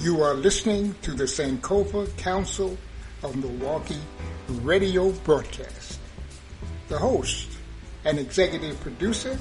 You 0.00 0.22
are 0.22 0.34
listening 0.34 0.94
to 1.02 1.12
the 1.12 1.24
Sankofa 1.24 2.16
Council 2.16 2.78
of 3.24 3.34
Milwaukee 3.34 3.98
radio 4.48 5.10
broadcast. 5.10 5.98
The 6.86 6.98
host 6.98 7.48
and 8.04 8.16
executive 8.16 8.80
producer 8.80 9.36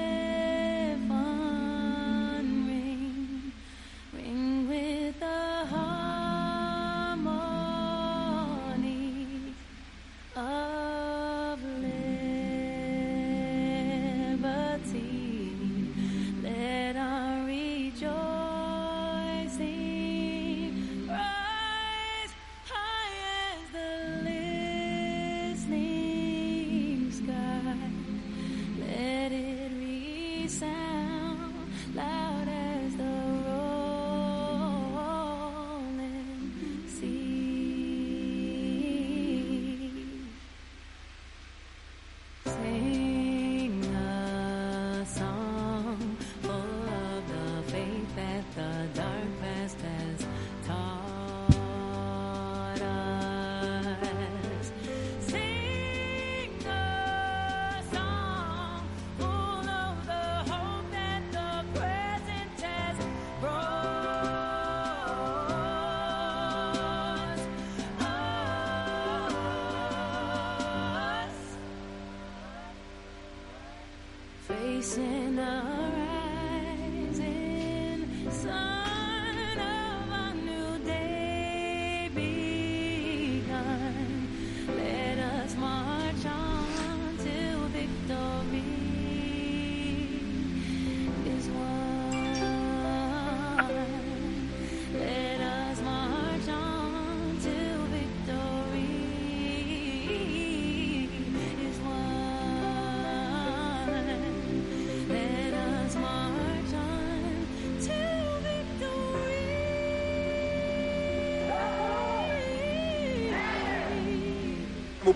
faith 48.60 49.09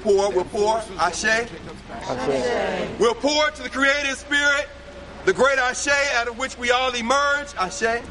poor, 0.04 0.30
we're 0.30 0.44
poor, 0.44 0.82
Ashe. 0.98 1.48
We're 2.98 3.14
poor 3.14 3.50
to 3.50 3.62
the 3.62 3.70
creative 3.70 4.18
spirit, 4.18 4.68
the 5.24 5.32
great 5.32 5.58
Ashe 5.58 5.88
out 6.16 6.28
of 6.28 6.38
which 6.38 6.58
we 6.58 6.70
all 6.70 6.94
emerge, 6.94 7.48
Ashe. 7.56 8.02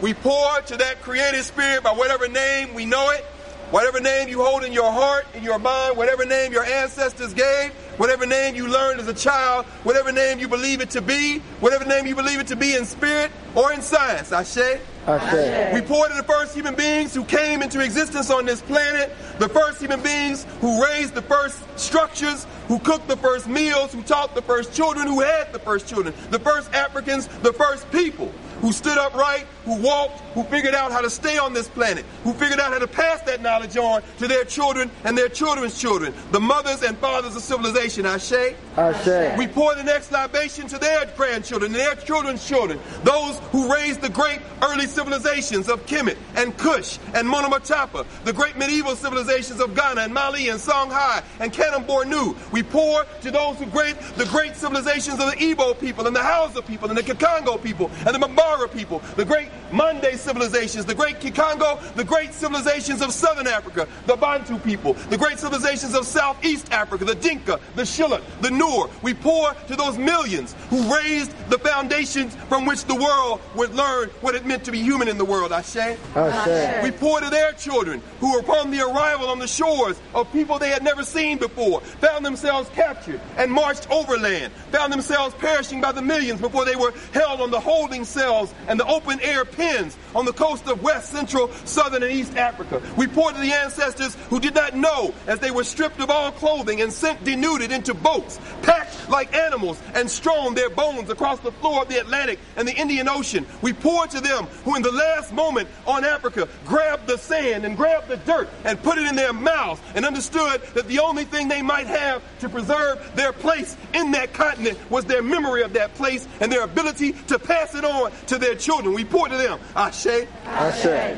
We 0.00 0.14
pour 0.14 0.60
to 0.60 0.76
that 0.76 1.02
creative 1.02 1.44
spirit 1.44 1.82
by 1.82 1.90
whatever 1.90 2.28
name 2.28 2.74
we 2.74 2.86
know 2.86 3.10
it, 3.10 3.24
whatever 3.72 3.98
name 3.98 4.28
you 4.28 4.44
hold 4.44 4.62
in 4.62 4.72
your 4.72 4.92
heart, 4.92 5.26
in 5.34 5.42
your 5.42 5.58
mind, 5.58 5.96
whatever 5.96 6.24
name 6.24 6.52
your 6.52 6.64
ancestors 6.64 7.34
gave, 7.34 7.72
whatever 7.96 8.24
name 8.24 8.54
you 8.54 8.68
learned 8.68 9.00
as 9.00 9.08
a 9.08 9.14
child, 9.14 9.66
whatever 9.82 10.12
name 10.12 10.38
you 10.38 10.46
believe 10.46 10.80
it 10.80 10.90
to 10.90 11.02
be, 11.02 11.40
whatever 11.58 11.84
name 11.84 12.06
you 12.06 12.14
believe 12.14 12.38
it 12.38 12.46
to 12.46 12.56
be 12.56 12.76
in 12.76 12.84
spirit 12.84 13.32
or 13.56 13.72
in 13.72 13.82
science, 13.82 14.30
Ashe. 14.30 14.78
We 15.06 15.82
pour 15.82 16.08
to 16.08 16.14
the 16.14 16.22
first 16.22 16.54
human 16.54 16.74
beings 16.74 17.14
who 17.14 17.24
came 17.24 17.60
into 17.60 17.80
existence 17.80 18.30
on 18.30 18.46
this 18.46 18.62
planet, 18.62 19.12
the 19.38 19.50
first 19.50 19.78
human 19.80 20.00
beings 20.00 20.46
who 20.62 20.82
raised 20.82 21.14
the 21.14 21.20
first 21.22 21.62
structures, 21.78 22.46
who 22.68 22.78
cooked 22.78 23.06
the 23.08 23.16
first 23.18 23.46
meals, 23.46 23.92
who 23.92 24.02
taught 24.02 24.34
the 24.34 24.40
first 24.40 24.72
children, 24.72 25.06
who 25.06 25.20
had 25.20 25.52
the 25.52 25.58
first 25.58 25.86
children, 25.88 26.14
the 26.30 26.38
first 26.38 26.72
Africans, 26.72 27.26
the 27.42 27.52
first 27.52 27.90
people 27.90 28.32
who 28.62 28.72
stood 28.72 28.96
upright, 28.96 29.46
who 29.66 29.78
walked, 29.82 30.22
who 30.34 30.42
figured 30.44 30.74
out 30.74 30.92
how 30.92 31.00
to 31.00 31.10
stay 31.10 31.38
on 31.38 31.52
this 31.52 31.68
planet, 31.68 32.04
who 32.24 32.32
figured 32.32 32.60
out 32.60 32.72
how 32.72 32.78
to 32.78 32.86
pass 32.86 33.20
that 33.22 33.40
knowledge 33.40 33.76
on 33.76 34.02
to 34.18 34.28
their 34.28 34.44
children 34.44 34.90
and 35.04 35.16
their 35.16 35.28
children's 35.28 35.80
children, 35.80 36.12
the 36.32 36.40
mothers 36.40 36.82
and 36.82 36.98
fathers 36.98 37.36
of 37.36 37.42
civilization. 37.42 38.06
Ashe. 38.06 38.54
Ashe. 38.76 39.38
We 39.38 39.46
pour 39.46 39.74
the 39.74 39.84
next 39.84 40.10
libation 40.10 40.66
to 40.68 40.78
their 40.78 41.06
grandchildren 41.16 41.72
and 41.72 41.80
their 41.80 41.94
children's 41.94 42.46
children, 42.46 42.78
those 43.04 43.38
who 43.52 43.72
raised 43.72 44.00
the 44.00 44.08
great 44.08 44.40
early 44.62 44.86
civilizations 44.86 45.68
of 45.68 45.86
Kemet 45.86 46.16
and 46.36 46.56
Kush 46.58 46.98
and 47.14 47.28
Monomotapa, 47.28 48.06
the 48.24 48.32
great 48.32 48.56
medieval 48.56 48.96
civilizations 48.96 49.60
of 49.60 49.74
Ghana 49.74 50.02
and 50.02 50.14
Mali 50.14 50.48
and 50.48 50.58
Songhai 50.58 51.22
and 51.40 51.52
Kanem 51.52 51.86
Bornu. 51.86 52.36
We 52.52 52.62
pour 52.62 53.04
to 53.22 53.30
those 53.30 53.56
who 53.58 53.66
great 53.66 53.98
the 54.16 54.24
great 54.26 54.56
civilizations 54.56 55.20
of 55.20 55.30
the 55.30 55.36
Igbo 55.36 55.78
people 55.78 56.06
and 56.06 56.14
the 56.14 56.22
Hausa 56.22 56.62
people 56.62 56.88
and 56.88 56.98
the 56.98 57.02
Kikongo 57.02 57.62
people 57.62 57.90
and 58.06 58.14
the 58.14 58.18
Bambara 58.18 58.72
people, 58.72 59.00
the 59.16 59.24
great 59.24 59.48
Mande 59.72 60.16
civilizations, 60.24 60.84
the 60.84 60.94
great 60.94 61.20
Kikongo, 61.20 61.80
the 61.94 62.04
great 62.04 62.32
civilizations 62.32 63.02
of 63.02 63.12
Southern 63.12 63.46
Africa, 63.46 63.86
the 64.06 64.16
Bantu 64.16 64.58
people, 64.58 64.94
the 64.94 65.18
great 65.18 65.38
civilizations 65.38 65.94
of 65.94 66.06
Southeast 66.06 66.72
Africa, 66.72 67.04
the 67.04 67.14
Dinka, 67.14 67.60
the 67.76 67.82
Shilluk, 67.82 68.22
the 68.40 68.48
Nuer. 68.48 68.90
We 69.02 69.14
pour 69.14 69.52
to 69.52 69.76
those 69.76 69.96
millions 69.98 70.54
who 70.70 70.92
raised 70.92 71.32
the 71.50 71.58
foundations 71.58 72.34
from 72.48 72.66
which 72.66 72.84
the 72.84 72.94
world 72.94 73.40
would 73.54 73.74
learn 73.74 74.08
what 74.20 74.34
it 74.34 74.44
meant 74.46 74.64
to 74.64 74.72
be 74.72 74.80
human 74.80 75.08
in 75.08 75.18
the 75.18 75.24
world. 75.24 75.52
Ashe. 75.52 75.76
Ashe. 75.76 76.82
We 76.82 76.90
pour 76.90 77.20
to 77.20 77.30
their 77.30 77.52
children 77.52 78.02
who 78.20 78.32
were 78.32 78.40
upon 78.40 78.70
the 78.70 78.80
arrival 78.80 79.28
on 79.28 79.38
the 79.38 79.46
shores 79.46 80.00
of 80.14 80.30
people 80.32 80.58
they 80.58 80.70
had 80.70 80.82
never 80.82 81.04
seen 81.04 81.38
before, 81.38 81.80
found 81.80 82.24
themselves 82.24 82.68
captured 82.70 83.20
and 83.36 83.52
marched 83.52 83.90
overland, 83.90 84.52
found 84.72 84.92
themselves 84.92 85.34
perishing 85.36 85.80
by 85.80 85.92
the 85.92 86.02
millions 86.02 86.40
before 86.40 86.64
they 86.64 86.76
were 86.76 86.92
held 87.12 87.40
on 87.40 87.50
the 87.50 87.60
holding 87.60 88.04
cells 88.04 88.54
and 88.68 88.78
the 88.78 88.86
open 88.86 89.20
air 89.20 89.44
pens 89.44 89.96
on 90.14 90.24
the 90.24 90.32
coast 90.32 90.66
of 90.66 90.82
West, 90.82 91.10
Central, 91.10 91.50
Southern, 91.64 92.02
and 92.02 92.12
East 92.12 92.36
Africa. 92.36 92.82
We 92.96 93.06
pour 93.06 93.32
to 93.32 93.40
the 93.40 93.52
ancestors 93.52 94.14
who 94.30 94.40
did 94.40 94.54
not 94.54 94.74
know 94.74 95.14
as 95.26 95.38
they 95.40 95.50
were 95.50 95.64
stripped 95.64 96.00
of 96.00 96.10
all 96.10 96.32
clothing 96.32 96.80
and 96.80 96.92
sent 96.92 97.24
denuded 97.24 97.72
into 97.72 97.94
boats, 97.94 98.38
packed 98.62 99.08
like 99.08 99.34
animals, 99.34 99.80
and 99.94 100.10
strewn 100.10 100.54
their 100.54 100.70
bones 100.70 101.10
across 101.10 101.40
the 101.40 101.52
floor 101.52 101.82
of 101.82 101.88
the 101.88 102.00
Atlantic 102.00 102.38
and 102.56 102.66
the 102.66 102.74
Indian 102.74 103.08
Ocean. 103.08 103.46
We 103.62 103.72
pour 103.72 104.06
to 104.06 104.20
them 104.20 104.44
who, 104.64 104.76
in 104.76 104.82
the 104.82 104.92
last 104.92 105.32
moment 105.32 105.68
on 105.86 106.04
Africa, 106.04 106.48
grabbed 106.64 107.06
the 107.06 107.18
sand 107.18 107.64
and 107.64 107.76
grabbed 107.76 108.08
the 108.08 108.16
dirt 108.18 108.48
and 108.64 108.82
put 108.82 108.98
it 108.98 109.06
in 109.06 109.16
their 109.16 109.32
mouths 109.32 109.80
and 109.94 110.04
understood 110.04 110.62
that 110.74 110.88
the 110.88 111.00
only 111.00 111.24
thing 111.24 111.48
they 111.48 111.62
might 111.62 111.86
have 111.86 112.22
to 112.40 112.48
preserve 112.48 113.14
their 113.14 113.32
place 113.32 113.76
in 113.92 114.10
that 114.12 114.32
continent 114.32 114.78
was 114.90 115.04
their 115.04 115.22
memory 115.22 115.62
of 115.62 115.72
that 115.72 115.94
place 115.94 116.26
and 116.40 116.50
their 116.50 116.62
ability 116.62 117.12
to 117.12 117.38
pass 117.38 117.74
it 117.74 117.84
on 117.84 118.12
to 118.26 118.38
their 118.38 118.54
children. 118.54 118.94
We 118.94 119.04
pour 119.04 119.28
to 119.28 119.36
them. 119.36 119.58
Ashe. 120.06 121.16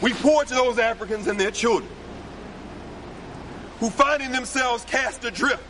We 0.00 0.14
pour 0.14 0.44
to 0.44 0.54
those 0.54 0.78
Africans 0.78 1.26
and 1.26 1.38
their 1.38 1.50
children 1.50 1.90
who 3.80 3.90
finding 3.90 4.32
themselves 4.32 4.84
cast 4.84 5.24
adrift 5.24 5.62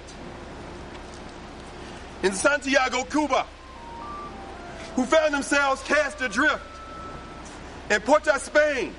in 2.22 2.32
Santiago, 2.32 3.04
Cuba, 3.04 3.46
who 4.94 5.04
found 5.04 5.32
themselves 5.32 5.82
cast 5.82 6.20
adrift 6.20 6.64
in 7.90 8.00
Port 8.00 8.26
of 8.28 8.40
Spain, 8.42 8.94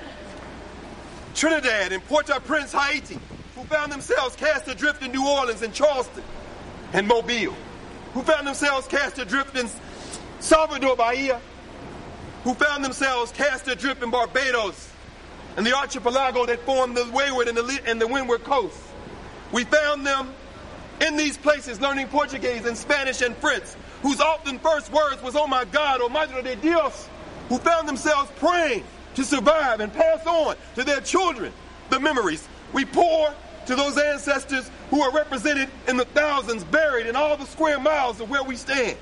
Trinidad, 1.36 1.91
and 1.91 2.03
Port-au-Prince, 2.06 2.71
Haiti, 2.71 3.19
who 3.56 3.63
found 3.65 3.91
themselves 3.91 4.36
cast 4.36 4.68
adrift 4.68 5.03
in 5.03 5.12
New 5.12 5.27
Orleans 5.27 5.62
and 5.62 5.74
Charleston 5.74 6.24
and 6.94 7.07
Mobile, 7.07 7.56
who 8.13 8.23
found 8.23 8.47
themselves 8.47 8.88
cast 8.88 9.17
adrift 9.17 9.56
in 9.56 9.69
Salvador 10.39 10.95
Bahia, 10.95 11.39
who 12.44 12.53
found 12.53 12.83
themselves 12.83 13.31
cast 13.31 13.67
adrift 13.67 14.01
in 14.01 14.11
Barbados 14.11 14.89
and 15.57 15.65
the 15.65 15.75
archipelago 15.75 16.45
that 16.45 16.59
formed 16.61 16.95
the 16.95 17.09
wayward 17.11 17.47
and 17.47 17.57
the, 17.57 17.81
and 17.85 18.00
the 18.00 18.07
windward 18.07 18.44
coast. 18.44 18.79
We 19.51 19.63
found 19.63 20.06
them 20.06 20.33
in 21.01 21.17
these 21.17 21.38
places 21.38 21.81
learning 21.81 22.07
Portuguese 22.07 22.65
and 22.65 22.77
Spanish 22.77 23.21
and 23.21 23.35
French, 23.38 23.65
whose 24.01 24.19
often 24.21 24.59
first 24.59 24.91
words 24.91 25.21
was, 25.21 25.35
Oh 25.35 25.47
my 25.47 25.65
God, 25.65 26.01
oh 26.01 26.09
Madre 26.09 26.41
de 26.41 26.55
Dios, 26.55 27.09
who 27.50 27.57
found 27.57 27.88
themselves 27.88 28.31
praying 28.38 28.83
to 29.15 29.23
survive 29.23 29.79
and 29.79 29.91
pass 29.91 30.25
on 30.25 30.55
to 30.75 30.83
their 30.83 31.01
children 31.01 31.51
the 31.89 32.00
memories. 32.00 32.47
We 32.73 32.85
pour 32.85 33.33
to 33.69 33.75
those 33.75 34.00
ancestors 34.00 34.71
who 34.89 35.00
are 35.04 35.12
represented 35.12 35.69
in 35.88 35.95
the 35.95 36.06
thousands 36.06 36.63
buried 36.63 37.06
in 37.06 37.16
all 37.16 37.38
the 37.38 37.45
square 37.45 37.80
miles 37.80 38.19
of 38.19 38.27
where 38.27 38.42
we 38.42 38.56
stand 38.56 38.98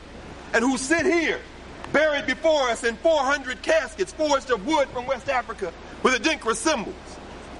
and 0.53 0.61
who 0.61 0.77
sit 0.77 1.05
here 1.05 1.39
buried 1.93 2.25
before 2.25 2.63
us 2.63 2.83
in 2.83 2.97
400 2.97 3.61
caskets 3.61 4.11
forged 4.11 4.51
of 4.51 4.67
wood 4.67 4.89
from 4.89 5.05
West 5.05 5.29
Africa 5.29 5.71
with 6.03 6.21
Adinkra 6.21 6.53
symbols. 6.53 6.95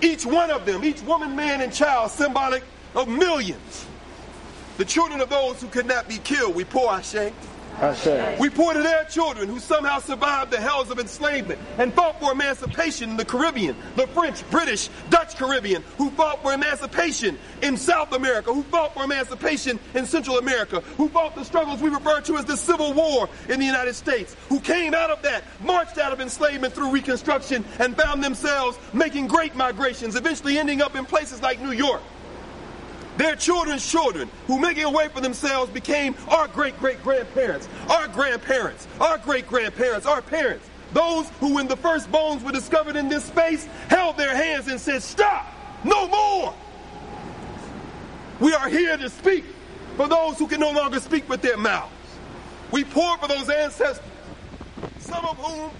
Each 0.02 0.26
one 0.26 0.52
of 0.52 0.66
them, 0.66 0.84
each 0.84 1.02
woman, 1.04 1.34
man, 1.34 1.62
and 1.62 1.72
child, 1.72 2.12
symbolic 2.12 2.62
of 2.94 3.08
millions. 3.08 3.86
The 4.76 4.84
children 4.84 5.22
of 5.22 5.30
those 5.30 5.62
who 5.62 5.70
could 5.70 5.86
not 5.86 6.10
be 6.10 6.18
killed, 6.18 6.56
we 6.56 6.66
pour 6.66 6.90
our 6.90 7.00
Ashe. 7.00 7.32
We 8.40 8.50
to 8.50 8.82
their 8.82 9.04
children 9.06 9.50
who 9.50 9.60
somehow 9.60 10.00
survived 10.00 10.52
the 10.52 10.58
hells 10.58 10.90
of 10.90 11.00
enslavement 11.00 11.60
and 11.78 11.94
fought 11.94 12.20
for 12.20 12.32
emancipation 12.32 13.12
in 13.12 13.18
the 13.18 13.26
Caribbean, 13.26 13.76
the 13.96 14.08
French, 14.08 14.48
British, 14.50 14.90
Dutch 15.12 15.36
Caribbean, 15.36 15.84
who 15.98 16.10
fought 16.12 16.42
for 16.42 16.54
emancipation 16.54 17.38
in 17.62 17.78
South 17.78 18.14
America, 18.14 18.52
who 18.52 18.64
fought 18.64 18.96
for 18.96 19.04
emancipation 19.04 19.80
in 19.94 20.08
Central 20.08 20.40
America, 20.40 20.82
who 20.98 21.08
fought 21.10 21.36
the 21.36 21.46
struggles 21.46 21.80
we 21.80 21.90
refer 21.90 22.20
to 22.22 22.38
as 22.38 22.46
the 22.46 22.58
Civil 22.58 22.94
War 22.94 23.30
in 23.48 23.60
the 23.60 23.66
United 23.66 23.94
States, 23.94 24.36
who 24.50 24.60
came 24.60 24.96
out 24.96 25.12
of 25.12 25.22
that, 25.22 25.44
marched 25.62 26.00
out 26.00 26.12
of 26.12 26.20
enslavement 26.20 26.74
through 26.74 26.90
Reconstruction, 26.90 27.64
and 27.80 27.96
found 27.96 28.24
themselves 28.24 28.78
making 28.92 29.28
great 29.28 29.56
migrations, 29.56 30.16
eventually 30.16 30.58
ending 30.58 30.82
up 30.82 30.96
in 30.96 31.06
places 31.06 31.44
like 31.44 31.62
New 31.62 31.72
York 31.72 32.02
their 33.18 33.36
children's 33.36 33.90
children 33.90 34.30
who 34.46 34.60
making 34.60 34.84
a 34.84 34.92
way 34.92 35.08
for 35.08 35.22
themselves 35.22 35.72
became 35.72 36.16
our 36.28 36.48
great 36.48 36.78
great 36.80 37.02
grandparents, 37.04 37.68
our 37.90 38.08
grandparents, 38.08 38.88
our 39.00 39.18
great 39.18 39.48
grandparents, 39.48 40.06
our 40.06 40.22
parents. 40.22 40.70
Those 40.94 41.28
who, 41.40 41.56
when 41.56 41.68
the 41.68 41.76
first 41.76 42.10
bones 42.12 42.44
were 42.44 42.52
discovered 42.52 42.96
in 42.96 43.10
this 43.10 43.26
space, 43.26 43.66
held 43.90 44.18
their 44.18 44.36
hands 44.36 44.68
and 44.68 44.80
said, 44.80 45.04
Stop! 45.04 45.46
No 45.84 46.08
more! 46.08 46.54
We 48.40 48.54
are 48.54 48.70
here 48.70 48.98
to 48.98 49.10
speak 49.10 49.44
for 49.96 50.08
those 50.08 50.38
who 50.38 50.48
can 50.48 50.60
no 50.60 50.72
longer 50.72 51.00
speak 51.00 51.28
with 51.28 51.42
their 51.42 51.58
mouths. 51.58 51.92
We 52.72 52.84
pour 52.84 53.18
for 53.18 53.28
those 53.28 53.50
ancestors, 53.50 54.04
some 55.00 55.26
of 55.26 55.38
whom 55.38 55.72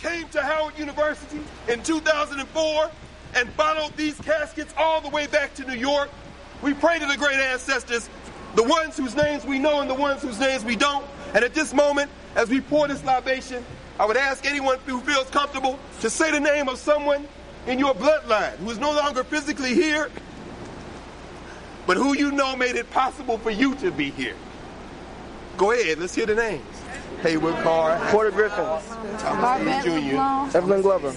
came 0.00 0.28
to 0.28 0.42
Howard 0.42 0.78
University 0.78 1.40
in 1.68 1.82
2004 1.82 2.90
and 3.36 3.48
followed 3.50 3.96
these 3.96 4.20
caskets 4.20 4.74
all 4.76 5.00
the 5.00 5.08
way 5.08 5.26
back 5.26 5.54
to 5.54 5.64
New 5.66 5.78
York 5.78 6.10
we 6.62 6.74
pray 6.74 6.98
to 6.98 7.06
the 7.06 7.16
great 7.16 7.38
ancestors, 7.38 8.08
the 8.54 8.62
ones 8.62 8.96
whose 8.96 9.14
names 9.14 9.44
we 9.44 9.58
know 9.58 9.80
and 9.80 9.90
the 9.90 9.94
ones 9.94 10.22
whose 10.22 10.38
names 10.38 10.64
we 10.64 10.76
don't. 10.76 11.04
And 11.34 11.44
at 11.44 11.54
this 11.54 11.74
moment, 11.74 12.10
as 12.36 12.48
we 12.48 12.60
pour 12.60 12.88
this 12.88 13.04
libation, 13.04 13.64
I 13.98 14.06
would 14.06 14.16
ask 14.16 14.44
anyone 14.46 14.78
who 14.86 15.00
feels 15.00 15.28
comfortable 15.30 15.78
to 16.00 16.10
say 16.10 16.30
the 16.30 16.40
name 16.40 16.68
of 16.68 16.78
someone 16.78 17.26
in 17.66 17.78
your 17.78 17.94
bloodline 17.94 18.56
who 18.56 18.70
is 18.70 18.78
no 18.78 18.92
longer 18.92 19.24
physically 19.24 19.74
here, 19.74 20.10
but 21.86 21.96
who 21.96 22.16
you 22.16 22.32
know 22.32 22.56
made 22.56 22.76
it 22.76 22.90
possible 22.90 23.38
for 23.38 23.50
you 23.50 23.74
to 23.76 23.90
be 23.90 24.10
here. 24.10 24.34
Go 25.56 25.72
ahead, 25.72 25.98
let's 25.98 26.14
hear 26.14 26.26
the 26.26 26.34
names. 26.34 26.64
Haywood 27.22 27.54
Carr, 27.62 27.98
Porter 28.10 28.30
Griffin. 28.30 28.64
Thomas 29.18 29.84
Jr., 29.84 30.56
Evelyn 30.56 30.82
Glover. 30.82 31.14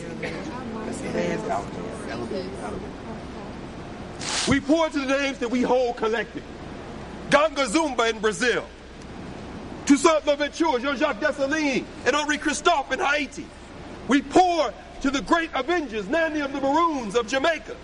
We 4.48 4.60
pour 4.60 4.90
to 4.90 5.00
the 5.00 5.06
names 5.06 5.40
that 5.40 5.50
we 5.50 5.62
hold 5.62 5.98
collective. 5.98 6.44
Ganga 7.30 7.66
Zumba 7.66 8.10
in 8.10 8.20
Brazil. 8.20 8.66
Toussaint 9.86 10.26
Louverture, 10.26 10.80
Jean-Jacques 10.80 11.20
Dessalines, 11.20 11.86
and 12.06 12.16
Henri 12.16 12.38
Christophe 12.38 12.92
in 12.92 13.00
Haiti. 13.00 13.46
We 14.08 14.22
pour 14.22 14.74
to 15.02 15.12
the 15.12 15.22
great 15.22 15.50
Avengers, 15.54 16.08
Nanny 16.08 16.40
of 16.40 16.54
the 16.54 16.62
Maroons 16.62 17.16
of 17.16 17.28
Jamaica. 17.28 17.76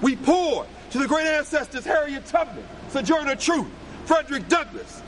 We 0.00 0.16
pour 0.16 0.66
to 0.90 0.98
the 0.98 1.06
great 1.06 1.26
ancestors, 1.26 1.84
Harriet 1.84 2.26
Tubman, 2.26 2.64
Sojourner 2.88 3.36
Truth, 3.36 3.68
Frederick 4.04 4.48
Douglass. 4.48 5.00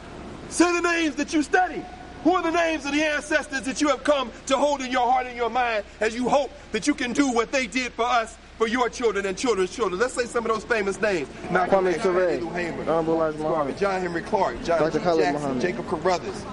Say 0.51 0.73
the 0.73 0.81
names 0.81 1.17
that 1.17 1.33
you 1.33 1.43
study. 1.43 1.83
Who 2.23 2.35
are 2.37 2.43
the 2.43 2.53
names 2.53 2.87
of 2.87 2.93
the 2.93 3.03
ancestors 3.03 3.63
that 3.63 3.83
you 3.83 3.89
have 3.89 4.03
come 4.03 4.31
to 4.47 4.57
hold 4.57 4.81
in 4.81 4.91
your 4.91 5.11
heart 5.11 5.27
and 5.27 5.37
your 5.37 5.51
mind 5.51 5.85
as 6.01 6.15
you 6.15 6.29
hope 6.29 6.51
that 6.73 6.87
you 6.87 6.95
can 6.95 7.13
do 7.13 7.31
what 7.31 7.53
they 7.53 7.67
did 7.67 7.93
for 7.93 8.07
us 8.07 8.35
for 8.59 8.69
your 8.69 8.89
children 8.89 9.27
and 9.27 9.37
children's 9.37 9.75
children. 9.75 10.01
Let's 10.01 10.15
say 10.15 10.27
some 10.27 10.47
of 10.47 10.53
those 10.53 10.65
famous 10.65 11.01
names. 11.01 11.29
Malcolm 11.51 11.87
X, 11.87 12.03
Ture, 12.03 12.29
Ethel 12.29 12.51
Hamer, 12.51 12.83
Honorable 12.83 13.15
Elijah 13.15 13.39
Muhammad. 13.39 13.79
John 13.79 14.01
Henrik 14.01 14.27
Clarke, 14.27 14.63
John 14.65 14.81
Dr. 14.81 14.99
G. 14.99 15.05
Jackson, 15.05 15.33
Muhammad. 15.33 15.61
Jacob 15.61 15.89
Carruthers. 15.89 16.45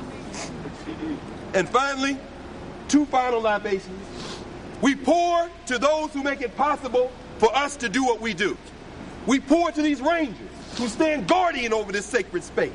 And 1.53 1.69
finally, 1.69 2.17
two 2.87 3.05
final 3.05 3.41
libations. 3.41 4.07
We 4.81 4.95
pour 4.95 5.49
to 5.67 5.77
those 5.77 6.11
who 6.11 6.23
make 6.23 6.41
it 6.41 6.55
possible 6.55 7.11
for 7.37 7.55
us 7.55 7.75
to 7.77 7.89
do 7.89 8.03
what 8.03 8.19
we 8.19 8.33
do. 8.33 8.57
We 9.27 9.39
pour 9.39 9.71
to 9.71 9.81
these 9.81 10.01
rangers 10.01 10.49
who 10.77 10.87
stand 10.87 11.27
guardian 11.27 11.73
over 11.73 11.91
this 11.91 12.05
sacred 12.05 12.43
space. 12.43 12.71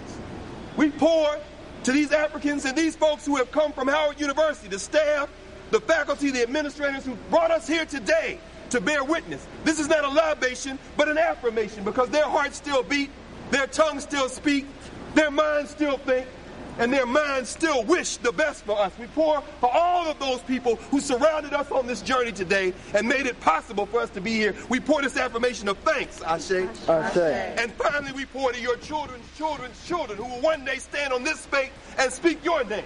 We 0.77 0.91
pour 0.91 1.39
to 1.83 1.93
these 1.93 2.13
Africans 2.13 2.65
and 2.65 2.77
these 2.77 2.95
folks 2.95 3.27
who 3.27 3.37
have 3.37 3.51
come 3.51 3.73
from 3.73 3.89
Howard 3.89 4.21
University, 4.21 4.69
the 4.69 4.79
staff, 4.79 5.29
the 5.71 5.81
faculty, 5.81 6.31
the 6.31 6.43
administrators 6.43 7.05
who 7.05 7.17
brought 7.31 7.51
us 7.51 7.67
here 7.67 7.87
today 7.87 8.39
to 8.77 8.81
bear 8.83 9.03
witness. 9.03 9.47
This 9.65 9.81
is 9.81 9.89
not 9.89 10.05
a 10.05 10.09
libation, 10.09 10.79
but 10.99 11.09
an 11.09 11.17
affirmation 11.17 11.83
because 11.83 12.11
their 12.11 12.29
hearts 12.29 12.59
still 12.59 12.83
beat, 12.83 13.11
their 13.51 13.67
tongues 13.67 14.03
still 14.03 14.29
speak, 14.29 14.67
their 15.15 15.31
minds 15.31 15.71
still 15.71 15.97
think, 15.97 16.27
and 16.79 16.93
their 16.93 17.07
minds 17.07 17.49
still 17.49 17.85
wish 17.85 18.19
the 18.19 18.33
best 18.33 18.67
for 18.67 18.79
us. 18.79 18.93
We 18.99 19.07
pour 19.07 19.41
for 19.61 19.71
all 19.73 20.11
of 20.11 20.19
those 20.19 20.43
people 20.43 20.77
who 20.91 21.01
surrounded 21.01 21.55
us 21.55 21.71
on 21.71 21.87
this 21.87 22.03
journey 22.03 22.33
today 22.33 22.75
and 22.93 23.09
made 23.09 23.25
it 23.25 23.41
possible 23.41 23.87
for 23.87 24.01
us 24.01 24.11
to 24.11 24.21
be 24.21 24.33
here. 24.33 24.55
We 24.69 24.79
pour 24.79 25.01
this 25.01 25.17
affirmation 25.17 25.69
of 25.69 25.79
thanks, 25.79 26.21
Ashe. 26.21 26.69
Ashe. 26.87 27.17
And 27.17 27.73
finally, 27.73 28.13
we 28.13 28.27
pour 28.27 28.53
to 28.53 28.61
your 28.61 28.77
children's 28.77 29.25
children's 29.39 29.83
children 29.87 30.19
who 30.19 30.25
will 30.25 30.43
one 30.43 30.67
day 30.67 30.77
stand 30.77 31.15
on 31.15 31.25
this 31.25 31.41
space 31.41 31.71
and 31.99 32.13
speak 32.13 32.45
your 32.45 32.63
name. 32.65 32.85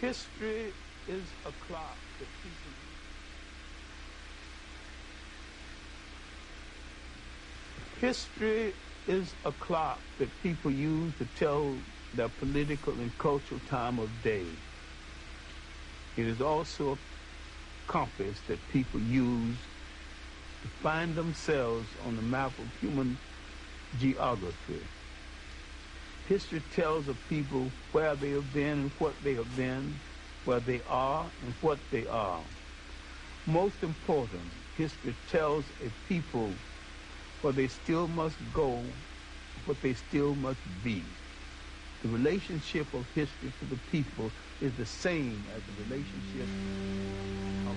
History 0.00 0.74
is 1.06 1.36
a 1.44 1.52
clock 1.52 2.00
that 2.20 2.30
people 2.42 2.72
History 7.96 8.76
is 9.06 9.36
a 9.44 9.52
clock 9.52 10.04
that 10.18 10.38
people 10.40 10.72
use 10.72 11.14
to 11.16 11.26
tell 11.26 11.86
their 12.12 12.30
political 12.30 13.00
and 13.00 13.16
cultural 13.18 13.60
time 13.60 13.98
of 14.00 14.20
day. 14.22 14.60
It 16.16 16.26
is 16.26 16.40
also 16.40 16.92
a 16.94 16.98
compass 17.92 18.42
that 18.44 18.68
people 18.68 19.00
use 19.00 19.70
to 20.62 20.68
find 20.82 21.16
themselves 21.16 21.96
on 21.96 22.16
the 22.16 22.22
map 22.22 22.58
of 22.58 22.74
human 22.74 23.20
geography. 23.94 24.88
History 26.30 26.60
tells 26.70 27.08
of 27.08 27.16
people 27.28 27.72
where 27.90 28.14
they 28.14 28.30
have 28.30 28.52
been 28.54 28.78
and 28.78 28.92
what 29.00 29.16
they 29.24 29.34
have 29.34 29.56
been, 29.56 29.98
where 30.44 30.60
they 30.60 30.80
are 30.86 31.28
and 31.42 31.52
what 31.60 31.80
they 31.90 32.06
are. 32.06 32.44
Most 33.46 33.82
important, 33.82 34.52
history 34.76 35.16
tells 35.26 35.72
a 35.84 35.90
people 36.08 36.54
where 37.40 37.52
they 37.52 37.66
still 37.66 38.06
must 38.06 38.38
go, 38.54 38.84
what 39.64 39.82
they 39.82 39.92
still 39.92 40.36
must 40.36 40.60
be. 40.84 41.02
The 42.02 42.08
relationship 42.08 42.94
of 42.94 43.06
history 43.12 43.52
to 43.58 43.64
the 43.64 43.78
people 43.90 44.30
is 44.60 44.72
the 44.74 44.86
same 44.86 45.48
as 45.52 45.64
the 45.64 45.72
relationship 45.82 46.48
of 47.66 47.76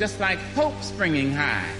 just 0.00 0.18
like 0.18 0.38
hope 0.54 0.82
springing 0.82 1.30
high. 1.30 1.70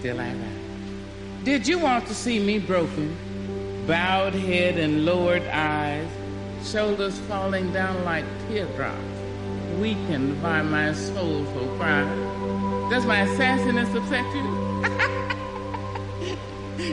Still 0.00 0.20
I 0.20 0.28
rise. 0.28 1.44
Did 1.44 1.66
you 1.66 1.78
want 1.78 2.06
to 2.08 2.14
see 2.14 2.38
me 2.38 2.58
broken? 2.58 3.16
Bowed 3.86 4.34
head 4.34 4.76
and 4.76 5.06
lowered 5.06 5.46
eyes, 5.46 6.06
shoulders 6.62 7.18
falling 7.20 7.72
down 7.72 8.04
like 8.04 8.26
teardrops, 8.48 9.00
weakened 9.78 10.42
by 10.42 10.60
my 10.60 10.92
soulful 10.92 11.66
cry. 11.78 12.04
Does 12.90 13.06
my 13.06 13.24
sassiness 13.38 13.94
upset 13.96 14.26
you? 14.36 14.44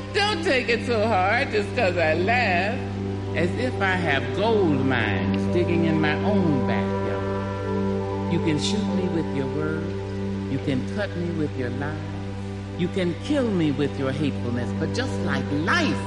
Don't 0.14 0.42
take 0.42 0.70
it 0.70 0.86
so 0.86 1.06
hard 1.06 1.52
just 1.52 1.70
because 1.72 1.98
I 1.98 2.14
laugh, 2.14 2.80
as 3.36 3.50
if 3.56 3.74
I 3.82 3.96
have 3.98 4.24
gold 4.38 4.86
mines 4.86 5.54
digging 5.54 5.84
in 5.84 6.00
my 6.00 6.16
own 6.24 6.66
backyard. 6.66 8.32
You 8.32 8.40
can 8.40 8.58
shoot 8.58 8.88
me 8.96 9.10
with 9.10 9.36
your 9.36 9.48
words 9.48 10.03
you 10.54 10.60
can 10.60 10.96
cut 10.96 11.10
me 11.18 11.32
with 11.32 11.58
your 11.58 11.72
lies. 11.72 11.98
You 12.78 12.88
can 12.88 13.16
kill 13.24 13.50
me 13.50 13.72
with 13.72 13.98
your 13.98 14.12
hatefulness, 14.12 14.72
but 14.80 14.94
just 14.94 15.12
like 15.22 15.44
life. 15.52 16.06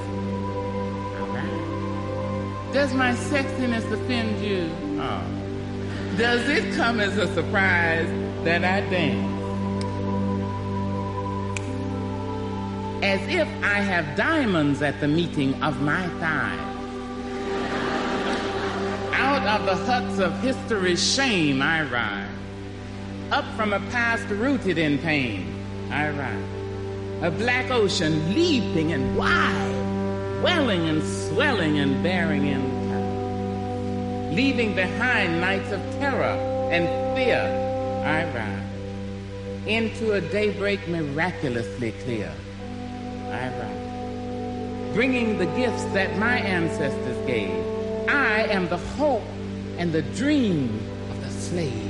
All 1.19 1.27
right. 1.35 2.71
Does 2.73 2.95
my 2.95 3.13
sexiness 3.15 3.91
offend 3.91 4.41
you? 4.45 4.71
Oh. 5.01 5.25
Does 6.17 6.49
it 6.49 6.77
come 6.77 7.01
as 7.01 7.19
a 7.19 7.27
surprise 7.35 8.07
that 8.45 8.63
I 8.63 8.89
dance? 8.89 9.33
As 13.03 13.21
if 13.27 13.49
I 13.65 13.81
have 13.81 14.17
diamonds 14.17 14.81
at 14.81 15.01
the 15.01 15.09
meeting 15.09 15.61
of 15.61 15.83
my 15.83 16.07
thighs. 16.21 16.61
Out 19.13 19.61
of 19.61 19.67
the 19.67 19.75
huts 19.75 20.21
of 20.21 20.39
history's 20.41 21.03
shame 21.03 21.61
I 21.61 21.83
rise 21.83 22.26
up 23.31 23.45
from 23.57 23.73
a 23.73 23.81
past 23.91 24.29
rooted 24.29 24.79
in 24.79 24.99
pain. 24.99 25.53
I 25.91 26.11
rise. 26.11 27.23
A 27.23 27.31
black 27.31 27.71
ocean 27.71 28.35
leaping 28.35 28.93
and 28.93 29.17
wide, 29.17 30.43
welling 30.43 30.89
and 30.89 31.03
swelling 31.03 31.79
and 31.79 32.03
bearing 32.03 32.47
in 32.47 32.63
the 32.91 32.97
Leaving 34.35 34.75
behind 34.75 35.41
nights 35.41 35.73
of 35.73 35.81
terror 35.99 36.37
and 36.71 36.87
fear, 37.17 37.41
I 38.05 38.25
rise. 38.37 39.67
Into 39.67 40.13
a 40.13 40.21
daybreak 40.21 40.87
miraculously 40.89 41.93
clear, 42.05 42.31
I 43.31 43.49
rise. 43.49 44.95
Bringing 44.95 45.39
the 45.39 45.47
gifts 45.47 45.85
that 45.95 46.19
my 46.19 46.39
ancestors 46.39 47.27
gave. 47.27 47.51
I 48.09 48.47
am 48.51 48.69
the 48.69 48.77
hope 48.77 49.25
and 49.79 49.93
the 49.93 50.03
dream 50.03 50.81
of 51.11 51.21
the 51.23 51.31
slave 51.31 51.86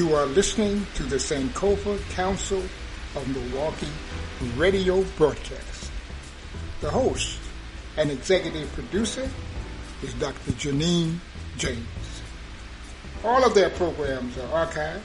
You 0.00 0.16
are 0.16 0.24
listening 0.24 0.86
to 0.94 1.02
the 1.02 1.16
Sankofa 1.16 2.00
Council 2.12 2.62
of 3.14 3.28
Milwaukee 3.28 3.86
radio 4.56 5.02
broadcast. 5.18 5.92
The 6.80 6.88
host 6.88 7.38
and 7.98 8.10
executive 8.10 8.72
producer 8.72 9.28
is 10.02 10.14
Dr. 10.14 10.52
Janine 10.52 11.18
James. 11.58 12.22
All 13.22 13.44
of 13.44 13.52
their 13.52 13.68
programs 13.68 14.38
are 14.38 14.66
archived, 14.66 15.02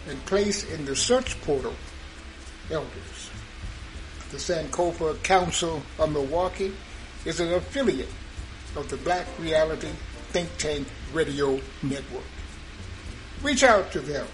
and 0.07 0.25
place 0.25 0.63
in 0.71 0.85
the 0.85 0.95
search 0.95 1.41
portal 1.41 1.75
elders. 2.71 3.29
The 4.31 4.37
Sankofa 4.37 5.21
Council 5.21 5.83
of 5.99 6.13
Milwaukee 6.13 6.71
is 7.27 7.41
an 7.41 7.51
affiliate 7.51 8.09
of 8.77 8.89
the 8.89 8.95
Black 8.97 9.27
Reality 9.37 9.89
Think 10.29 10.49
Tank 10.57 10.87
Radio 11.13 11.59
Network. 11.83 12.23
Reach 13.43 13.63
out 13.63 13.91
to 13.91 13.99
them 13.99 14.25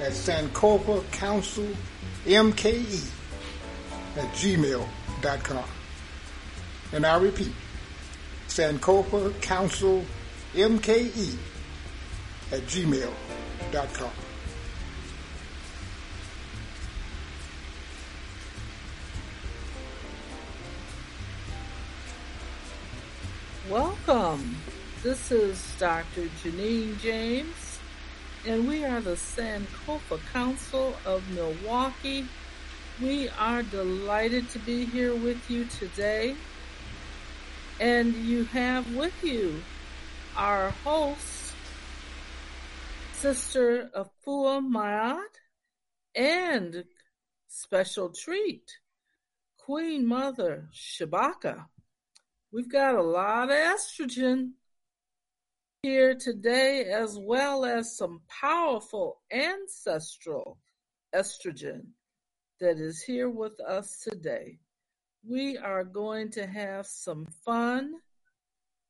at 0.00 0.12
Sankofa 0.12 1.08
Council 1.12 1.68
MKE 2.24 3.10
at 4.16 4.32
gmail.com. 4.32 5.64
And 6.92 7.04
I 7.04 7.18
repeat, 7.18 7.52
Sankofa 8.48 9.38
Council 9.42 10.02
MKE 10.54 11.36
at 12.52 12.60
gmail.com. 12.62 14.23
is 25.34 25.74
Dr. 25.80 26.28
Janine 26.44 26.96
James, 27.00 27.80
and 28.46 28.68
we 28.68 28.84
are 28.84 29.00
the 29.00 29.16
Sankofa 29.16 30.20
Council 30.32 30.94
of 31.04 31.28
Milwaukee. 31.30 32.28
We 33.02 33.28
are 33.30 33.64
delighted 33.64 34.48
to 34.50 34.60
be 34.60 34.84
here 34.84 35.12
with 35.12 35.50
you 35.50 35.64
today. 35.64 36.36
And 37.80 38.14
you 38.14 38.44
have 38.44 38.94
with 38.94 39.24
you 39.24 39.60
our 40.36 40.70
host, 40.70 41.52
Sister 43.14 43.90
Afua 43.92 44.64
Mayat, 44.64 45.34
and 46.14 46.84
special 47.48 48.10
treat, 48.10 48.70
Queen 49.58 50.06
Mother 50.06 50.68
Shabaka. 50.72 51.64
We've 52.52 52.70
got 52.70 52.94
a 52.94 53.02
lot 53.02 53.50
of 53.50 53.56
estrogen 53.56 54.52
here 55.84 56.14
today, 56.14 56.84
as 56.84 57.18
well 57.18 57.66
as 57.66 57.94
some 57.94 58.22
powerful 58.26 59.20
ancestral 59.30 60.56
estrogen 61.14 61.82
that 62.58 62.78
is 62.78 63.02
here 63.02 63.28
with 63.28 63.60
us 63.60 63.98
today. 63.98 64.58
We 65.28 65.58
are 65.58 65.84
going 65.84 66.30
to 66.30 66.46
have 66.46 66.86
some 66.86 67.26
fun. 67.44 67.96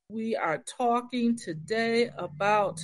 We 0.09 0.37
are 0.37 0.59
talking 0.59 1.37
today 1.37 2.11
about 2.16 2.80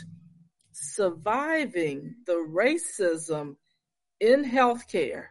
surviving 0.73 2.17
the 2.27 2.45
racism 2.51 3.55
in 4.19 4.45
healthcare. 4.45 5.27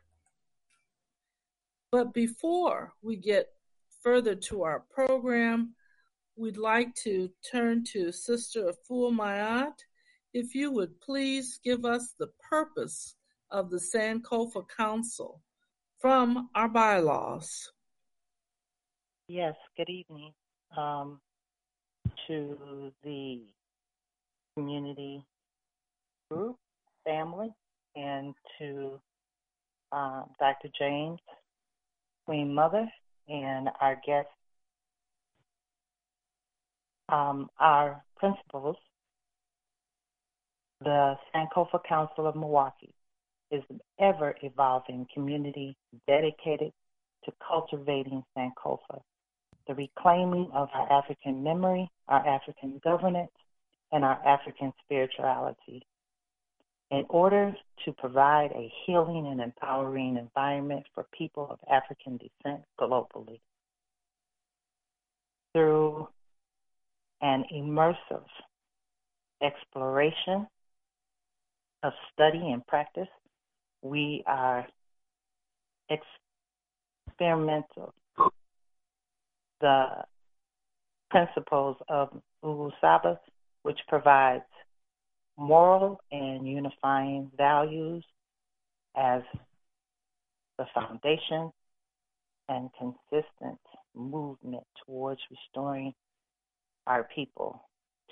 But 1.92 2.14
before 2.14 2.94
we 3.02 3.18
get 3.18 3.48
further 4.02 4.36
to 4.36 4.64
our 4.64 4.86
program, 4.90 5.76
we'd 6.40 6.58
like 6.58 6.96
to 6.96 7.30
turn 7.52 7.84
to 7.84 8.14
Sister 8.14 8.72
Afua 8.72 9.14
Mayat. 9.14 9.74
If 10.34 10.56
you 10.56 10.72
would 10.72 11.02
please 11.02 11.60
give 11.64 11.84
us 11.84 12.16
the 12.18 12.30
purpose 12.50 13.16
of 13.52 13.70
the 13.70 13.78
Sankofa 13.78 14.64
Council 14.70 15.42
from 15.98 16.50
our 16.56 16.70
bylaws. 16.70 17.72
Yes, 19.28 19.56
good 19.76 19.90
evening 19.90 20.32
um, 20.78 21.20
to 22.28 22.94
the 23.04 23.42
community 24.56 25.26
group, 26.32 26.56
family, 27.04 27.54
and 27.98 28.34
to 28.60 29.00
uh, 29.92 30.24
Dr. 30.40 30.70
James 30.80 31.20
Queen 32.26 32.54
Mother 32.54 32.88
and 33.28 33.70
our 33.82 34.00
guests. 34.06 34.32
Um, 37.12 37.50
our 37.60 38.04
principals, 38.18 38.76
the 40.82 41.16
Sankofa 41.34 41.84
Council 41.88 42.28
of 42.28 42.36
Milwaukee, 42.36 42.94
is 43.52 43.64
an 43.70 43.80
ever 44.00 44.36
evolving 44.44 45.08
community 45.14 45.76
dedicated 46.08 46.72
to 47.26 47.32
cultivating 47.46 48.24
Sankofa, 48.38 49.02
the 49.68 49.74
reclaiming 49.74 50.50
of 50.54 50.70
our 50.74 50.92
African 50.92 51.44
memory, 51.44 51.90
our 52.08 52.26
African 52.28 52.80
governance, 52.84 53.32
and 53.92 54.06
our 54.06 54.20
African 54.26 54.72
spirituality. 54.86 55.86
In 56.92 57.06
order 57.10 57.56
to 57.86 57.92
provide 57.94 58.52
a 58.52 58.72
healing 58.86 59.28
and 59.28 59.42
empowering 59.42 60.18
environment 60.18 60.86
for 60.94 61.06
people 61.16 61.48
of 61.50 61.60
African 61.72 62.18
descent 62.18 62.62
globally, 62.80 63.40
through 65.54 66.08
an 67.22 67.44
immersive 67.54 68.26
exploration 69.42 70.48
of 71.84 71.94
study 72.14 72.52
and 72.52 72.66
practice, 72.68 73.08
we 73.82 74.24
are 74.28 74.68
experimental. 77.08 77.94
The 79.62 80.06
principles 81.10 81.78
of 81.90 82.10
Nguzo 82.44 82.72
Saba, 82.80 83.20
which 83.64 83.80
provides 83.88 84.44
moral 85.38 86.00
and 86.12 86.48
unifying 86.48 87.32
values 87.38 88.04
as 88.96 89.22
the 90.58 90.66
foundation 90.74 91.52
and 92.50 92.70
consistent 92.78 93.60
movement 93.96 94.64
towards 94.86 95.22
restoring 95.32 95.94
our 96.90 97.08
people 97.16 97.64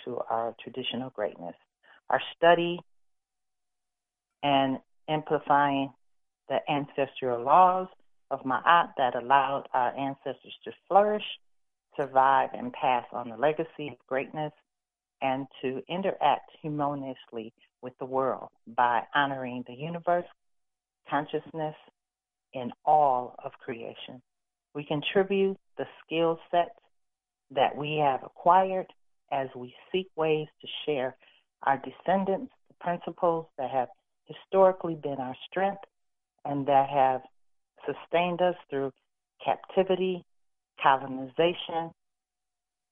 to 0.06 0.20
our 0.30 0.56
traditional 0.64 1.10
greatness. 1.10 1.56
Our 2.10 2.22
study 2.38 2.80
and 4.44 4.78
amplifying 5.10 5.92
the 6.48 6.60
ancestral 6.72 7.44
laws 7.44 7.88
of 8.32 8.42
Ma'at 8.42 8.94
that 8.98 9.16
allowed 9.16 9.64
our 9.74 9.98
ancestors 9.98 10.56
to 10.64 10.72
flourish, 10.88 11.24
survive, 11.98 12.50
and 12.54 12.72
pass 12.72 13.06
on 13.12 13.30
the 13.30 13.36
legacy 13.36 13.90
of 13.90 14.08
greatness, 14.08 14.54
and 15.22 15.48
to 15.62 15.82
interact 15.90 16.52
harmoniously 16.62 17.52
with 17.82 17.94
the 18.00 18.06
world 18.06 18.50
by 18.76 19.02
honoring 19.16 19.64
the 19.68 19.74
universe, 19.74 20.26
consciousness, 21.10 21.76
in 22.54 22.72
all 22.86 23.36
of 23.44 23.52
creation. 23.64 24.22
We 24.76 24.86
contribute 24.86 25.58
the 25.78 25.86
skill 26.06 26.40
sets 26.52 26.70
that 27.52 27.76
we 27.76 27.98
have 28.04 28.22
acquired 28.24 28.88
as 29.32 29.48
we 29.56 29.74
seek 29.92 30.08
ways 30.16 30.48
to 30.62 30.68
share 30.86 31.16
our 31.64 31.78
descendants 31.78 32.52
the 32.68 32.76
principles 32.80 33.48
that 33.58 33.72
have 33.72 33.90
historically 34.26 34.96
been 34.96 35.18
our 35.20 35.36
strength 35.50 35.84
and 36.46 36.68
that 36.68 36.90
have 36.90 37.22
sustained 37.86 38.42
us 38.42 38.56
through 38.70 38.92
captivity, 39.44 40.26
colonization, 40.82 41.92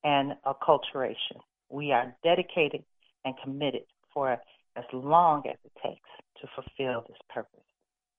and 0.03 0.33
acculturation. 0.45 1.39
We 1.69 1.91
are 1.91 2.15
dedicated 2.23 2.83
and 3.23 3.33
committed 3.43 3.83
for 4.13 4.31
as 4.31 4.83
long 4.93 5.43
as 5.47 5.57
it 5.63 5.71
takes 5.83 6.09
to 6.41 6.47
fulfill 6.55 7.03
this 7.07 7.17
purpose. 7.33 7.59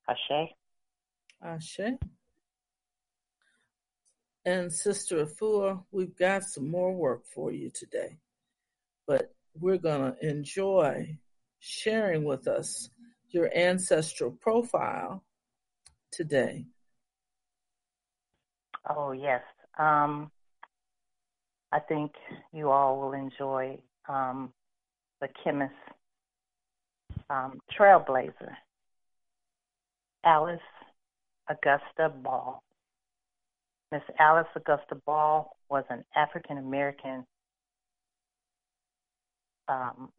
Ashe? 0.09 0.51
Ashe. 1.43 1.81
And 4.47 4.73
Sister 4.73 5.27
Afua, 5.27 5.83
we've 5.91 6.17
got 6.17 6.45
some 6.45 6.71
more 6.71 6.95
work 6.95 7.25
for 7.27 7.51
you 7.51 7.69
today, 7.69 8.17
but 9.05 9.35
we're 9.59 9.77
going 9.77 10.13
to 10.13 10.29
enjoy 10.29 11.19
sharing 11.59 12.23
with 12.23 12.47
us 12.47 12.89
your 13.31 13.51
ancestral 13.53 14.31
profile 14.31 15.25
today. 16.13 16.65
Oh, 18.89 19.11
yes. 19.11 19.43
Um, 19.81 20.31
I 21.73 21.81
think 21.81 22.13
you 22.53 22.71
all 22.71 23.01
will 23.01 23.15
enjoy 23.15 23.81
um, 24.09 24.53
the 25.21 25.27
chemist 25.43 25.75
um, 27.29 27.59
trailblazer, 27.77 28.55
Alice 30.25 30.61
Augusta 31.51 32.11
Ball. 32.23 32.63
Miss 33.93 34.03
Alice 34.19 34.49
Augusta 34.55 34.97
Ball 35.07 35.57
was 35.69 35.85
an 35.91 36.05
African 36.17 36.59
American 36.59 37.25
um, 39.69 40.11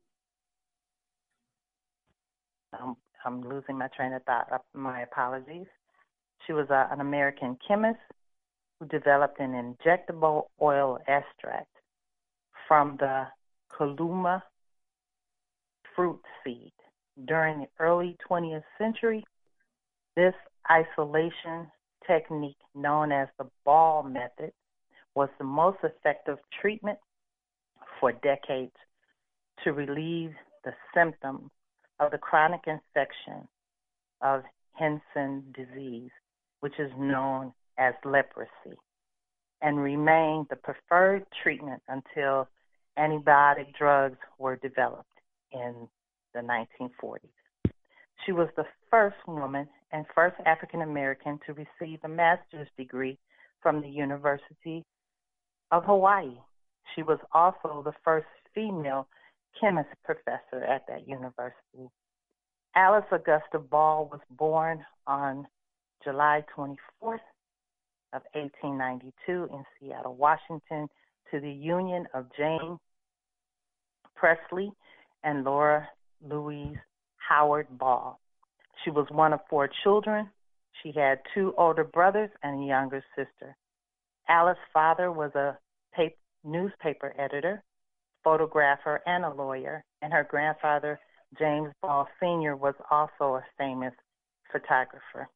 I'm, 2.73 2.95
I'm 3.25 3.47
losing 3.47 3.77
my 3.77 3.87
train 3.95 4.13
of 4.13 4.23
thought. 4.23 4.47
Uh, 4.51 4.57
my 4.73 5.01
apologies. 5.01 5.67
She 6.45 6.53
was 6.53 6.67
a, 6.69 6.87
an 6.91 7.01
American 7.01 7.57
chemist 7.65 7.99
who 8.79 8.87
developed 8.87 9.39
an 9.39 9.51
injectable 9.53 10.43
oil 10.61 10.99
extract 11.07 11.71
from 12.67 12.97
the 12.99 13.25
chaulmoogra 13.77 14.41
fruit 15.95 16.21
seed. 16.43 16.73
During 17.27 17.61
the 17.61 17.67
early 17.79 18.15
20th 18.29 18.63
century, 18.77 19.23
this 20.15 20.35
isolation 20.69 21.71
technique, 22.07 22.57
known 22.73 23.11
as 23.11 23.27
the 23.37 23.47
ball 23.65 24.03
method, 24.03 24.51
was 25.15 25.29
the 25.37 25.43
most 25.43 25.77
effective 25.83 26.37
treatment 26.61 26.99
for 27.99 28.11
decades 28.11 28.75
to 29.63 29.73
relieve 29.73 30.31
the 30.63 30.71
symptoms 30.95 31.49
of 31.99 32.11
the 32.11 32.17
chronic 32.17 32.61
infection 32.67 33.47
of 34.21 34.43
Hansen 34.73 35.53
disease, 35.55 36.11
which 36.59 36.79
is 36.79 36.91
known 36.97 37.53
as 37.77 37.93
leprosy, 38.05 38.77
and 39.61 39.79
remained 39.79 40.47
the 40.49 40.55
preferred 40.55 41.25
treatment 41.43 41.81
until 41.87 42.47
antibiotic 42.97 43.73
drugs 43.77 44.17
were 44.37 44.55
developed 44.57 45.05
in 45.51 45.87
the 46.33 46.41
1940s. 46.41 47.36
She 48.25 48.31
was 48.31 48.49
the 48.55 48.65
first 48.89 49.17
woman 49.27 49.67
and 49.91 50.05
first 50.13 50.35
African 50.45 50.81
American 50.81 51.39
to 51.45 51.53
receive 51.53 51.99
a 52.03 52.09
master's 52.09 52.67
degree 52.77 53.17
from 53.61 53.81
the 53.81 53.89
University 53.89 54.83
of 55.71 55.85
Hawaii. 55.85 56.37
She 56.95 57.03
was 57.03 57.19
also 57.33 57.81
the 57.83 57.93
first 58.03 58.27
female 58.53 59.07
chemist 59.59 59.89
professor 60.03 60.63
at 60.63 60.85
that 60.87 61.07
university. 61.07 61.89
Alice 62.75 63.05
Augusta 63.11 63.59
Ball 63.59 64.07
was 64.11 64.21
born 64.31 64.85
on 65.07 65.47
July 66.03 66.43
24th 66.55 67.19
of 68.13 68.21
1892 68.33 69.49
in 69.51 69.63
Seattle, 69.79 70.15
Washington, 70.15 70.87
to 71.31 71.39
the 71.39 71.51
union 71.51 72.07
of 72.13 72.27
Jane 72.37 72.77
Presley 74.15 74.71
and 75.23 75.43
Laura 75.43 75.87
Louise 76.21 76.77
Howard 77.27 77.67
Ball. 77.77 78.19
She 78.83 78.91
was 78.91 79.07
one 79.09 79.33
of 79.33 79.39
four 79.49 79.69
children. 79.83 80.29
She 80.81 80.91
had 80.91 81.19
two 81.33 81.53
older 81.57 81.83
brothers 81.83 82.29
and 82.43 82.63
a 82.63 82.67
younger 82.67 83.03
sister. 83.15 83.55
Alice's 84.29 84.61
father 84.73 85.11
was 85.11 85.31
a 85.35 85.57
newspaper 86.43 87.13
editor, 87.17 87.63
photographer, 88.23 89.01
and 89.05 89.25
a 89.25 89.33
lawyer, 89.33 89.83
and 90.01 90.13
her 90.13 90.25
grandfather, 90.29 90.99
James 91.37 91.73
Ball 91.81 92.07
Sr., 92.19 92.55
was 92.55 92.75
also 92.89 93.35
a 93.35 93.45
famous 93.57 93.93
photographer 94.51 95.27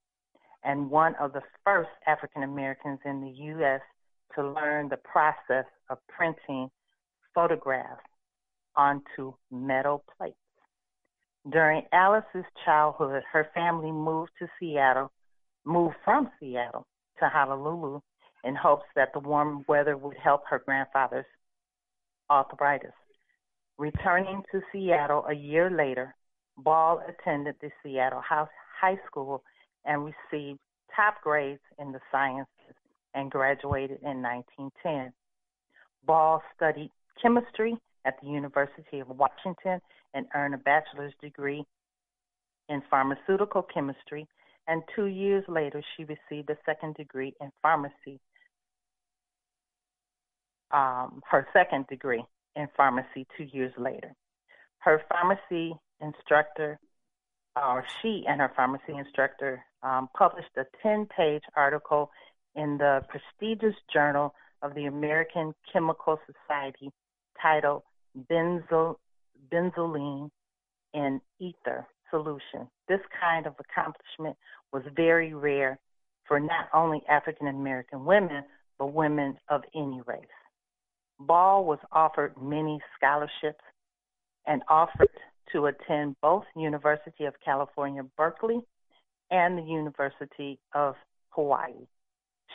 and 0.63 0.89
one 0.89 1.15
of 1.15 1.33
the 1.33 1.41
first 1.65 1.89
African 2.07 2.43
Americans 2.43 2.99
in 3.05 3.21
the 3.21 3.29
U.S. 3.29 3.81
to 4.35 4.47
learn 4.47 4.89
the 4.89 4.97
process 4.97 5.65
of 5.89 5.97
printing 6.07 6.69
photographs 7.33 8.01
onto 8.75 9.33
metal 9.51 10.03
plates. 10.17 10.35
During 11.49 11.87
Alice's 11.91 12.45
childhood, 12.65 13.23
her 13.31 13.49
family 13.53 13.91
moved 13.91 14.31
to 14.39 14.47
Seattle, 14.59 15.11
moved 15.65 15.95
from 16.05 16.29
Seattle 16.39 16.85
to 17.19 17.27
Honolulu 17.29 17.99
in 18.43 18.55
hopes 18.55 18.85
that 18.95 19.11
the 19.13 19.19
warm 19.19 19.65
weather 19.67 19.97
would 19.97 20.17
help 20.17 20.43
her 20.49 20.59
grandfather's 20.59 21.25
arthritis. 22.29 22.93
Returning 23.77 24.43
to 24.51 24.61
Seattle 24.71 25.25
a 25.27 25.33
year 25.33 25.71
later, 25.71 26.15
Ball 26.57 27.01
attended 27.07 27.55
the 27.59 27.71
Seattle 27.81 28.21
High 28.21 28.99
School 29.07 29.43
and 29.83 30.05
received 30.05 30.59
top 30.95 31.21
grades 31.23 31.61
in 31.79 31.91
the 31.91 32.01
sciences 32.11 32.75
and 33.15 33.31
graduated 33.31 33.99
in 34.03 34.21
1910. 34.21 35.11
Ball 36.05 36.43
studied 36.55 36.91
chemistry 37.19 37.75
at 38.05 38.19
the 38.21 38.27
University 38.27 38.99
of 38.99 39.07
Washington 39.09 39.81
and 40.13 40.25
earned 40.35 40.53
a 40.53 40.57
bachelor's 40.57 41.13
degree 41.21 41.63
in 42.69 42.81
pharmaceutical 42.89 43.61
chemistry 43.61 44.27
and 44.67 44.83
two 44.95 45.07
years 45.07 45.43
later, 45.47 45.83
she 45.95 46.03
received 46.03 46.49
a 46.49 46.57
second 46.65 46.95
degree 46.95 47.33
in 47.41 47.51
pharmacy. 47.61 48.19
Um, 50.71 51.21
her 51.29 51.47
second 51.51 51.87
degree 51.87 52.23
in 52.55 52.67
pharmacy 52.77 53.27
two 53.37 53.43
years 53.51 53.73
later. 53.77 54.13
Her 54.79 55.01
pharmacy 55.09 55.73
instructor, 55.99 56.79
or 57.55 57.83
she 58.01 58.23
and 58.27 58.39
her 58.39 58.51
pharmacy 58.55 58.93
instructor, 58.97 59.63
um, 59.83 60.09
published 60.17 60.55
a 60.57 60.65
10 60.81 61.07
page 61.07 61.43
article 61.55 62.11
in 62.55 62.77
the 62.77 63.03
prestigious 63.09 63.75
Journal 63.91 64.33
of 64.61 64.73
the 64.75 64.85
American 64.85 65.53
Chemical 65.73 66.19
Society 66.25 66.91
titled 67.41 67.83
Benzo- 68.29 68.97
Benzoline 69.49 70.29
in 70.93 71.21
Ether 71.39 71.87
Solution. 72.09 72.67
This 72.87 72.99
kind 73.19 73.45
of 73.47 73.55
accomplishment 73.59 74.35
was 74.73 74.83
very 74.95 75.33
rare 75.33 75.79
for 76.27 76.39
not 76.39 76.67
only 76.73 77.01
African 77.09 77.47
American 77.47 78.05
women, 78.05 78.43
but 78.77 78.93
women 78.93 79.37
of 79.49 79.61
any 79.75 80.01
race. 80.05 80.25
Ball 81.19 81.65
was 81.65 81.79
offered 81.91 82.33
many 82.41 82.79
scholarships 82.97 83.63
and 84.47 84.61
offered 84.69 85.09
to 85.51 85.67
attend 85.67 86.15
both 86.21 86.43
University 86.55 87.25
of 87.25 87.33
California, 87.43 88.03
Berkeley 88.17 88.59
and 89.29 89.57
the 89.57 89.63
University 89.63 90.59
of 90.73 90.95
Hawaii. 91.29 91.85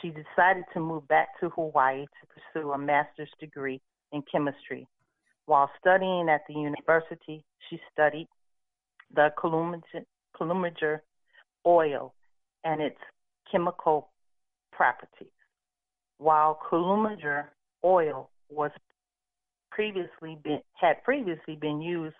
She 0.02 0.08
decided 0.08 0.64
to 0.74 0.80
move 0.80 1.06
back 1.08 1.28
to 1.40 1.48
Hawaii 1.50 2.04
to 2.04 2.60
pursue 2.62 2.72
a 2.72 2.78
master's 2.78 3.30
degree 3.40 3.80
in 4.12 4.22
chemistry. 4.30 4.86
While 5.46 5.70
studying 5.80 6.28
at 6.28 6.42
the 6.48 6.54
university, 6.54 7.44
she 7.70 7.80
studied 7.92 8.28
the 9.14 9.30
chaulmoogra 9.40 11.00
oil 11.64 12.14
and 12.64 12.80
its 12.82 12.98
chemical 13.50 14.10
properties. 14.72 15.28
While 16.18 16.58
chaulmoogra 16.68 17.44
oil 17.84 18.30
was 18.50 18.72
previously 19.70 20.38
been 20.42 20.60
had 20.74 21.02
previously 21.04 21.56
been 21.56 21.80
used 21.80 22.16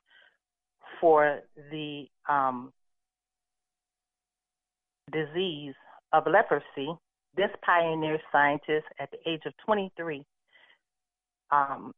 for 1.01 1.41
the 1.71 2.05
um, 2.29 2.73
disease 5.13 5.75
of 6.13 6.25
leprosy, 6.27 6.95
this 7.37 7.51
pioneer 7.65 8.19
scientist 8.31 8.87
at 9.01 9.11
the 9.11 9.19
age 9.29 9.43
of 9.47 9.53
23 9.65 10.25
um, 11.51 11.93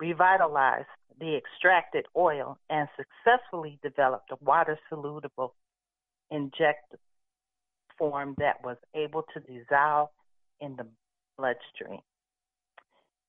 revitalized 0.00 0.86
the 1.20 1.36
extracted 1.36 2.06
oil 2.16 2.58
and 2.70 2.88
successfully 2.96 3.78
developed 3.82 4.30
a 4.30 4.44
water 4.44 4.78
soluble 4.88 5.54
inject 6.30 6.94
form 7.98 8.34
that 8.38 8.62
was 8.62 8.76
able 8.94 9.24
to 9.34 9.40
dissolve 9.40 10.08
in 10.60 10.76
the 10.76 10.86
bloodstream. 11.36 12.00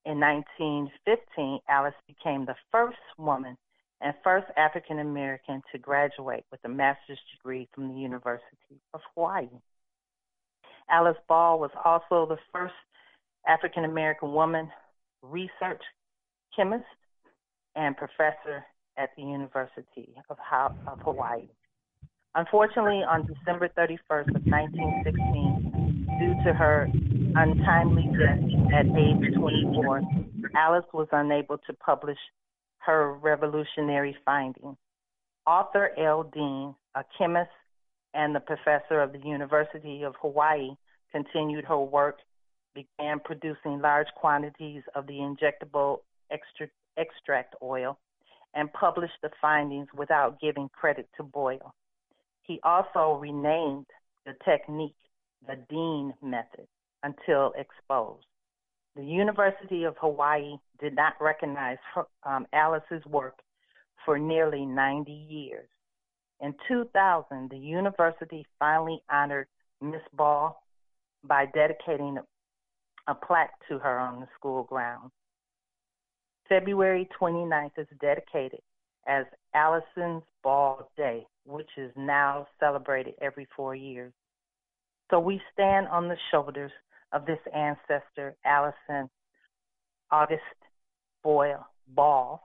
In 0.04 0.18
1915, 0.20 1.60
Alice 1.68 1.94
became 2.06 2.46
the 2.46 2.54
first 2.70 2.96
woman 3.18 3.56
and 4.00 4.14
first 4.24 4.46
African 4.56 4.98
American 4.98 5.62
to 5.72 5.78
graduate 5.78 6.44
with 6.50 6.60
a 6.64 6.68
master's 6.68 7.18
degree 7.36 7.68
from 7.74 7.88
the 7.88 8.00
University 8.00 8.80
of 8.94 9.00
Hawaii. 9.14 9.48
Alice 10.88 11.18
Ball 11.28 11.58
was 11.58 11.70
also 11.84 12.26
the 12.26 12.38
first 12.52 12.74
African 13.46 13.84
American 13.84 14.32
woman 14.32 14.70
research 15.22 15.82
chemist 16.60 16.84
and 17.74 17.96
professor 17.96 18.64
at 18.98 19.10
the 19.16 19.22
University 19.22 20.14
of, 20.28 20.36
Hawaii. 21.02 21.48
Unfortunately, 22.34 23.02
on 23.08 23.26
December 23.26 23.68
31st 23.68 24.28
of 24.36 24.42
1916, 24.44 26.06
due 26.20 26.34
to 26.44 26.52
her 26.52 26.88
untimely 27.34 28.08
death 28.12 28.38
at 28.74 28.86
age 28.86 29.34
24, 29.34 30.02
Alice 30.54 30.84
was 30.92 31.08
unable 31.12 31.58
to 31.58 31.72
publish 31.74 32.18
her 32.78 33.14
revolutionary 33.14 34.16
findings. 34.24 34.76
Arthur 35.46 35.90
L. 35.98 36.24
Dean, 36.34 36.74
a 36.94 37.04
chemist 37.16 37.50
and 38.12 38.34
the 38.34 38.40
professor 38.40 39.00
of 39.00 39.12
the 39.12 39.20
University 39.20 40.02
of 40.02 40.14
Hawaii, 40.20 40.70
continued 41.10 41.64
her 41.64 41.80
work, 41.80 42.18
began 42.74 43.18
producing 43.24 43.80
large 43.80 44.08
quantities 44.14 44.82
of 44.94 45.06
the 45.06 45.14
injectable 45.14 46.00
extract 46.30 47.54
oil, 47.62 47.98
and 48.54 48.72
published 48.72 49.20
the 49.22 49.30
findings 49.40 49.88
without 49.96 50.40
giving 50.40 50.68
credit 50.68 51.08
to 51.16 51.22
Boyle. 51.22 51.74
He 52.42 52.60
also 52.64 53.18
renamed 53.20 53.86
the 54.26 54.32
technique 54.44 54.94
the 55.46 55.56
Dean 55.68 56.12
method 56.22 56.66
until 57.02 57.52
exposed. 57.56 58.26
The 58.96 59.04
University 59.04 59.84
of 59.84 59.96
Hawaii 60.00 60.56
did 60.80 60.94
not 60.94 61.14
recognize 61.20 61.78
her, 61.94 62.04
um, 62.24 62.46
Alice's 62.52 63.04
work 63.06 63.38
for 64.04 64.18
nearly 64.18 64.66
90 64.66 65.12
years. 65.12 65.68
In 66.40 66.54
2000, 66.68 67.50
the 67.50 67.56
university 67.56 68.44
finally 68.58 69.02
honored 69.10 69.46
Miss 69.80 70.00
Ball 70.12 70.60
by 71.22 71.46
dedicating 71.46 72.18
a, 72.18 73.12
a 73.12 73.14
plaque 73.14 73.52
to 73.68 73.78
her 73.78 73.98
on 73.98 74.20
the 74.20 74.26
school 74.38 74.64
grounds. 74.64 75.12
February 76.50 77.08
29th 77.18 77.78
is 77.78 77.86
dedicated 78.00 78.60
as 79.06 79.24
Allison's 79.54 80.24
Ball 80.42 80.90
Day, 80.96 81.24
which 81.46 81.70
is 81.78 81.92
now 81.96 82.46
celebrated 82.58 83.14
every 83.22 83.46
four 83.56 83.74
years. 83.74 84.12
So 85.10 85.20
we 85.20 85.40
stand 85.52 85.86
on 85.88 86.08
the 86.08 86.16
shoulders 86.30 86.72
of 87.12 87.24
this 87.24 87.38
ancestor, 87.54 88.36
Allison 88.44 89.08
August 90.10 90.42
Boyle 91.22 91.66
Ball, 91.94 92.42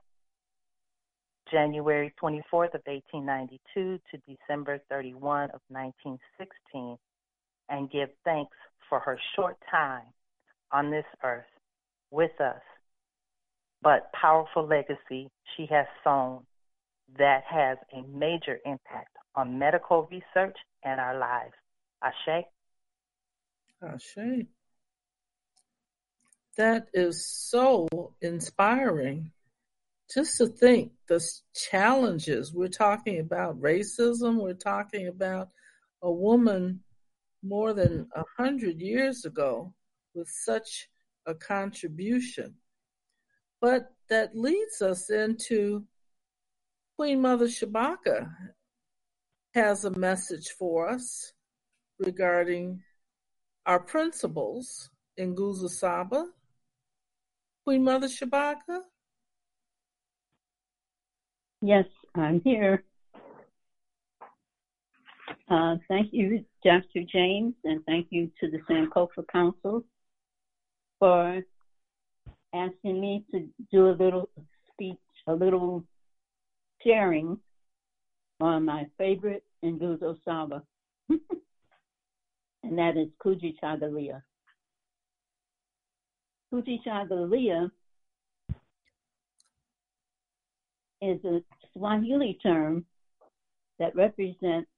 January 1.52 2.14
24th 2.22 2.76
of 2.76 2.82
1892 2.86 4.00
to 4.12 4.18
December 4.28 4.80
31 4.88 5.46
of 5.46 5.62
1916, 5.70 6.98
and 7.70 7.92
give 7.92 8.10
thanks 8.24 8.56
for 8.88 9.00
her 9.00 9.20
short 9.36 9.58
time 9.70 10.06
on 10.72 10.92
this 10.92 11.06
earth 11.24 11.46
with 12.12 12.40
us, 12.40 12.62
but 13.86 14.12
powerful 14.14 14.66
legacy 14.66 15.30
she 15.56 15.68
has 15.70 15.86
sown 16.04 16.44
that 17.20 17.44
has 17.48 17.78
a 17.94 18.02
major 18.08 18.58
impact 18.66 19.16
on 19.36 19.60
medical 19.60 20.10
research 20.12 20.58
and 20.84 21.00
our 21.00 21.20
lives. 21.20 21.54
Ashe? 22.04 22.46
Ashe. 23.84 24.48
That 26.58 26.88
is 26.96 27.28
so 27.28 27.88
inspiring. 28.22 29.32
Just 30.12 30.40
to 30.40 30.48
think 30.48 30.94
the 31.08 31.24
challenges 31.54 32.52
we're 32.52 32.68
talking 32.70 33.20
about 33.20 33.62
racism, 33.62 34.42
we're 34.42 34.54
talking 34.54 35.08
about 35.08 35.50
a 36.02 36.12
woman 36.12 36.80
more 37.44 37.74
than 37.74 38.08
a 38.16 38.24
hundred 38.36 38.82
years 38.82 39.26
ago 39.26 39.76
with 40.16 40.28
such 40.28 40.90
a 41.28 41.36
contribution. 41.36 42.56
But 43.62 43.92
that 44.10 44.36
leads 44.38 44.82
us 44.82 45.10
into 45.10 45.86
Queen 46.98 47.22
Mother 47.22 47.48
Shabaka 47.48 48.30
has 49.54 49.86
a 49.86 49.92
message 49.92 50.50
for 50.50 50.90
us 50.90 51.34
regarding 52.00 52.82
our 53.66 53.80
principles 53.80 54.90
in 55.18 55.36
Nguzo 55.36 55.70
Saba. 55.70 56.28
Queen 57.64 57.84
Mother 57.84 58.08
Shabaka? 58.08 58.82
Yes, 61.62 61.86
I'm 62.14 62.42
here. 62.44 62.84
Uh, 65.50 65.76
thank 65.88 66.10
you, 66.12 66.44
Dr. 66.64 67.02
James, 67.12 67.54
and 67.64 67.84
thank 67.86 68.08
you 68.10 68.32
to 68.40 68.50
the 68.50 68.60
Sankofa 68.70 69.28
Council 69.32 69.84
for 71.00 71.42
asking 72.56 73.00
me 73.00 73.26
to 73.32 73.48
do 73.72 73.90
a 73.90 73.92
little 73.92 74.30
speech, 74.72 74.98
a 75.28 75.34
little 75.34 75.84
sharing 76.84 77.38
on 78.40 78.66
my 78.66 78.86
favorite 78.98 79.44
Nguzo 79.64 80.18
Saba, 80.24 80.64
and 81.10 81.20
that 82.78 82.98
is 82.98 83.08
Kujichagulia. 83.24 84.22
Kujichagulia 86.54 87.70
is 91.02 91.24
a 91.26 91.42
Swahili 91.74 92.38
term 92.42 92.86
that 93.80 93.96
represents 93.96 94.70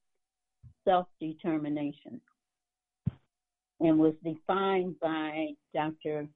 self-determination 0.85 2.19
and 3.79 3.99
was 3.99 4.13
defined 4.23 4.95
by 4.99 5.49
Dr. 5.73 6.27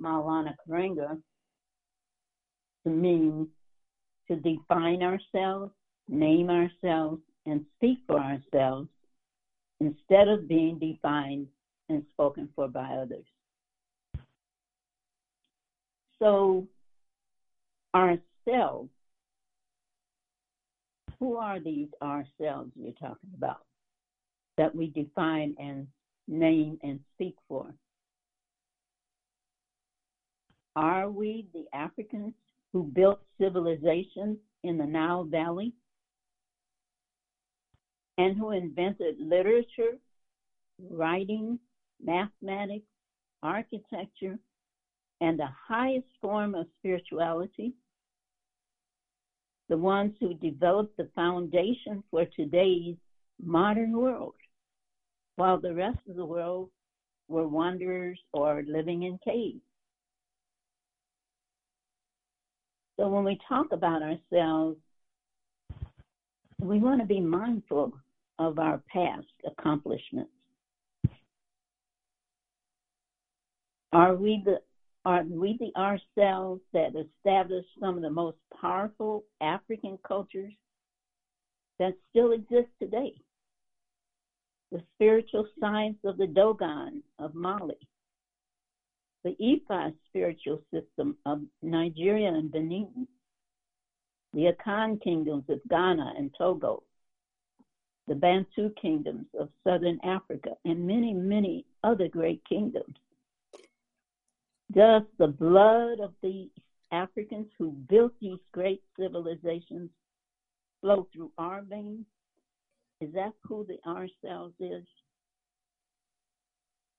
Maulana 0.00 0.52
Karenga 0.66 1.18
to 2.84 2.90
mean 2.90 3.48
to 4.28 4.36
define 4.36 5.02
ourselves, 5.02 5.72
name 6.08 6.50
ourselves, 6.50 7.20
and 7.46 7.62
speak 7.76 7.98
for 8.06 8.18
ourselves 8.18 8.88
instead 9.80 10.28
of 10.28 10.48
being 10.48 10.78
defined 10.78 11.48
and 11.88 12.02
spoken 12.12 12.48
for 12.54 12.68
by 12.68 12.92
others. 12.94 13.24
So, 16.18 16.66
ourselves, 17.94 18.90
who 21.18 21.36
are 21.36 21.60
these 21.60 21.88
ourselves 22.02 22.70
you're 22.74 22.92
talking 22.92 23.30
about 23.36 23.64
that 24.56 24.74
we 24.74 24.88
define 24.88 25.54
and 25.58 25.86
name 26.26 26.76
and 26.82 27.00
speak 27.14 27.34
for? 27.48 27.72
Are 30.78 31.10
we 31.10 31.48
the 31.52 31.64
Africans 31.76 32.34
who 32.72 32.84
built 32.84 33.18
civilizations 33.40 34.38
in 34.62 34.78
the 34.78 34.86
Nile 34.86 35.24
Valley 35.24 35.72
and 38.16 38.38
who 38.38 38.52
invented 38.52 39.16
literature, 39.18 39.98
writing, 40.88 41.58
mathematics, 42.00 42.86
architecture, 43.42 44.38
and 45.20 45.36
the 45.36 45.48
highest 45.66 46.06
form 46.20 46.54
of 46.54 46.68
spirituality? 46.78 47.72
The 49.68 49.78
ones 49.78 50.12
who 50.20 50.34
developed 50.34 50.96
the 50.96 51.08
foundation 51.16 52.04
for 52.08 52.24
today's 52.36 52.94
modern 53.42 53.98
world, 53.98 54.36
while 55.34 55.60
the 55.60 55.74
rest 55.74 55.98
of 56.08 56.14
the 56.14 56.24
world 56.24 56.70
were 57.26 57.48
wanderers 57.48 58.20
or 58.32 58.62
living 58.64 59.02
in 59.02 59.18
caves. 59.24 59.60
So 62.98 63.06
when 63.08 63.24
we 63.24 63.38
talk 63.48 63.66
about 63.70 64.02
ourselves, 64.02 64.76
we 66.60 66.80
want 66.80 67.00
to 67.00 67.06
be 67.06 67.20
mindful 67.20 67.92
of 68.38 68.58
our 68.58 68.82
past 68.92 69.26
accomplishments. 69.46 70.30
Are 73.92 74.14
we 74.14 74.42
the 74.44 74.58
are 75.04 75.22
we 75.22 75.56
the 75.58 75.80
ourselves 75.80 76.60
that 76.72 76.92
established 76.96 77.68
some 77.80 77.96
of 77.96 78.02
the 78.02 78.10
most 78.10 78.36
powerful 78.60 79.24
African 79.40 79.96
cultures 80.06 80.52
that 81.78 81.94
still 82.10 82.32
exist 82.32 82.68
today? 82.80 83.14
The 84.72 84.82
spiritual 84.96 85.46
science 85.60 85.96
of 86.04 86.18
the 86.18 86.26
Dogon 86.26 87.02
of 87.18 87.34
Mali, 87.34 87.78
the 89.24 89.36
Ifa 89.40 89.92
spiritual 90.08 90.60
system 90.72 91.16
of 91.26 91.40
Nigeria 91.62 92.28
and 92.28 92.50
Benin, 92.50 93.06
the 94.32 94.52
Akan 94.52 95.02
kingdoms 95.02 95.44
of 95.48 95.60
Ghana 95.68 96.14
and 96.16 96.30
Togo, 96.36 96.82
the 98.06 98.14
Bantu 98.14 98.70
kingdoms 98.80 99.26
of 99.38 99.48
southern 99.64 99.98
Africa, 100.04 100.50
and 100.64 100.86
many, 100.86 101.12
many 101.12 101.64
other 101.84 102.08
great 102.08 102.42
kingdoms. 102.48 102.94
Does 104.72 105.02
the 105.18 105.28
blood 105.28 106.00
of 106.00 106.12
the 106.22 106.48
Africans 106.92 107.48
who 107.58 107.70
built 107.70 108.12
these 108.20 108.38
great 108.52 108.82
civilizations 108.98 109.90
flow 110.80 111.06
through 111.12 111.32
our 111.38 111.62
veins? 111.62 112.06
Is 113.00 113.12
that 113.14 113.32
who 113.44 113.66
the 113.66 113.78
ourselves 113.88 114.54
is? 114.60 114.84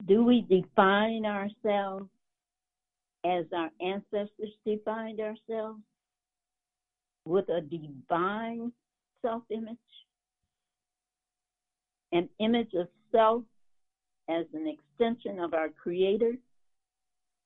Do 0.05 0.23
we 0.23 0.41
define 0.41 1.25
ourselves 1.25 2.09
as 3.25 3.45
our 3.53 3.69
ancestors 3.81 4.53
defined 4.65 5.19
ourselves 5.19 5.81
with 7.25 7.49
a 7.49 7.62
divine 7.62 8.71
self 9.21 9.43
image? 9.49 9.77
An 12.12 12.29
image 12.39 12.73
of 12.73 12.88
self 13.12 13.43
as 14.29 14.45
an 14.53 14.67
extension 14.67 15.39
of 15.39 15.53
our 15.53 15.69
Creator 15.69 16.33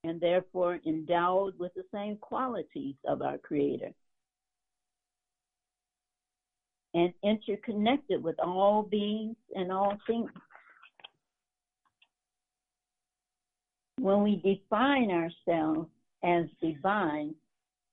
and 0.04 0.20
therefore 0.20 0.80
endowed 0.86 1.58
with 1.58 1.74
the 1.76 1.86
same 1.94 2.18
qualities 2.18 2.96
of 3.08 3.22
our 3.22 3.38
Creator 3.38 3.94
and 6.94 7.14
interconnected 7.24 8.22
with 8.22 8.36
all 8.40 8.84
beings 8.84 9.36
and 9.56 9.72
all 9.72 9.98
things. 10.06 10.30
When 14.00 14.24
we 14.24 14.38
define 14.38 15.12
ourselves 15.12 15.90
as 16.24 16.46
divine, 16.62 17.36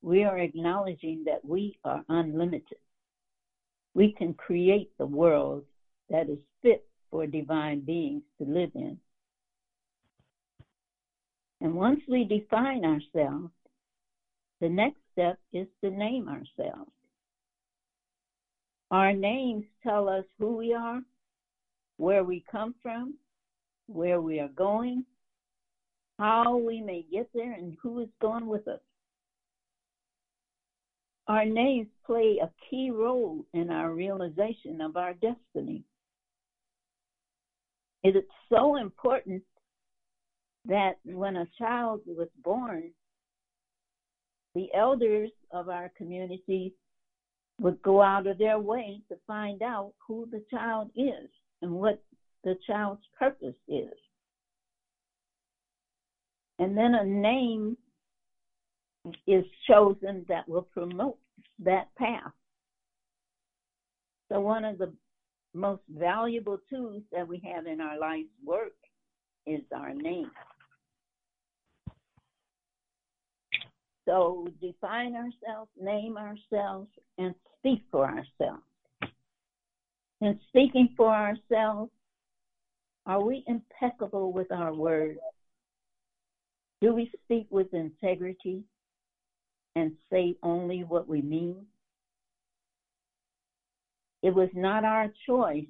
we 0.03 0.25
are 0.25 0.39
acknowledging 0.39 1.25
that 1.25 1.45
we 1.45 1.79
are 1.85 2.05
unlimited. 2.09 2.79
We 3.95 4.13
can 4.13 4.35
create 4.35 4.91
the 4.99 5.07
world 5.07 5.65
that 6.09 6.29
is 6.29 6.39
fit 6.63 6.87
for 7.11 7.27
divine 7.27 7.81
beings 7.81 8.23
to 8.39 8.45
live 8.45 8.71
in. 8.75 8.99
And 11.61 11.75
once 11.75 12.01
we 12.09 12.25
define 12.25 12.85
ourselves, 12.85 13.53
the 14.61 14.69
next 14.69 14.99
step 15.13 15.39
is 15.53 15.67
to 15.83 15.91
name 15.91 16.29
ourselves. 16.29 16.91
Our 18.91 19.13
names 19.13 19.65
tell 19.83 20.09
us 20.09 20.25
who 20.39 20.57
we 20.57 20.73
are, 20.73 21.01
where 21.99 22.25
we 22.25 22.45
come 22.51 22.75
from, 22.83 23.15
where 23.87 24.21
we 24.21 24.41
are 24.41 24.49
going, 24.49 25.05
how 26.21 26.59
we 26.59 26.83
may 26.83 27.03
get 27.11 27.31
there, 27.33 27.55
and 27.55 27.79
who 27.83 28.01
is 28.01 28.09
going 28.21 28.47
with 28.47 28.69
us. 28.69 28.81
Our 31.29 31.47
names 31.47 31.89
play 32.05 32.39
a 32.43 32.51
key 32.69 32.91
role 32.91 33.47
in 33.55 33.71
our 33.71 33.95
realization 33.95 34.83
of 34.83 34.99
our 34.99 35.15
destiny. 35.15 35.83
It 38.03 38.17
is 38.17 38.25
so 38.51 38.77
important 38.77 39.43
that 40.67 40.97
when 41.05 41.37
a 41.37 41.49
child 41.59 42.03
was 42.07 42.29
born, 42.45 42.91
the 44.55 44.69
elders 44.75 45.31
of 45.53 45.71
our 45.71 45.91
community 45.97 46.75
would 47.61 47.81
go 47.81 48.03
out 48.03 48.27
of 48.27 48.37
their 48.37 48.59
way 48.59 49.01
to 49.09 49.17
find 49.27 49.63
out 49.63 49.95
who 50.07 50.29
the 50.31 50.45
child 50.51 50.91
is 50.95 51.31
and 51.63 51.73
what 51.73 52.03
the 52.45 52.59
child's 52.67 53.05
purpose 53.19 53.57
is. 53.69 53.95
And 56.61 56.77
then 56.77 56.95
a 56.95 57.05
name 57.05 57.77
is 59.27 59.45
chosen 59.67 60.25
that 60.29 60.49
will 60.49 60.63
promote 60.63 61.19
that 61.59 61.93
path. 61.97 62.33
So, 64.31 64.41
one 64.41 64.65
of 64.65 64.79
the 64.79 64.93
most 65.55 65.83
valuable 65.89 66.59
tools 66.71 67.03
that 67.11 67.27
we 67.27 67.43
have 67.53 67.67
in 67.67 67.81
our 67.81 67.99
life's 67.99 68.29
work 68.45 68.75
is 69.47 69.63
our 69.75 69.93
name. 69.93 70.31
So 74.07 74.49
define 74.61 75.15
ourselves, 75.15 75.71
name 75.81 76.17
ourselves, 76.17 76.89
and 77.19 77.35
speak 77.59 77.83
for 77.91 78.05
ourselves. 78.05 78.63
In 80.21 80.39
speaking 80.49 80.89
for 80.97 81.15
ourselves, 81.15 81.91
are 83.07 83.23
we 83.23 83.45
impeccable 83.47 84.33
with 84.33 84.51
our 84.53 84.75
words? 84.75 85.19
Do 86.81 86.95
we 86.95 87.11
speak 87.25 87.47
with 87.51 87.75
integrity 87.75 88.63
and 89.77 89.93
say 90.11 90.37
only 90.43 90.85
what 90.85 91.09
we 91.09 91.21
mean? 91.21 91.67
It 94.23 94.35
was 94.35 94.49
not 94.55 94.85
our 94.85 95.09
choice 95.27 95.67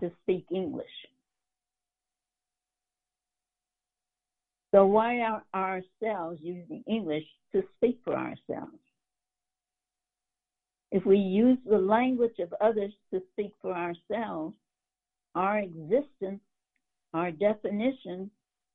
to 0.00 0.10
speak 0.22 0.46
English. 0.50 0.86
So 4.74 4.86
why 4.86 5.20
are 5.20 5.44
ourselves 5.54 6.40
using 6.42 6.82
English 6.86 7.24
to 7.52 7.62
speak 7.76 7.98
for 8.04 8.14
ourselves? 8.14 8.78
If 10.90 11.04
we 11.06 11.18
use 11.18 11.58
the 11.68 11.78
language 11.78 12.38
of 12.38 12.54
others 12.60 12.92
to 13.12 13.22
speak 13.32 13.52
for 13.60 13.72
ourselves, 13.74 14.54
our 15.34 15.58
existence, 15.58 16.40
our 17.14 17.30
definition 17.30 18.30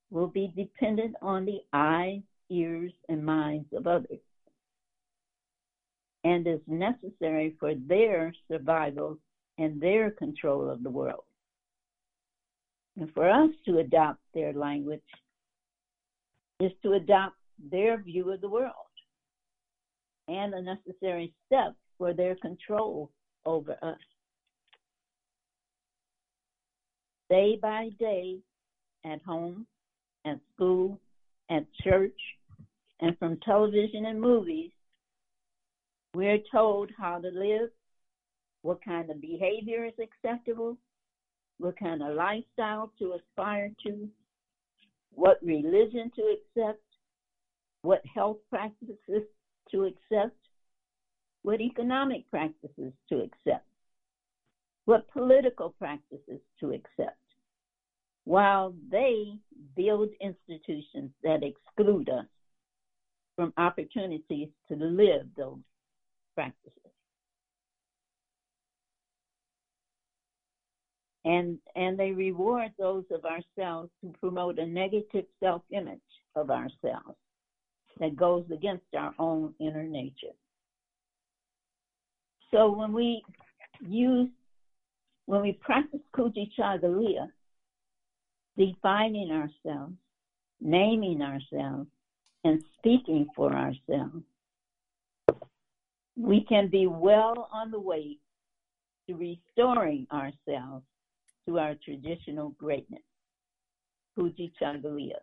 will 0.09 0.27
be 0.27 0.53
dependent 0.55 1.15
on 1.21 1.45
the 1.45 1.59
eyes, 1.73 2.21
ears, 2.49 2.93
and 3.09 3.25
minds 3.25 3.67
of 3.73 3.87
others 3.87 4.19
and 6.27 6.45
is 6.45 6.59
necessary 6.67 7.55
for 7.59 7.73
their 7.87 8.33
survival 8.51 9.17
and 9.57 9.79
their 9.79 10.11
control 10.11 10.69
of 10.69 10.83
the 10.83 10.89
world. 10.89 11.23
And 12.97 13.09
for 13.13 13.29
us 13.29 13.51
to 13.65 13.77
adopt 13.77 14.19
their 14.33 14.51
language 14.53 14.99
is 16.59 16.71
to 16.83 16.93
adopt 16.93 17.35
their 17.71 18.01
view 18.01 18.31
of 18.31 18.41
the 18.41 18.49
world 18.49 18.73
and 20.27 20.53
a 20.53 20.61
necessary 20.61 21.33
step 21.45 21.73
for 21.97 22.13
their 22.13 22.35
control 22.35 23.11
over 23.45 23.77
us. 23.81 23.97
Day 27.29 27.57
by 27.61 27.89
day, 27.99 28.37
at 29.05 29.21
home, 29.21 29.65
at 30.28 30.39
school, 30.53 30.99
at 31.49 31.65
church, 31.84 32.19
and 32.99 33.17
from 33.17 33.39
television 33.45 34.05
and 34.05 34.19
movies, 34.19 34.71
we're 36.13 36.39
told 36.51 36.89
how 36.97 37.19
to 37.19 37.28
live, 37.28 37.69
what 38.63 38.84
kind 38.84 39.09
of 39.09 39.21
behavior 39.21 39.86
is 39.86 39.93
acceptable, 40.01 40.78
what 41.59 41.78
kind 41.80 42.01
of 42.01 42.15
lifestyle 42.15 42.91
to 42.99 43.13
aspire 43.13 43.71
to, 43.86 44.09
what 45.13 45.38
religion 45.43 46.11
to 46.15 46.36
accept, 46.36 46.82
what 47.82 48.01
health 48.13 48.38
practices 48.49 49.23
to 49.71 49.84
accept, 49.84 50.38
what 51.43 51.61
economic 51.61 52.30
practices 52.30 52.91
to 53.09 53.15
accept, 53.19 53.65
what 54.86 55.07
political 55.09 55.69
practices 55.78 56.41
to 56.59 56.71
accept, 56.71 57.17
while 58.28 58.73
they 58.91 59.32
build 59.78 60.09
institutions 60.19 61.11
that 61.23 61.43
exclude 61.43 62.09
us 62.09 62.25
from 63.38 63.53
opportunities 63.55 64.49
to 64.67 64.75
live 64.75 65.28
those 65.38 65.59
practices. 66.36 66.73
And, 71.23 71.57
and 71.78 71.97
they 71.97 72.11
reward 72.11 72.71
those 72.78 73.05
of 73.11 73.23
ourselves 73.23 73.91
who 74.01 74.11
promote 74.19 74.59
a 74.59 74.65
negative 74.65 75.25
self 75.41 75.61
image 75.71 75.99
of 76.36 76.49
ourselves 76.49 77.15
that 78.01 78.17
goes 78.17 78.43
against 78.53 78.88
our 78.93 79.13
own 79.19 79.53
inner 79.61 79.84
nature. 79.84 80.36
So 82.51 82.71
when 82.71 82.91
we 82.91 83.23
use, 83.88 84.28
when 85.28 85.41
we 85.41 85.53
practice 85.53 86.01
Kujichagulia, 86.13 87.30
defining 88.57 89.31
ourselves, 89.31 89.95
naming 90.59 91.21
ourselves, 91.21 91.87
and 92.43 92.63
speaking 92.77 93.27
for 93.35 93.53
ourselves, 93.53 94.23
we 96.15 96.43
can 96.43 96.67
be 96.67 96.87
well 96.87 97.49
on 97.53 97.71
the 97.71 97.79
way 97.79 98.17
to 99.07 99.15
restoring 99.15 100.07
ourselves 100.11 100.85
to 101.47 101.59
our 101.59 101.75
traditional 101.75 102.49
greatness. 102.57 103.01
Kujichagulia. 104.17 105.19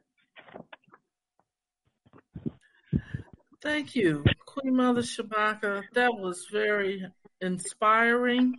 Thank 3.60 3.96
you, 3.96 4.24
Queen 4.46 4.76
Mother 4.76 5.02
Shabaka. 5.02 5.82
That 5.94 6.14
was 6.14 6.46
very 6.52 7.04
inspiring 7.40 8.54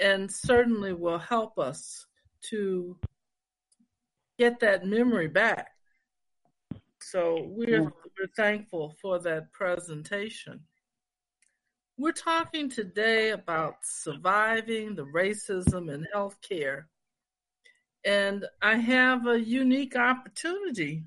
and 0.00 0.30
certainly 0.30 0.92
will 0.92 1.18
help 1.18 1.58
us 1.58 2.06
to 2.50 2.96
get 4.42 4.58
that 4.58 4.84
memory 4.84 5.28
back. 5.28 5.68
So 6.98 7.46
we're, 7.48 7.82
we're 7.84 8.32
thankful 8.36 8.96
for 9.00 9.20
that 9.20 9.52
presentation. 9.52 10.60
We're 11.96 12.10
talking 12.10 12.68
today 12.68 13.30
about 13.30 13.74
surviving 13.84 14.96
the 14.96 15.04
racism 15.04 15.94
in 15.94 16.08
healthcare. 16.12 16.86
And 18.04 18.46
I 18.60 18.74
have 18.74 19.28
a 19.28 19.38
unique 19.38 19.94
opportunity 19.94 21.04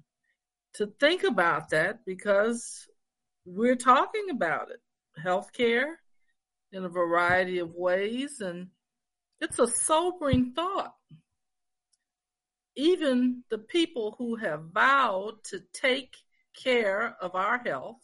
to 0.75 0.87
think 0.97 1.23
about 1.23 1.71
that 1.71 2.05
because 2.05 2.87
we're 3.45 3.75
talking 3.75 4.29
about 4.29 4.69
it 4.71 4.79
healthcare 5.21 5.95
in 6.71 6.85
a 6.85 6.89
variety 6.89 7.59
of 7.59 7.73
ways. 7.75 8.39
And 8.39 8.67
it's 9.41 9.59
a 9.59 9.67
sobering 9.67 10.53
thought. 10.53 10.95
Even 12.75 13.43
the 13.49 13.57
people 13.57 14.15
who 14.17 14.35
have 14.35 14.71
vowed 14.73 15.43
to 15.45 15.61
take 15.73 16.15
care 16.61 17.15
of 17.21 17.35
our 17.35 17.59
health 17.59 18.01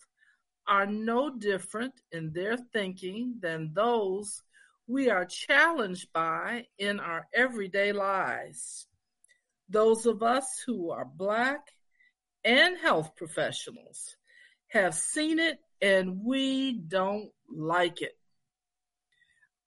are 0.67 0.85
no 0.85 1.29
different 1.29 1.93
in 2.11 2.31
their 2.31 2.57
thinking 2.57 3.35
than 3.41 3.73
those 3.73 4.41
we 4.87 5.09
are 5.09 5.25
challenged 5.25 6.11
by 6.13 6.65
in 6.77 6.99
our 6.99 7.27
everyday 7.33 7.91
lives. 7.93 8.87
Those 9.69 10.05
of 10.05 10.21
us 10.21 10.63
who 10.65 10.91
are 10.91 11.05
Black 11.05 11.67
and 12.43 12.77
health 12.77 13.15
professionals 13.15 14.15
have 14.67 14.93
seen 14.93 15.39
it 15.39 15.59
and 15.81 16.23
we 16.23 16.73
don't 16.73 17.29
like 17.49 18.01
it. 18.01 18.17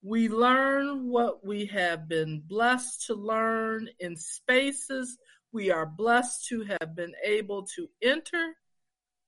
We 0.05 0.29
learn 0.29 1.09
what 1.09 1.45
we 1.45 1.67
have 1.67 2.09
been 2.09 2.45
blessed 2.47 3.07
to 3.07 3.15
learn 3.15 3.89
in 3.99 4.17
spaces 4.17 5.19
we 5.51 5.73
are 5.73 5.87
blessed 5.87 6.47
to 6.49 6.65
have 6.65 6.95
been 6.95 7.15
able 7.25 7.67
to 7.75 7.89
enter 8.03 8.55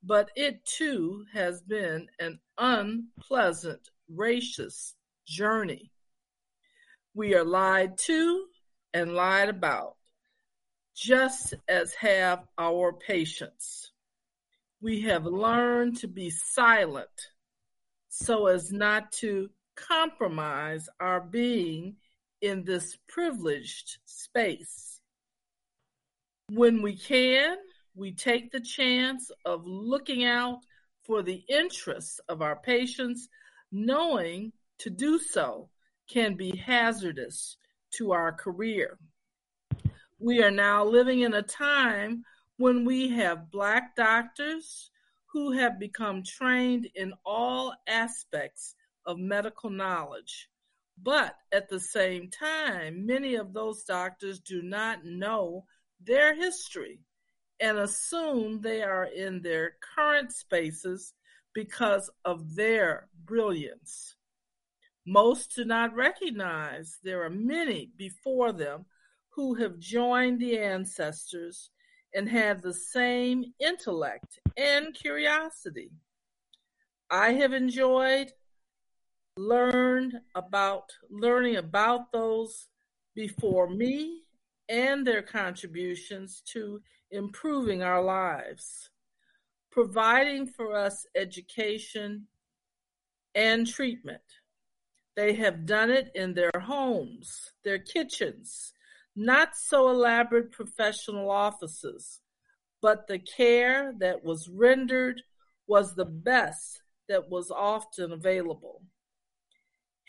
but 0.06 0.30
it 0.36 0.64
too 0.64 1.24
has 1.32 1.60
been 1.62 2.06
an 2.20 2.38
unpleasant 2.58 3.90
racist 4.12 4.92
journey. 5.26 5.90
We 7.12 7.34
are 7.34 7.44
lied 7.44 7.98
to 8.06 8.46
and 8.94 9.14
lied 9.14 9.48
about, 9.48 9.96
just 10.94 11.54
as 11.68 11.92
have 11.94 12.44
our 12.56 12.92
patients. 12.92 13.90
We 14.80 15.02
have 15.02 15.24
learned 15.26 15.96
to 15.98 16.08
be 16.08 16.30
silent 16.30 17.08
so 18.08 18.46
as 18.46 18.70
not 18.70 19.10
to 19.12 19.50
compromise 19.76 20.88
our 20.98 21.20
being 21.20 21.96
in 22.40 22.64
this 22.64 22.96
privileged 23.06 23.98
space. 24.04 25.00
When 26.50 26.82
we 26.82 26.96
can, 26.96 27.56
we 27.94 28.12
take 28.12 28.50
the 28.50 28.60
chance 28.60 29.30
of 29.44 29.66
looking 29.66 30.24
out 30.24 30.60
for 31.04 31.22
the 31.22 31.44
interests 31.48 32.20
of 32.28 32.42
our 32.42 32.56
patients, 32.56 33.28
knowing 33.72 34.52
to 34.78 34.90
do 34.90 35.18
so 35.18 35.68
can 36.08 36.34
be 36.34 36.56
hazardous 36.56 37.56
to 37.92 38.12
our 38.12 38.32
career. 38.32 38.98
We 40.18 40.42
are 40.42 40.50
now 40.50 40.84
living 40.84 41.20
in 41.20 41.34
a 41.34 41.42
time 41.42 42.24
when 42.58 42.84
we 42.84 43.08
have 43.10 43.50
Black 43.50 43.96
doctors 43.96 44.90
who 45.26 45.52
have 45.52 45.78
become 45.78 46.22
trained 46.22 46.88
in 46.94 47.12
all 47.24 47.74
aspects 47.86 48.74
of 49.06 49.18
medical 49.18 49.70
knowledge. 49.70 50.48
But 51.02 51.36
at 51.52 51.68
the 51.68 51.80
same 51.80 52.30
time, 52.30 53.06
many 53.06 53.34
of 53.34 53.52
those 53.52 53.84
doctors 53.84 54.40
do 54.40 54.62
not 54.62 55.04
know 55.04 55.64
their 56.00 56.34
history 56.34 57.00
and 57.60 57.78
assume 57.78 58.60
they 58.60 58.82
are 58.82 59.04
in 59.04 59.42
their 59.42 59.76
current 59.94 60.32
spaces 60.32 61.14
because 61.54 62.10
of 62.24 62.54
their 62.54 63.08
brilliance. 63.24 64.16
Most 65.06 65.54
do 65.54 65.64
not 65.64 65.94
recognize 65.94 66.98
there 67.02 67.22
are 67.24 67.30
many 67.30 67.90
before 67.96 68.52
them 68.52 68.86
who 69.30 69.54
have 69.54 69.78
joined 69.78 70.40
the 70.40 70.58
ancestors 70.58 71.70
and 72.14 72.28
have 72.28 72.62
the 72.62 72.74
same 72.74 73.44
intellect 73.60 74.38
and 74.56 74.94
curiosity. 74.94 75.90
I 77.10 77.34
have 77.34 77.52
enjoyed 77.52 78.32
learned 79.36 80.14
about 80.34 80.92
learning 81.10 81.56
about 81.56 82.10
those 82.12 82.68
before 83.14 83.68
me 83.68 84.22
and 84.68 85.06
their 85.06 85.22
contributions 85.22 86.42
to 86.52 86.80
improving 87.10 87.82
our 87.82 88.02
lives, 88.02 88.90
providing 89.70 90.46
for 90.46 90.74
us 90.74 91.06
education 91.14 92.26
and 93.34 93.66
treatment. 93.66 94.22
They 95.14 95.34
have 95.34 95.66
done 95.66 95.90
it 95.90 96.10
in 96.14 96.34
their 96.34 96.50
homes, 96.60 97.52
their 97.64 97.78
kitchens, 97.78 98.72
not 99.14 99.56
so 99.56 99.88
elaborate 99.88 100.52
professional 100.52 101.30
offices, 101.30 102.20
but 102.82 103.06
the 103.06 103.18
care 103.18 103.94
that 103.98 104.24
was 104.24 104.48
rendered 104.48 105.22
was 105.66 105.94
the 105.94 106.04
best 106.04 106.82
that 107.08 107.30
was 107.30 107.50
often 107.50 108.12
available. 108.12 108.82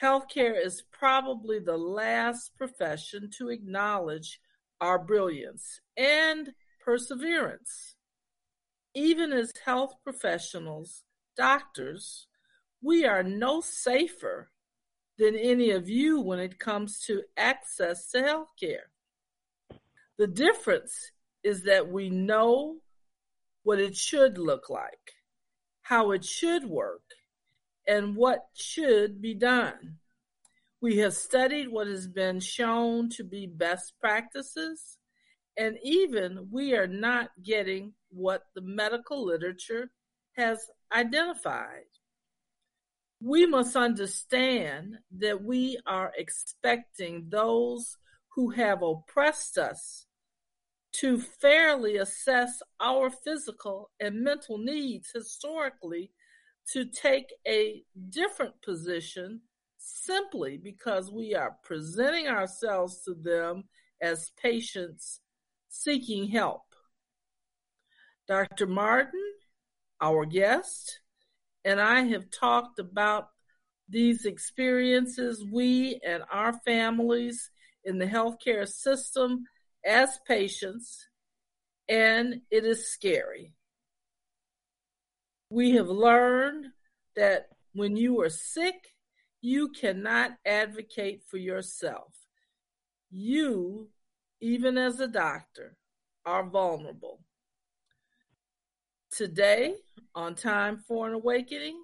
Healthcare 0.02 0.64
is 0.64 0.84
probably 0.92 1.60
the 1.60 1.78
last 1.78 2.56
profession 2.56 3.32
to 3.38 3.50
acknowledge 3.50 4.40
our 4.80 5.00
brilliance 5.00 5.82
and 5.96 6.54
perseverance. 6.84 7.96
Even 8.94 9.34
as 9.34 9.54
health 9.66 9.96
professionals, 10.04 11.04
doctors, 11.36 12.28
we 12.82 13.06
are 13.06 13.24
no 13.24 13.60
safer 13.62 14.52
than 15.18 15.36
any 15.36 15.72
of 15.72 15.90
you 15.90 16.22
when 16.22 16.40
it 16.40 16.60
comes 16.60 17.00
to 17.06 17.24
access 17.36 18.12
to 18.12 18.22
health 18.22 18.52
care. 18.60 18.92
The 20.18 20.28
difference 20.28 21.12
is 21.44 21.64
that 21.64 21.92
we 21.92 22.10
know 22.10 22.78
what 23.64 23.80
it 23.80 23.96
should 23.96 24.38
look 24.38 24.70
like, 24.70 25.14
how 25.82 26.12
it 26.12 26.24
should 26.24 26.66
work, 26.66 27.02
and 27.88 28.16
what 28.16 28.48
should 28.54 29.22
be 29.22 29.34
done. 29.34 29.98
We 30.82 30.98
have 30.98 31.14
studied 31.14 31.70
what 31.70 31.88
has 31.88 32.08
been 32.08 32.40
shown 32.40 33.10
to 33.12 33.24
be 33.24 33.48
best 33.48 33.94
practices 34.00 34.98
and 35.58 35.78
even 35.82 36.48
we 36.52 36.76
are 36.76 36.88
not 36.88 37.30
getting 37.44 37.94
what 38.10 38.44
the 38.54 38.62
medical 38.62 39.26
literature 39.26 39.90
has 40.34 40.60
identified. 40.94 41.86
We 43.20 43.48
must 43.48 43.76
understand 43.76 45.00
that 45.18 45.44
we 45.44 45.80
are 45.88 46.14
expecting 46.16 47.26
those 47.30 47.98
who 48.36 48.52
have 48.52 48.84
oppressed 48.84 49.58
us 49.58 50.06
to 50.94 51.20
fairly 51.20 51.98
assess 51.98 52.62
our 52.80 53.10
physical 53.10 53.90
and 54.00 54.24
mental 54.24 54.60
needs 54.60 55.10
historically 55.14 56.12
to 56.74 56.86
take 56.86 57.34
a 57.48 57.84
different 58.10 58.62
position 58.62 59.42
simply 59.78 60.58
because 60.58 61.12
we 61.12 61.34
are 61.34 61.56
presenting 61.64 62.28
ourselves 62.28 63.04
to 63.06 63.14
them 63.14 63.64
as 64.02 64.32
patients 64.42 65.22
seeking 65.70 66.28
help. 66.28 66.62
Dr. 68.28 68.68
Martin, 68.68 69.24
our 70.02 70.26
guest, 70.26 71.00
and 71.64 71.80
I 71.80 72.02
have 72.02 72.30
talked 72.30 72.80
about 72.80 73.30
these 73.90 74.26
experiences 74.26 75.46
we 75.52 76.00
and 76.06 76.24
our 76.32 76.54
families 76.66 77.50
in 77.86 77.98
the 77.98 78.06
healthcare 78.06 78.68
system 78.68 79.46
as 79.86 80.20
patients, 80.28 81.08
and 81.88 82.42
it 82.52 82.66
is 82.66 82.92
scary. 82.92 83.54
We 85.50 85.72
have 85.72 85.88
learned 85.88 86.68
that 87.16 87.48
when 87.74 87.96
you 87.96 88.20
are 88.22 88.30
sick, 88.30 88.76
you 89.42 89.70
cannot 89.70 90.32
advocate 90.46 91.24
for 91.26 91.38
yourself. 91.38 92.14
You, 93.10 93.90
even 94.42 94.78
as 94.78 95.00
a 95.00 95.08
doctor, 95.08 95.78
are 96.26 96.44
vulnerable. 96.44 97.22
Today, 99.12 99.76
on 100.14 100.36
Time 100.36 100.84
for 100.88 101.08
an 101.08 101.14
Awakening, 101.14 101.82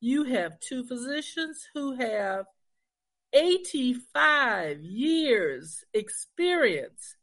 you 0.00 0.24
have 0.24 0.58
two 0.60 0.84
physicians 0.84 1.68
who 1.72 1.94
have 1.94 2.46
85 3.32 4.80
years 4.80 5.84
experience 5.94 7.16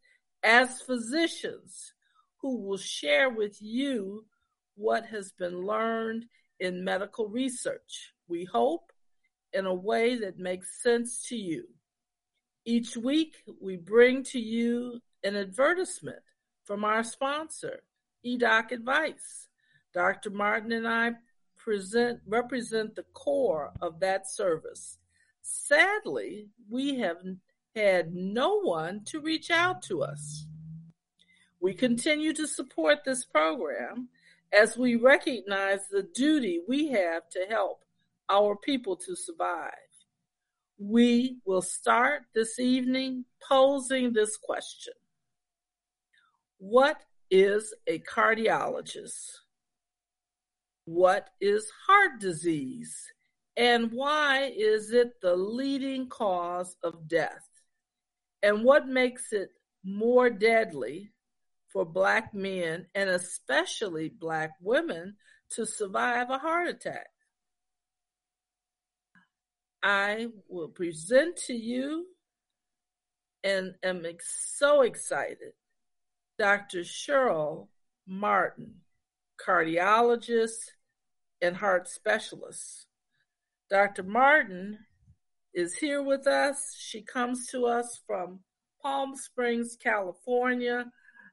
as 0.43 0.81
physicians 0.81 1.93
who 2.41 2.61
will 2.61 2.77
share 2.77 3.29
with 3.29 3.57
you 3.61 4.25
what 4.81 5.05
has 5.05 5.31
been 5.31 5.61
learned 5.61 6.25
in 6.59 6.83
medical 6.83 7.27
research. 7.27 8.13
We 8.27 8.45
hope 8.45 8.91
in 9.53 9.65
a 9.65 9.73
way 9.73 10.15
that 10.15 10.39
makes 10.39 10.81
sense 10.81 11.27
to 11.27 11.35
you. 11.35 11.65
Each 12.65 12.97
week, 12.97 13.35
we 13.59 13.77
bring 13.77 14.23
to 14.25 14.39
you 14.39 14.99
an 15.23 15.35
advertisement 15.35 16.23
from 16.63 16.83
our 16.83 17.03
sponsor, 17.03 17.83
EDOC 18.25 18.71
Advice. 18.71 19.47
Dr. 19.93 20.29
Martin 20.29 20.71
and 20.71 20.87
I 20.87 21.11
present 21.57 22.19
represent 22.25 22.95
the 22.95 23.05
core 23.13 23.71
of 23.81 23.99
that 23.99 24.29
service. 24.29 24.97
Sadly, 25.41 26.47
we 26.69 26.99
have 26.99 27.17
had 27.75 28.13
no 28.13 28.61
one 28.61 29.03
to 29.05 29.19
reach 29.19 29.51
out 29.51 29.81
to 29.83 30.01
us. 30.03 30.45
We 31.59 31.73
continue 31.73 32.33
to 32.33 32.47
support 32.47 33.03
this 33.03 33.25
program 33.25 34.09
as 34.53 34.77
we 34.77 34.95
recognize 34.95 35.87
the 35.89 36.03
duty 36.13 36.61
we 36.67 36.89
have 36.89 37.29
to 37.29 37.45
help 37.49 37.81
our 38.29 38.55
people 38.55 38.95
to 38.95 39.15
survive. 39.15 39.71
We 40.77 41.37
will 41.45 41.61
start 41.61 42.23
this 42.33 42.59
evening 42.59 43.25
posing 43.47 44.13
this 44.13 44.37
question 44.37 44.93
What 46.57 47.01
is 47.29 47.73
a 47.87 47.99
cardiologist? 47.99 49.37
What 50.85 51.29
is 51.39 51.71
heart 51.87 52.19
disease? 52.19 52.95
And 53.57 53.91
why 53.91 54.51
is 54.55 54.91
it 54.91 55.21
the 55.21 55.35
leading 55.35 56.07
cause 56.07 56.77
of 56.83 57.07
death? 57.07 57.47
And 58.41 58.63
what 58.63 58.87
makes 58.87 59.33
it 59.33 59.49
more 59.83 60.29
deadly 60.29 61.11
for 61.71 61.85
Black 61.85 62.33
men 62.33 62.87
and 62.93 63.09
especially 63.09 64.09
Black 64.09 64.51
women 64.61 65.15
to 65.51 65.65
survive 65.65 66.29
a 66.29 66.37
heart 66.37 66.67
attack? 66.67 67.07
I 69.83 70.27
will 70.47 70.67
present 70.67 71.37
to 71.47 71.53
you 71.53 72.05
and 73.43 73.73
am 73.83 74.05
so 74.21 74.81
excited 74.81 75.53
Dr. 76.37 76.79
Cheryl 76.79 77.67
Martin, 78.07 78.81
cardiologist 79.43 80.71
and 81.41 81.55
heart 81.55 81.87
specialist. 81.87 82.85
Dr. 83.69 84.03
Martin 84.03 84.79
is 85.53 85.75
here 85.75 86.03
with 86.03 86.27
us. 86.27 86.75
She 86.77 87.01
comes 87.01 87.47
to 87.47 87.65
us 87.65 88.01
from 88.05 88.39
Palm 88.81 89.15
Springs, 89.15 89.77
California, 89.81 90.85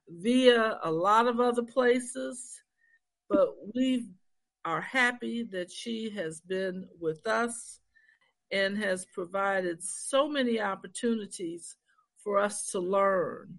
via 0.09 0.79
a 0.83 0.91
lot 0.91 1.27
of 1.27 1.39
other 1.39 1.63
places, 1.63 2.61
but 3.29 3.49
we 3.75 4.07
are 4.65 4.81
happy 4.81 5.43
that 5.43 5.71
she 5.71 6.09
has 6.09 6.41
been 6.41 6.87
with 6.99 7.25
us 7.27 7.79
and 8.51 8.77
has 8.77 9.05
provided 9.13 9.81
so 9.83 10.27
many 10.27 10.59
opportunities 10.59 11.75
for 12.23 12.39
us 12.39 12.67
to 12.71 12.79
learn. 12.79 13.57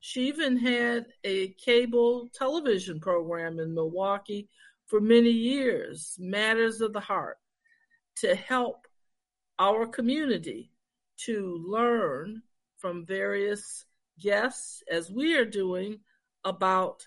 She 0.00 0.26
even 0.26 0.56
had 0.56 1.06
a 1.22 1.48
cable 1.64 2.28
television 2.34 2.98
program 2.98 3.60
in 3.60 3.72
Milwaukee 3.72 4.48
for 4.86 5.00
many 5.00 5.30
years, 5.30 6.16
Matters 6.18 6.80
of 6.80 6.92
the 6.92 7.00
Heart, 7.00 7.38
to 8.16 8.34
help 8.34 8.86
our 9.58 9.86
community 9.86 10.72
to 11.18 11.64
learn 11.66 12.42
from 12.78 13.06
various 13.06 13.86
guests, 14.20 14.82
as 14.90 15.10
we 15.10 15.36
are 15.36 15.44
doing, 15.44 16.00
about 16.44 17.06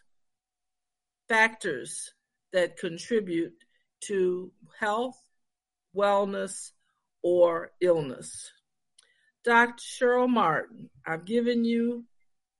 factors 1.27 2.13
that 2.53 2.77
contribute 2.77 3.53
to 4.01 4.51
health, 4.79 5.21
wellness, 5.95 6.71
or 7.23 7.71
illness. 7.81 8.51
Dr. 9.43 9.81
Cheryl 9.81 10.29
Martin, 10.29 10.89
I've 11.05 11.25
given 11.25 11.65
you 11.65 12.05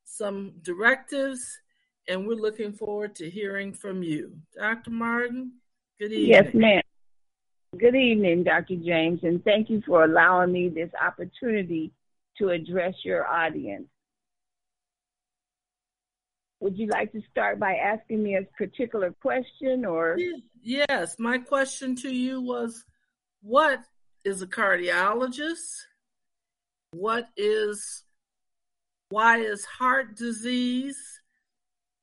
some 0.04 0.54
directives 0.62 1.60
and 2.08 2.28
we're 2.28 2.36
looking 2.36 2.74
forward 2.74 3.16
to 3.16 3.30
hearing 3.30 3.74
from 3.74 4.04
you. 4.04 4.38
Dr. 4.56 4.92
Martin, 4.92 5.54
good 6.00 6.12
evening. 6.12 6.30
Yes, 6.30 6.54
ma'am. 6.54 6.82
Good 7.78 7.96
evening, 7.96 8.44
Dr. 8.44 8.76
James, 8.76 9.20
and 9.24 9.44
thank 9.44 9.70
you 9.70 9.82
for 9.86 10.04
allowing 10.04 10.52
me 10.52 10.70
this 10.70 10.92
opportunity 11.02 11.92
to 12.38 12.50
address 12.50 12.94
your 13.04 13.28
audience. 13.28 13.88
Would 16.66 16.80
you 16.80 16.88
like 16.88 17.12
to 17.12 17.22
start 17.30 17.60
by 17.60 17.76
asking 17.76 18.24
me 18.24 18.38
a 18.38 18.42
particular 18.58 19.12
question 19.22 19.86
or? 19.86 20.18
Yes, 20.64 21.16
my 21.20 21.38
question 21.38 21.96
to 21.98 22.12
you 22.12 22.42
was 22.42 22.84
what 23.44 23.82
is 24.24 24.42
a 24.42 24.48
cardiologist? 24.48 25.76
What 26.90 27.28
is, 27.38 28.04
why 29.10 29.42
is 29.42 29.64
heart 29.64 30.16
disease 30.16 30.98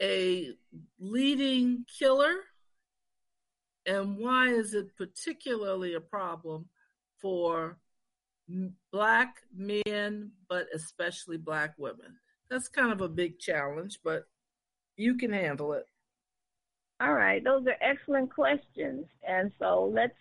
a 0.00 0.52
leading 1.00 1.84
killer? 1.98 2.36
And 3.84 4.16
why 4.16 4.50
is 4.50 4.74
it 4.74 4.96
particularly 4.96 5.94
a 5.94 6.00
problem 6.00 6.66
for 7.20 7.78
Black 8.92 9.38
men, 9.52 10.30
but 10.48 10.68
especially 10.72 11.36
Black 11.36 11.74
women? 11.78 12.14
That's 12.48 12.68
kind 12.68 12.92
of 12.92 13.00
a 13.00 13.08
big 13.08 13.40
challenge, 13.40 13.98
but 14.04 14.26
you 14.96 15.16
can 15.16 15.32
handle 15.32 15.72
it. 15.72 15.86
All 17.00 17.14
right, 17.14 17.42
those 17.42 17.66
are 17.66 17.76
excellent 17.80 18.32
questions. 18.32 19.06
And 19.26 19.50
so 19.58 19.90
let's 19.92 20.14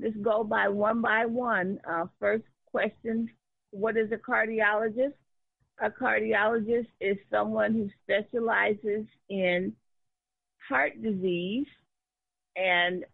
just 0.00 0.20
go 0.22 0.44
by 0.44 0.68
one 0.68 1.00
by 1.00 1.26
one. 1.26 1.80
Uh, 1.88 2.06
first 2.20 2.44
question 2.66 3.30
What 3.70 3.96
is 3.96 4.12
a 4.12 4.16
cardiologist? 4.16 5.14
A 5.80 5.90
cardiologist 5.90 6.88
is 7.00 7.16
someone 7.30 7.72
who 7.72 7.88
specializes 8.04 9.06
in 9.28 9.72
heart 10.68 11.02
disease 11.02 11.66
and 12.56 13.04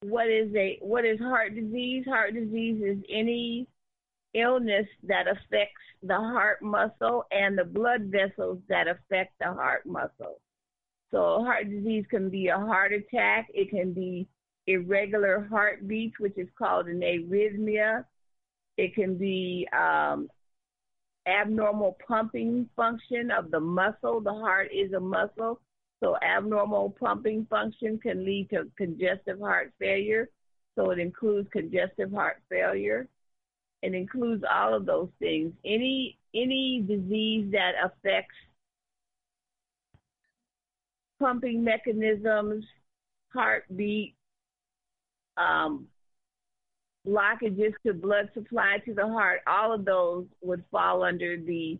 what 0.00 0.28
is 0.28 0.54
a 0.54 0.78
what 0.80 1.04
is 1.04 1.18
heart 1.18 1.54
disease? 1.54 2.04
Heart 2.06 2.34
disease 2.34 2.82
is 2.82 3.02
any 3.08 3.66
illness 4.34 4.86
that 5.04 5.26
affects 5.26 5.80
the 6.02 6.16
heart 6.16 6.62
muscle 6.62 7.24
and 7.30 7.56
the 7.56 7.64
blood 7.64 8.02
vessels 8.04 8.58
that 8.68 8.88
affect 8.88 9.32
the 9.40 9.46
heart 9.46 9.86
muscle. 9.86 10.40
So 11.10 11.44
heart 11.44 11.70
disease 11.70 12.04
can 12.10 12.28
be 12.28 12.48
a 12.48 12.56
heart 12.56 12.92
attack, 12.92 13.48
it 13.54 13.70
can 13.70 13.92
be 13.92 14.28
irregular 14.66 15.46
heartbeats, 15.50 16.18
which 16.18 16.36
is 16.36 16.48
called 16.58 16.86
an 16.88 17.00
arrhythmia. 17.00 18.04
It 18.76 18.94
can 18.94 19.16
be 19.16 19.68
um, 19.72 20.28
abnormal 21.26 21.96
pumping 22.06 22.68
function 22.74 23.30
of 23.30 23.50
the 23.50 23.60
muscle. 23.60 24.20
The 24.20 24.32
heart 24.32 24.70
is 24.74 24.92
a 24.92 25.00
muscle, 25.00 25.60
so 26.02 26.16
abnormal 26.20 26.96
pumping 26.98 27.46
function 27.48 27.98
can 27.98 28.24
lead 28.24 28.50
to 28.50 28.70
congestive 28.76 29.38
heart 29.38 29.72
failure. 29.78 30.28
So 30.76 30.90
it 30.90 30.98
includes 30.98 31.48
congestive 31.52 32.10
heart 32.12 32.42
failure. 32.50 33.08
It 33.84 33.92
includes 33.92 34.42
all 34.50 34.72
of 34.72 34.86
those 34.86 35.10
things. 35.18 35.52
Any 35.62 36.16
any 36.34 36.82
disease 36.88 37.52
that 37.52 37.72
affects 37.84 38.34
pumping 41.20 41.62
mechanisms, 41.62 42.64
heartbeat, 43.34 44.14
um, 45.36 45.86
blockages 47.06 47.74
to 47.86 47.92
blood 47.92 48.30
supply 48.32 48.78
to 48.86 48.94
the 48.94 49.06
heart, 49.06 49.40
all 49.46 49.74
of 49.74 49.84
those 49.84 50.24
would 50.40 50.64
fall 50.70 51.02
under 51.02 51.36
the 51.36 51.78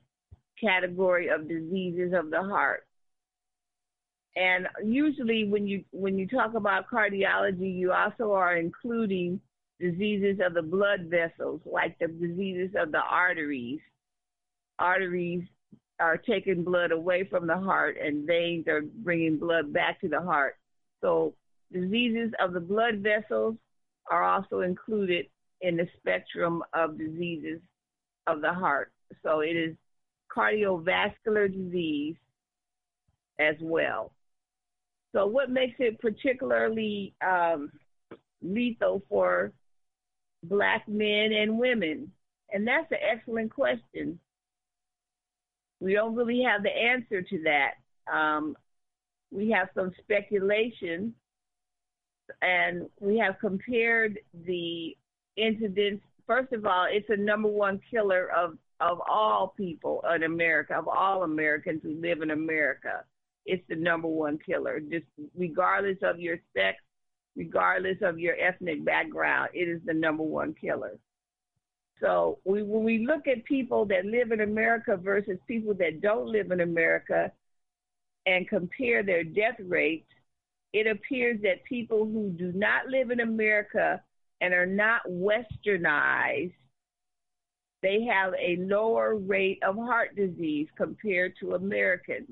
category 0.61 1.29
of 1.29 1.49
diseases 1.49 2.13
of 2.13 2.31
the 2.31 2.43
heart. 2.43 2.87
And 4.37 4.69
usually 4.85 5.49
when 5.49 5.67
you 5.67 5.85
when 5.91 6.19
you 6.19 6.29
talk 6.29 6.53
about 6.53 6.91
cardiology, 6.91 7.75
you 7.75 7.93
also 7.93 8.33
are 8.33 8.59
including 8.59 9.41
diseases 9.81 10.41
of 10.45 10.55
the 10.55 10.62
blood 10.62 11.07
vessels, 11.11 11.61
like 11.64 11.99
the 11.99 12.09
diseases 12.09 12.75
of 12.77 12.93
the 12.93 13.01
arteries. 13.01 13.81
Arteries 14.79 15.45
are 16.01 16.16
taking 16.16 16.64
blood 16.64 16.91
away 16.91 17.25
from 17.25 17.47
the 17.47 17.57
heart 17.57 17.97
and 18.03 18.27
veins 18.27 18.66
are 18.66 18.83
bringing 18.83 19.39
blood 19.39 19.72
back 19.72 20.01
to 20.01 20.09
the 20.09 20.20
heart. 20.20 20.57
So 21.01 21.35
diseases 21.72 22.33
of 22.41 22.53
the 22.53 22.61
blood 22.61 22.99
vessels 22.99 23.57
are 24.11 24.22
also 24.22 24.61
included 24.61 25.27
in 25.61 25.77
the 25.77 25.89
spectrum 25.99 26.62
of 26.72 26.99
diseases 26.99 27.61
of 28.27 28.41
the 28.41 28.53
heart. 28.53 28.93
So 29.22 29.41
it 29.41 29.57
is 29.57 29.77
cardiovascular 30.35 31.53
disease 31.53 32.16
as 33.39 33.57
well. 33.61 34.12
So 35.14 35.27
what 35.27 35.51
makes 35.51 35.77
it 35.79 36.01
particularly 36.01 37.14
um, 37.25 37.70
lethal 38.43 39.03
for 39.09 39.53
black 40.49 40.88
men 40.88 41.32
and 41.32 41.59
women? 41.59 42.11
And 42.53 42.66
that's 42.66 42.90
an 42.90 42.99
excellent 43.01 43.53
question. 43.53 44.18
We 45.80 45.92
don't 45.92 46.14
really 46.14 46.42
have 46.42 46.62
the 46.62 46.70
answer 46.70 47.22
to 47.22 47.42
that. 47.45 47.74
Um, 48.12 48.57
we 49.30 49.51
have 49.51 49.68
some 49.74 49.92
speculation, 50.03 51.14
and 52.40 52.88
we 53.01 53.18
have 53.18 53.38
compared 53.40 54.18
the 54.47 54.97
incidents. 55.36 56.05
First 56.26 56.53
of 56.53 56.64
all, 56.64 56.86
it's 56.88 57.11
a 57.11 57.16
number 57.16 57.49
one 57.49 57.80
killer 57.90 58.30
of 58.30 58.57
of 58.80 59.01
all 59.09 59.55
people 59.57 60.03
in 60.14 60.24
America, 60.24 60.74
of 60.74 60.88
all 60.88 61.22
Americans 61.22 61.80
who 61.82 62.01
live 62.01 62.22
in 62.22 62.30
America. 62.30 63.05
It's 63.47 63.62
the 63.68 63.76
number 63.76 64.09
one 64.09 64.38
killer, 64.38 64.80
just 64.80 65.07
regardless 65.36 65.99
of 66.03 66.18
your 66.18 66.38
sex, 66.57 66.78
regardless 67.37 67.99
of 68.03 68.18
your 68.18 68.35
ethnic 68.37 68.85
background. 68.85 69.51
It 69.55 69.68
is 69.68 69.80
the 69.85 69.95
number 69.95 70.22
one 70.22 70.55
killer. 70.55 70.99
So 72.01 72.39
we, 72.45 72.62
when 72.62 72.85
we 72.85 73.07
look 73.07 73.26
at 73.26 73.45
people 73.45 73.85
that 73.87 74.05
live 74.05 74.32
in 74.32 74.41
America 74.41 74.97
versus 74.97 75.39
people 75.47 75.74
that 75.74 76.01
don't 76.01 76.26
live 76.26 76.51
in 76.51 76.61
America 76.61 77.32
and 78.26 78.49
compare 78.49 79.03
their 79.03 79.24
death 79.24 79.57
rates, 79.61 80.09
it 80.72 80.87
appears 80.87 81.41
that 81.43 81.64
people 81.64 82.05
who 82.05 82.30
do 82.30 82.53
not 82.53 82.89
live 82.89 83.11
in 83.11 83.20
America 83.20 84.03
and 84.41 84.53
are 84.53 84.66
not 84.66 85.03
westernized, 85.09 86.53
they 87.82 88.03
have 88.03 88.32
a 88.35 88.57
lower 88.61 89.14
rate 89.14 89.62
of 89.62 89.76
heart 89.76 90.16
disease 90.16 90.68
compared 90.76 91.35
to 91.39 91.55
Americans. 91.55 92.28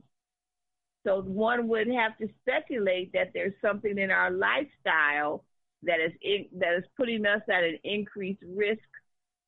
So 1.05 1.23
one 1.23 1.69
would 1.69 1.89
have 1.89 2.17
to 2.19 2.29
speculate 2.43 3.13
that 3.13 3.33
there's 3.35 3.55
something 3.61 3.99
in 3.99 4.11
our 4.11 4.31
lifestyle 4.31 5.45
that 5.83 6.01
is 6.01 6.13
in, 6.23 6.47
that 6.59 6.75
is 6.75 6.85
putting 6.97 7.27
us 7.27 7.41
at 7.49 7.65
an 7.65 7.79
increased 7.83 8.43
risk 8.47 8.83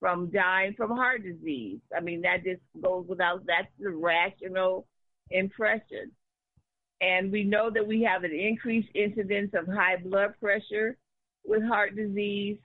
from 0.00 0.30
dying 0.30 0.74
from 0.76 0.90
heart 0.90 1.22
disease. 1.22 1.78
I 1.96 2.00
mean, 2.00 2.22
that 2.22 2.44
just 2.44 2.61
goes 2.82 3.07
without, 3.09 3.46
that's 3.46 3.68
the 3.78 3.90
rational 3.90 4.86
impression. 5.30 6.11
And 7.00 7.30
we 7.30 7.44
know 7.44 7.70
that 7.70 7.86
we 7.86 8.02
have 8.02 8.24
an 8.24 8.32
increased 8.32 8.88
incidence 8.94 9.52
of 9.55 9.66
high 9.66 9.96
blood 9.96 10.34
pressure 10.40 10.96
with 11.44 11.62
heart 11.62 11.96
disease. 11.96 12.59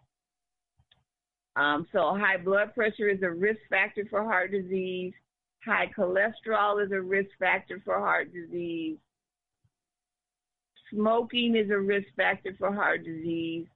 Um, 1.56 1.88
so 1.92 2.16
high 2.18 2.38
blood 2.38 2.74
pressure 2.74 3.10
is 3.10 3.22
a 3.22 3.30
risk 3.30 3.60
factor 3.70 4.06
for 4.10 4.24
heart 4.24 4.52
disease. 4.52 5.14
High 5.66 5.92
cholesterol 5.98 6.84
is 6.84 6.92
a 6.92 7.02
risk 7.02 7.30
factor 7.38 7.82
for 7.84 8.00
heart 8.00 8.34
disease. 8.34 8.98
Smoking 10.92 11.56
is 11.56 11.70
a 11.70 11.78
risk 11.78 12.08
factor 12.16 12.56
for 12.58 12.74
heart 12.74 13.04
disease. 13.04 13.68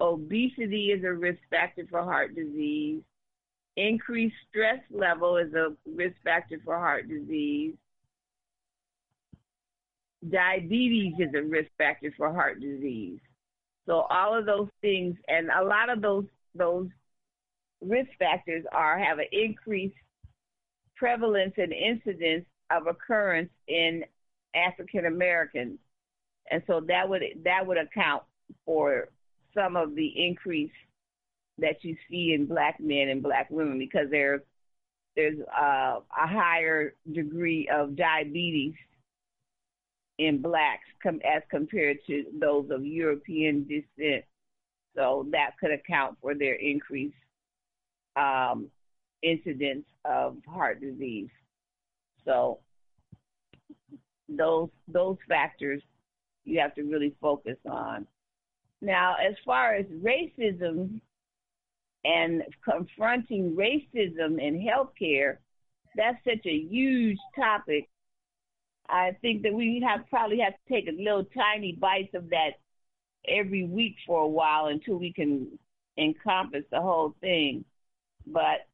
Obesity 0.00 0.92
is 0.92 1.04
a 1.04 1.12
risk 1.12 1.40
factor 1.50 1.86
for 1.90 2.02
heart 2.02 2.34
disease. 2.34 3.02
Increased 3.76 4.36
stress 4.48 4.80
level 4.90 5.36
is 5.36 5.52
a 5.54 5.74
risk 5.86 6.16
factor 6.22 6.58
for 6.64 6.78
heart 6.78 7.08
disease. 7.08 7.74
Diabetes 10.28 11.14
is 11.18 11.34
a 11.34 11.42
risk 11.42 11.70
factor 11.78 12.12
for 12.16 12.32
heart 12.32 12.60
disease. 12.60 13.20
So 13.86 14.06
all 14.10 14.38
of 14.38 14.44
those 14.44 14.68
things, 14.82 15.16
and 15.28 15.48
a 15.50 15.64
lot 15.64 15.88
of 15.88 16.02
those 16.02 16.26
those 16.54 16.88
risk 17.80 18.10
factors 18.18 18.64
are 18.72 18.98
have 18.98 19.18
an 19.18 19.26
increased 19.32 19.96
prevalence 21.00 21.54
and 21.56 21.72
incidence 21.72 22.44
of 22.70 22.86
occurrence 22.86 23.50
in 23.66 24.04
African 24.54 25.06
Americans, 25.06 25.78
and 26.50 26.62
so 26.66 26.82
that 26.88 27.08
would 27.08 27.22
that 27.44 27.66
would 27.66 27.78
account 27.78 28.22
for 28.66 29.08
some 29.54 29.76
of 29.76 29.94
the 29.94 30.12
increase 30.26 30.70
that 31.58 31.82
you 31.82 31.96
see 32.08 32.34
in 32.34 32.46
black 32.46 32.78
men 32.78 33.08
and 33.08 33.22
black 33.22 33.48
women 33.50 33.78
because 33.78 34.08
there's 34.10 34.42
there's 35.16 35.38
uh, 35.58 36.00
a 36.00 36.26
higher 36.26 36.94
degree 37.12 37.68
of 37.72 37.96
diabetes 37.96 38.74
in 40.18 40.42
blacks 40.42 40.84
com- 41.02 41.20
as 41.24 41.42
compared 41.50 41.96
to 42.06 42.26
those 42.38 42.68
of 42.70 42.84
European 42.84 43.66
descent. 43.66 44.24
So 44.94 45.26
that 45.32 45.52
could 45.58 45.70
account 45.70 46.18
for 46.20 46.34
their 46.34 46.54
increase 46.54 47.14
um, 48.16 48.68
incidence 49.22 49.84
of 50.04 50.36
heart 50.46 50.80
disease. 50.80 51.30
So 52.24 52.60
those 54.28 54.68
those 54.88 55.16
factors 55.28 55.82
you 56.44 56.60
have 56.60 56.74
to 56.74 56.82
really 56.82 57.14
focus 57.20 57.56
on. 57.68 58.06
Now, 58.80 59.16
as 59.16 59.34
far 59.44 59.74
as 59.74 59.84
racism 59.86 61.00
and 62.04 62.42
confronting 62.64 63.54
racism 63.54 64.40
in 64.40 64.58
healthcare, 64.58 65.36
that's 65.96 66.16
such 66.24 66.46
a 66.46 66.66
huge 66.70 67.18
topic. 67.36 67.88
I 68.88 69.16
think 69.20 69.42
that 69.42 69.52
we 69.52 69.84
have 69.86 70.08
probably 70.08 70.38
have 70.38 70.54
to 70.54 70.74
take 70.74 70.88
a 70.88 71.02
little 71.02 71.24
tiny 71.24 71.72
bites 71.72 72.14
of 72.14 72.30
that 72.30 72.52
every 73.28 73.64
week 73.64 73.96
for 74.06 74.22
a 74.22 74.28
while 74.28 74.66
until 74.66 74.96
we 74.96 75.12
can 75.12 75.58
encompass 75.98 76.64
the 76.70 76.80
whole 76.80 77.14
thing. 77.20 77.64
But 78.26 78.66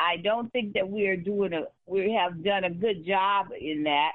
I 0.00 0.16
don't 0.16 0.50
think 0.52 0.74
that 0.74 0.88
we 0.88 1.06
are 1.08 1.16
doing 1.16 1.52
a 1.52 1.64
we 1.86 2.12
have 2.18 2.42
done 2.42 2.64
a 2.64 2.70
good 2.70 3.04
job 3.06 3.48
in 3.58 3.84
that 3.84 4.12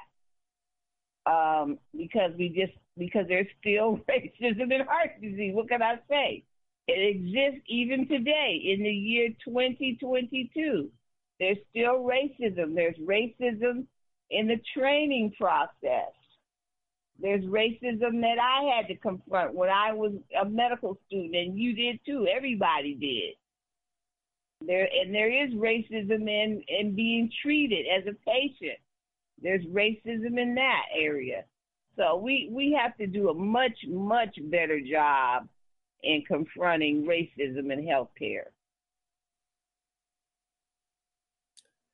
um, 1.30 1.78
because 1.96 2.32
we 2.36 2.48
just 2.48 2.76
because 2.98 3.26
there's 3.28 3.46
still 3.60 4.00
racism 4.10 4.74
and 4.74 4.88
heart 4.88 5.20
disease. 5.20 5.54
What 5.54 5.68
can 5.68 5.82
I 5.82 5.96
say? 6.08 6.44
It 6.88 7.16
exists 7.16 7.64
even 7.68 8.08
today 8.08 8.60
in 8.64 8.82
the 8.82 8.90
year 8.90 9.28
2022. 9.44 10.90
There's 11.38 11.58
still 11.70 12.04
racism. 12.04 12.74
There's 12.74 12.96
racism 12.96 13.84
in 14.30 14.46
the 14.48 14.60
training 14.76 15.32
process. 15.38 16.12
There's 17.18 17.44
racism 17.44 18.20
that 18.20 18.38
I 18.40 18.76
had 18.76 18.88
to 18.88 18.96
confront 18.96 19.54
when 19.54 19.70
I 19.70 19.92
was 19.92 20.12
a 20.40 20.44
medical 20.44 20.98
student, 21.06 21.34
and 21.34 21.58
you 21.58 21.74
did 21.74 22.00
too. 22.04 22.26
Everybody 22.34 22.94
did. 22.94 23.34
There 24.66 24.88
and 24.92 25.14
there 25.14 25.30
is 25.30 25.54
racism 25.54 26.28
in 26.28 26.62
in 26.68 26.94
being 26.94 27.30
treated 27.42 27.86
as 27.86 28.06
a 28.06 28.16
patient. 28.28 28.78
There's 29.40 29.64
racism 29.66 30.38
in 30.40 30.54
that 30.56 30.84
area. 30.98 31.44
So 31.96 32.16
we 32.16 32.48
we 32.52 32.76
have 32.80 32.96
to 32.98 33.06
do 33.06 33.30
a 33.30 33.34
much 33.34 33.78
much 33.88 34.36
better 34.50 34.80
job 34.80 35.48
in 36.02 36.22
confronting 36.26 37.04
racism 37.04 37.72
in 37.72 37.86
healthcare. 37.86 38.46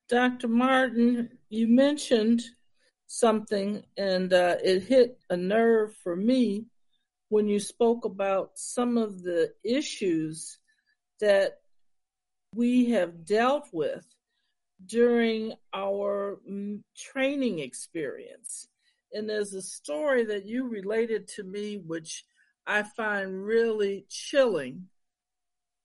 Dr. 0.09 0.49
Martin, 0.49 1.31
you 1.49 1.67
mentioned 1.67 2.43
something, 3.07 3.83
and 3.97 4.33
uh, 4.33 4.57
it 4.63 4.83
hit 4.83 5.19
a 5.31 5.37
nerve 5.37 5.95
for 6.03 6.17
me 6.17 6.67
when 7.31 7.49
you 7.49 7.59
spoke 7.59 8.05
about 8.05 8.51
some 8.55 8.99
of 8.99 9.23
the 9.23 9.55
issues 9.65 10.59
that 11.21 11.62
we 12.55 12.91
have 12.91 13.25
dealt 13.25 13.69
with 13.73 14.07
during 14.87 15.55
our 15.73 16.39
mm, 16.49 16.81
training 16.97 17.61
experience. 17.61 18.69
And 19.13 19.29
there's 19.29 19.55
a 19.55 19.63
story 19.63 20.25
that 20.25 20.47
you 20.47 20.69
related 20.69 21.29
to 21.37 21.45
me, 21.45 21.77
which 21.77 22.25
I 22.67 22.83
find 22.83 23.45
really 23.45 24.07
chilling. 24.09 24.89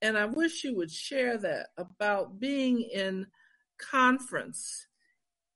and 0.01 0.17
I 0.17 0.25
wish 0.25 0.63
you 0.63 0.75
would 0.75 0.91
share 0.91 1.37
that 1.39 1.69
about 1.77 2.39
being 2.39 2.81
in 2.81 3.25
conference 3.79 4.87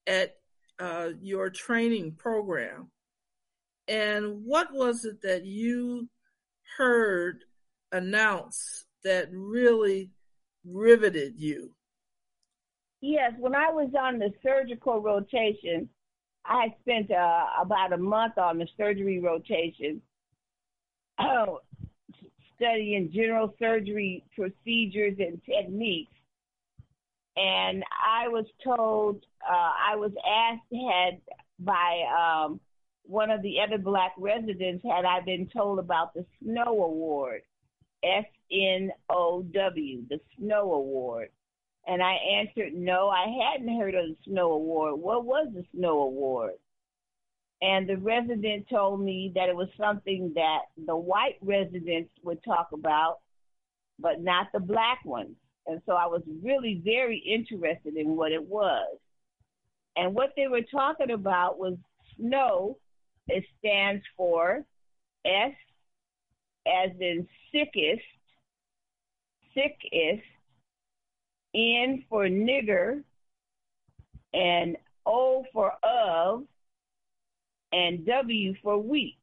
at 0.07 0.35
uh, 0.79 1.09
your 1.21 1.51
training 1.51 2.13
program. 2.13 2.89
And 3.87 4.43
what 4.43 4.73
was 4.73 5.05
it 5.05 5.21
that 5.21 5.45
you 5.45 6.09
heard 6.77 7.43
announced 7.91 8.85
that 9.03 9.29
really 9.31 10.09
riveted 10.65 11.33
you? 11.37 11.71
Yes, 13.01 13.33
when 13.39 13.55
I 13.55 13.71
was 13.71 13.89
on 13.99 14.19
the 14.19 14.31
surgical 14.43 15.01
rotation, 15.01 15.89
I 16.45 16.75
spent 16.81 17.11
uh, 17.11 17.45
about 17.59 17.93
a 17.93 17.97
month 17.97 18.37
on 18.37 18.57
the 18.57 18.67
surgery 18.77 19.19
rotation, 19.19 20.01
studying 22.55 23.11
general 23.11 23.53
surgery 23.59 24.23
procedures 24.35 25.17
and 25.19 25.41
techniques. 25.45 26.11
And 27.37 27.83
I 28.05 28.27
was 28.27 28.45
told, 28.63 29.25
uh, 29.47 29.71
I 29.91 29.95
was 29.95 30.11
asked 30.27 30.61
had 30.71 31.21
by 31.59 32.45
um, 32.45 32.59
one 33.03 33.29
of 33.29 33.41
the 33.41 33.59
other 33.61 33.77
black 33.77 34.13
residents, 34.17 34.83
had 34.83 35.05
I 35.05 35.21
been 35.21 35.47
told 35.47 35.79
about 35.79 36.13
the 36.13 36.25
Snow 36.41 36.83
Award, 36.83 37.41
S 38.03 38.25
N 38.51 38.91
O 39.09 39.43
W, 39.43 40.03
the 40.09 40.19
Snow 40.37 40.73
Award. 40.73 41.29
And 41.87 42.01
I 42.01 42.13
answered, 42.13 42.73
no, 42.73 43.09
I 43.09 43.25
hadn't 43.43 43.79
heard 43.79 43.95
of 43.95 44.05
the 44.09 44.15
Snow 44.25 44.51
Award. 44.53 44.99
What 44.99 45.25
was 45.25 45.47
the 45.53 45.65
Snow 45.75 46.03
Award? 46.03 46.53
And 47.61 47.87
the 47.87 47.97
resident 47.97 48.67
told 48.69 49.01
me 49.01 49.31
that 49.35 49.49
it 49.49 49.55
was 49.55 49.67
something 49.79 50.31
that 50.35 50.61
the 50.85 50.95
white 50.95 51.37
residents 51.41 52.11
would 52.23 52.43
talk 52.43 52.69
about, 52.73 53.19
but 53.99 54.21
not 54.21 54.47
the 54.53 54.59
black 54.59 54.99
ones. 55.05 55.35
And 55.67 55.81
so 55.85 55.93
I 55.93 56.07
was 56.07 56.23
really 56.43 56.81
very 56.83 57.17
interested 57.19 57.95
in 57.95 58.15
what 58.15 58.31
it 58.31 58.43
was. 58.43 58.97
And 59.95 60.15
what 60.15 60.33
they 60.35 60.47
were 60.47 60.63
talking 60.71 61.11
about 61.11 61.59
was 61.59 61.77
snow. 62.17 62.77
It 63.27 63.43
stands 63.59 64.03
for 64.17 64.65
S 65.25 65.53
as 66.67 66.91
in 66.99 67.27
sickest, 67.51 68.05
sickest, 69.53 70.25
N 71.53 72.03
for 72.09 72.25
nigger, 72.25 73.03
and 74.33 74.77
O 75.05 75.43
for 75.51 75.73
of, 75.83 76.43
and 77.71 78.05
W 78.05 78.53
for 78.61 78.77
week. 78.77 79.17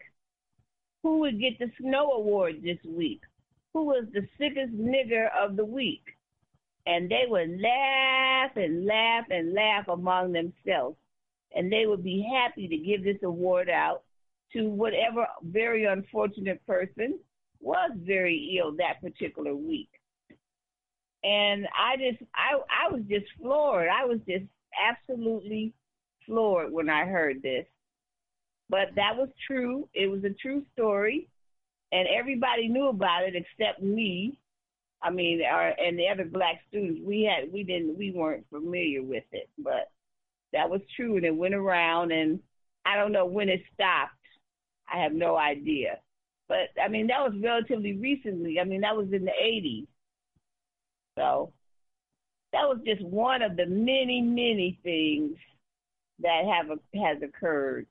Who 1.02 1.18
would 1.20 1.40
get 1.40 1.58
the 1.58 1.70
Snow 1.80 2.12
Award 2.12 2.56
this 2.62 2.78
week? 2.84 3.22
Who 3.72 3.84
was 3.84 4.04
the 4.12 4.26
sickest 4.38 4.74
nigger 4.74 5.28
of 5.40 5.56
the 5.56 5.64
week? 5.64 6.02
And 6.86 7.10
they 7.10 7.24
would 7.28 7.60
laugh 7.60 8.50
and 8.56 8.84
laugh 8.86 9.26
and 9.30 9.54
laugh 9.54 9.88
among 9.88 10.32
themselves. 10.32 10.96
And 11.54 11.70
they 11.70 11.86
would 11.86 12.02
be 12.02 12.26
happy 12.34 12.66
to 12.66 12.76
give 12.76 13.04
this 13.04 13.22
award 13.22 13.70
out 13.70 14.02
to 14.52 14.68
whatever 14.68 15.26
very 15.42 15.84
unfortunate 15.84 16.66
person 16.66 17.18
was 17.60 17.90
very 17.96 18.58
ill 18.58 18.74
that 18.76 19.00
particular 19.00 19.54
week 19.54 19.90
and 21.24 21.66
I 21.76 21.96
just 21.96 22.22
I 22.34 22.58
I 22.70 22.92
was 22.92 23.02
just 23.08 23.26
floored. 23.40 23.88
I 23.88 24.04
was 24.04 24.18
just 24.28 24.44
absolutely 24.88 25.74
floored 26.26 26.72
when 26.72 26.88
I 26.88 27.06
heard 27.06 27.42
this. 27.42 27.66
But 28.70 28.88
that 28.96 29.16
was 29.16 29.28
true. 29.46 29.88
It 29.94 30.08
was 30.08 30.22
a 30.24 30.30
true 30.30 30.62
story, 30.74 31.28
and 31.90 32.06
everybody 32.08 32.68
knew 32.68 32.88
about 32.88 33.24
it 33.24 33.34
except 33.34 33.82
me. 33.82 34.38
I 35.02 35.10
mean, 35.10 35.42
our 35.42 35.68
and 35.78 35.98
the 35.98 36.08
other 36.08 36.24
black 36.24 36.60
students. 36.68 37.00
We 37.04 37.22
had 37.22 37.52
we 37.52 37.62
didn't 37.64 37.98
we 37.98 38.12
weren't 38.12 38.46
familiar 38.50 39.02
with 39.02 39.24
it, 39.32 39.48
but 39.58 39.90
that 40.52 40.70
was 40.70 40.80
true, 40.96 41.16
and 41.16 41.24
it 41.24 41.34
went 41.34 41.54
around. 41.54 42.12
And 42.12 42.40
I 42.84 42.96
don't 42.96 43.12
know 43.12 43.26
when 43.26 43.48
it 43.48 43.62
stopped. 43.74 44.12
I 44.92 45.02
have 45.02 45.12
no 45.12 45.36
idea. 45.36 45.98
But 46.48 46.68
I 46.82 46.88
mean, 46.88 47.08
that 47.08 47.20
was 47.20 47.34
relatively 47.42 47.96
recently. 47.96 48.58
I 48.58 48.64
mean, 48.64 48.80
that 48.80 48.96
was 48.96 49.12
in 49.12 49.24
the 49.24 49.32
'80s. 49.42 49.86
So 51.18 51.52
that 52.52 52.68
was 52.68 52.78
just 52.86 53.02
one 53.02 53.42
of 53.42 53.56
the 53.56 53.66
many, 53.66 54.22
many 54.22 54.78
things 54.82 55.36
that 56.20 56.44
have 56.46 56.78
has 56.94 57.22
occurred 57.22 57.86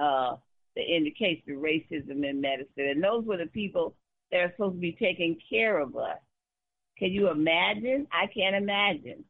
uh, 0.00 0.36
that 0.74 0.82
indicates 0.82 1.42
the 1.46 1.52
racism 1.52 2.24
in 2.28 2.40
medicine. 2.40 2.88
And 2.88 3.02
those 3.02 3.24
were 3.24 3.36
the 3.36 3.46
people 3.46 3.94
that 4.30 4.40
are 4.40 4.52
supposed 4.52 4.76
to 4.76 4.80
be 4.80 4.92
taking 4.92 5.36
care 5.50 5.78
of 5.78 5.96
us. 5.96 6.18
Can 6.98 7.12
you 7.12 7.30
imagine? 7.30 8.06
I 8.12 8.26
can't 8.26 8.56
imagine. 8.56 9.24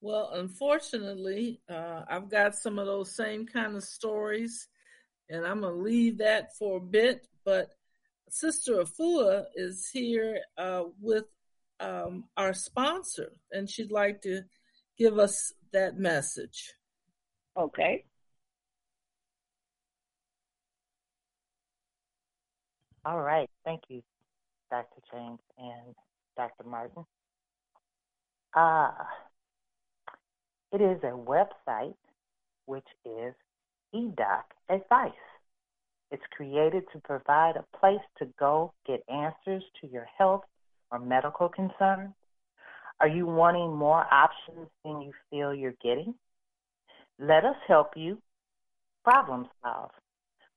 Well, 0.00 0.30
unfortunately, 0.34 1.60
uh, 1.68 2.02
I've 2.08 2.30
got 2.30 2.54
some 2.54 2.78
of 2.78 2.86
those 2.86 3.14
same 3.14 3.46
kind 3.46 3.74
of 3.74 3.82
stories, 3.82 4.68
and 5.28 5.46
I'm 5.46 5.60
going 5.60 5.74
to 5.74 5.82
leave 5.82 6.18
that 6.18 6.56
for 6.56 6.78
a 6.78 6.80
bit. 6.80 7.26
But 7.44 7.68
Sister 8.30 8.76
Afua 8.76 9.44
is 9.54 9.88
here 9.92 10.40
uh, 10.56 10.84
with 11.00 11.24
um, 11.80 12.24
our 12.36 12.52
sponsor, 12.54 13.32
and 13.52 13.68
she'd 13.68 13.92
like 13.92 14.22
to 14.22 14.42
give 14.98 15.18
us 15.18 15.52
that 15.72 15.96
message. 15.96 16.74
Okay. 17.56 18.04
All 23.04 23.20
right. 23.20 23.48
Thank 23.64 23.82
you, 23.88 24.02
Dr. 24.70 25.00
James 25.12 25.40
and 25.56 25.94
Dr. 26.36 26.64
Martin. 26.68 27.04
Uh, 28.54 28.90
it 30.72 30.80
is 30.80 31.02
a 31.02 31.16
website 31.16 31.94
which 32.66 32.86
is 33.04 33.34
eDoc 33.94 34.42
Advice. 34.68 35.12
It's 36.10 36.22
created 36.36 36.84
to 36.92 37.00
provide 37.00 37.56
a 37.56 37.76
place 37.78 38.04
to 38.18 38.26
go 38.38 38.72
get 38.86 39.02
answers 39.08 39.62
to 39.80 39.86
your 39.86 40.06
health 40.16 40.44
or 40.90 40.98
medical 40.98 41.48
concerns. 41.48 42.14
Are 43.00 43.08
you 43.08 43.26
wanting 43.26 43.76
more 43.76 44.06
options 44.12 44.68
than 44.84 45.02
you 45.02 45.12
feel 45.30 45.54
you're 45.54 45.74
getting? 45.82 46.14
Let 47.18 47.44
us 47.44 47.56
help 47.66 47.90
you 47.96 48.18
problem 49.04 49.48
solve. 49.62 49.90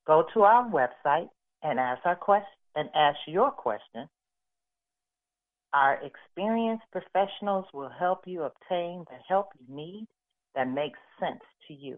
Go 0.06 0.26
to 0.34 0.42
our 0.42 0.70
website 0.70 1.30
and 1.64 1.80
ask 1.80 2.06
our 2.06 2.16
question 2.16 2.50
and 2.76 2.90
ask 2.96 3.18
your 3.28 3.52
question. 3.52 4.08
Our 5.74 6.00
experienced 6.04 6.84
professionals 6.92 7.66
will 7.74 7.90
help 7.90 8.24
you 8.26 8.44
obtain 8.44 9.06
the 9.10 9.18
help 9.28 9.50
you 9.58 9.74
need 9.74 10.08
that 10.56 10.68
makes 10.68 11.00
sense 11.20 11.42
to 11.68 11.74
you. 11.74 11.98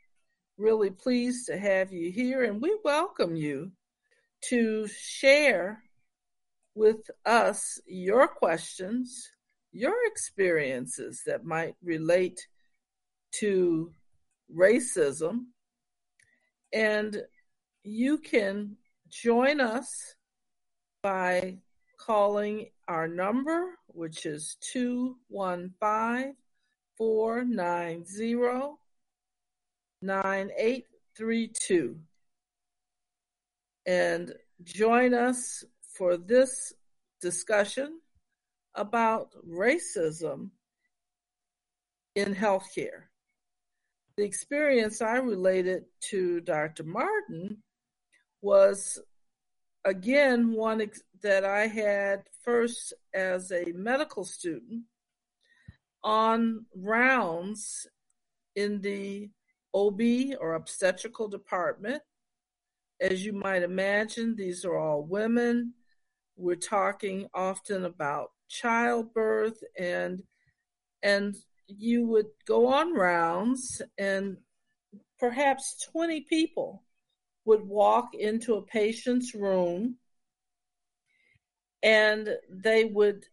really 0.61 0.91
pleased 0.91 1.47
to 1.47 1.57
have 1.57 1.91
you 1.91 2.11
here, 2.11 2.43
and 2.43 2.61
we 2.61 2.77
welcome 2.83 3.35
you 3.35 3.71
to 4.49 4.87
share 4.87 5.83
with 6.75 7.09
us 7.25 7.81
your 7.85 8.27
questions, 8.27 9.31
your 9.71 9.95
experiences 10.05 11.23
that 11.25 11.43
might 11.43 11.75
relate 11.83 12.39
to 13.39 13.91
racism. 14.55 15.45
And 16.71 17.23
you 17.83 18.19
can 18.19 18.77
join 19.09 19.59
us 19.59 19.87
by 21.01 21.57
calling 21.97 22.69
our 22.87 23.07
number, 23.07 23.71
which 23.87 24.25
is 24.25 24.57
215 24.71 26.35
490 26.97 28.80
9832 30.01 31.99
and 33.85 34.33
join 34.63 35.13
us 35.13 35.63
for 35.95 36.17
this 36.17 36.73
discussion 37.21 37.99
about 38.75 39.33
racism 39.47 40.49
in 42.15 42.33
healthcare. 42.35 43.03
The 44.17 44.23
experience 44.23 45.01
I 45.01 45.17
related 45.17 45.85
to 46.09 46.41
Dr. 46.41 46.83
Martin 46.83 47.63
was 48.41 48.99
again, 49.85 50.53
one 50.53 50.81
ex- 50.81 51.03
that 51.21 51.45
I 51.45 51.67
had 51.67 52.23
first 52.43 52.93
as 53.13 53.51
a 53.51 53.71
medical 53.73 54.23
student 54.23 54.83
on 56.03 56.65
rounds 56.75 57.87
in 58.55 58.81
the 58.81 59.29
OB 59.73 60.01
or 60.39 60.55
obstetrical 60.55 61.27
department. 61.27 62.01
As 62.99 63.25
you 63.25 63.33
might 63.33 63.63
imagine, 63.63 64.35
these 64.35 64.63
are 64.65 64.77
all 64.77 65.03
women. 65.03 65.73
We're 66.35 66.55
talking 66.55 67.27
often 67.33 67.85
about 67.85 68.31
childbirth 68.49 69.63
and 69.77 70.23
and 71.03 71.35
you 71.67 72.05
would 72.05 72.27
go 72.45 72.67
on 72.67 72.93
rounds 72.93 73.81
and 73.97 74.37
perhaps 75.19 75.87
20 75.91 76.21
people 76.21 76.83
would 77.45 77.63
walk 77.63 78.13
into 78.13 78.55
a 78.55 78.61
patient's 78.61 79.33
room 79.33 79.95
and 81.81 82.29
they 82.49 82.83
would 82.85 83.25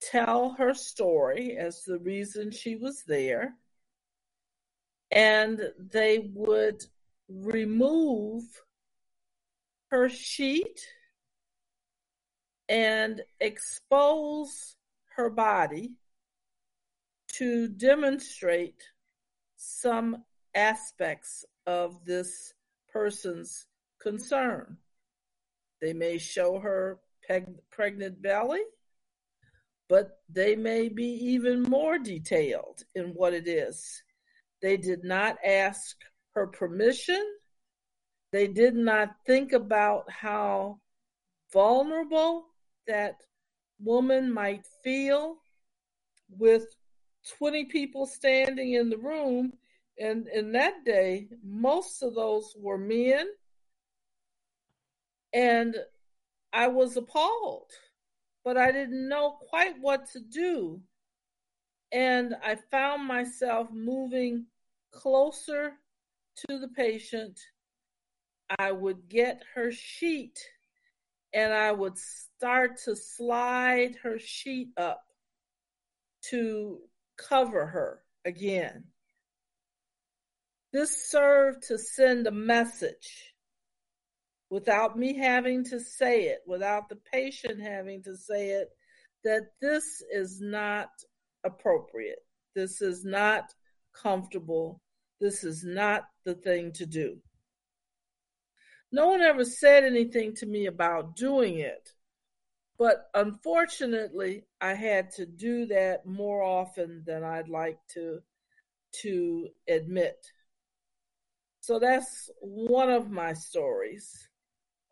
tell 0.00 0.50
her 0.58 0.74
story 0.74 1.56
as 1.56 1.82
the 1.82 1.98
reason 1.98 2.50
she 2.50 2.76
was 2.76 3.04
there 3.06 3.54
and 5.10 5.60
they 5.78 6.30
would 6.34 6.84
remove 7.28 8.44
her 9.90 10.08
sheet 10.08 10.80
and 12.68 13.22
expose 13.40 14.76
her 15.16 15.30
body 15.30 15.92
to 17.28 17.68
demonstrate 17.68 18.82
some 19.56 20.24
aspects 20.54 21.44
of 21.66 22.04
this 22.04 22.54
person's 22.92 23.66
concern. 24.00 24.76
They 25.80 25.92
may 25.92 26.18
show 26.18 26.58
her 26.58 26.98
peg- 27.26 27.60
pregnant 27.70 28.22
belly, 28.22 28.62
but 29.88 30.20
they 30.28 30.56
may 30.56 30.88
be 30.88 31.04
even 31.04 31.62
more 31.62 31.98
detailed 31.98 32.84
in 32.94 33.08
what 33.14 33.34
it 33.34 33.46
is. 33.46 34.02
They 34.62 34.76
did 34.76 35.04
not 35.04 35.36
ask 35.44 35.96
her 36.34 36.46
permission. 36.46 37.22
They 38.32 38.46
did 38.46 38.74
not 38.74 39.16
think 39.26 39.52
about 39.52 40.10
how 40.10 40.80
vulnerable 41.52 42.46
that 42.86 43.16
woman 43.78 44.32
might 44.32 44.66
feel 44.82 45.36
with 46.28 46.66
20 47.38 47.66
people 47.66 48.06
standing 48.06 48.74
in 48.74 48.90
the 48.90 48.98
room. 48.98 49.52
And 49.98 50.28
in 50.28 50.52
that 50.52 50.84
day, 50.84 51.28
most 51.42 52.02
of 52.02 52.14
those 52.14 52.54
were 52.58 52.78
men. 52.78 53.28
And 55.32 55.76
I 56.52 56.68
was 56.68 56.96
appalled, 56.96 57.70
but 58.44 58.56
I 58.56 58.72
didn't 58.72 59.08
know 59.08 59.38
quite 59.48 59.74
what 59.80 60.10
to 60.12 60.20
do. 60.20 60.80
And 61.92 62.34
I 62.44 62.56
found 62.70 63.06
myself 63.06 63.68
moving 63.72 64.46
closer 64.90 65.72
to 66.48 66.58
the 66.58 66.68
patient. 66.68 67.38
I 68.58 68.72
would 68.72 69.08
get 69.08 69.42
her 69.54 69.72
sheet 69.72 70.38
and 71.32 71.52
I 71.52 71.72
would 71.72 71.98
start 71.98 72.78
to 72.84 72.96
slide 72.96 73.96
her 74.02 74.18
sheet 74.18 74.68
up 74.76 75.04
to 76.30 76.78
cover 77.16 77.66
her 77.66 78.02
again. 78.24 78.84
This 80.72 81.10
served 81.10 81.64
to 81.68 81.78
send 81.78 82.26
a 82.26 82.32
message 82.32 83.34
without 84.50 84.98
me 84.98 85.16
having 85.16 85.64
to 85.64 85.80
say 85.80 86.24
it, 86.24 86.40
without 86.46 86.88
the 86.88 86.96
patient 86.96 87.60
having 87.60 88.02
to 88.04 88.16
say 88.16 88.50
it, 88.50 88.68
that 89.24 89.42
this 89.60 90.02
is 90.12 90.40
not 90.40 90.90
appropriate. 91.46 92.18
This 92.54 92.82
is 92.82 93.04
not 93.04 93.44
comfortable. 93.92 94.80
This 95.20 95.44
is 95.44 95.64
not 95.64 96.04
the 96.24 96.34
thing 96.34 96.72
to 96.72 96.86
do. 96.86 97.18
No 98.92 99.08
one 99.08 99.20
ever 99.20 99.44
said 99.44 99.84
anything 99.84 100.34
to 100.36 100.46
me 100.46 100.66
about 100.66 101.16
doing 101.16 101.58
it, 101.58 101.90
but 102.78 103.08
unfortunately, 103.14 104.44
I 104.60 104.74
had 104.74 105.10
to 105.12 105.26
do 105.26 105.66
that 105.66 106.06
more 106.06 106.42
often 106.42 107.02
than 107.06 107.24
I'd 107.24 107.48
like 107.48 107.78
to 107.94 108.20
to 109.02 109.48
admit. 109.68 110.16
So 111.60 111.78
that's 111.78 112.30
one 112.40 112.90
of 112.90 113.10
my 113.10 113.32
stories 113.32 114.28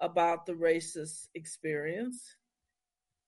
about 0.00 0.44
the 0.44 0.54
racist 0.54 1.28
experience. 1.34 2.36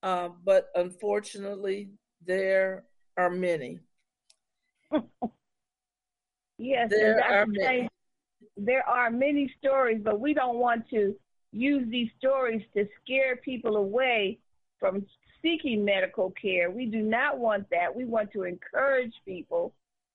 Uh, 0.02 0.30
but 0.44 0.68
unfortunately, 0.74 1.90
there 2.24 2.84
are 3.16 3.30
many. 3.30 3.78
Yes, 6.58 6.88
There 6.90 7.22
are 7.22 7.46
many. 7.46 7.88
There 8.56 8.88
are 8.88 9.10
many 9.10 9.52
stories, 9.58 10.00
but 10.02 10.20
we 10.20 10.32
don't 10.32 10.56
want 10.56 10.88
to 10.90 11.14
use 11.52 11.86
these 11.90 12.08
stories 12.18 12.62
to 12.74 12.86
scare 13.02 13.36
people 13.36 13.76
away 13.76 14.38
from 14.80 15.04
seeking 15.42 15.84
medical 15.84 16.30
care. 16.40 16.70
We 16.70 16.86
do 16.86 17.02
not 17.02 17.38
want 17.38 17.68
that. 17.70 17.94
We 17.94 18.04
want 18.04 18.32
to 18.32 18.44
encourage 18.44 19.12
people 19.26 19.74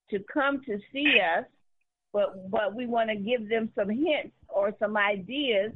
to 0.09 0.19
come 0.33 0.61
to 0.65 0.79
see 0.91 1.19
us, 1.19 1.45
but 2.13 2.49
but 2.49 2.75
we 2.75 2.87
want 2.87 3.09
to 3.09 3.15
give 3.15 3.47
them 3.47 3.69
some 3.75 3.89
hints 3.89 4.35
or 4.49 4.73
some 4.79 4.97
ideas 4.97 5.71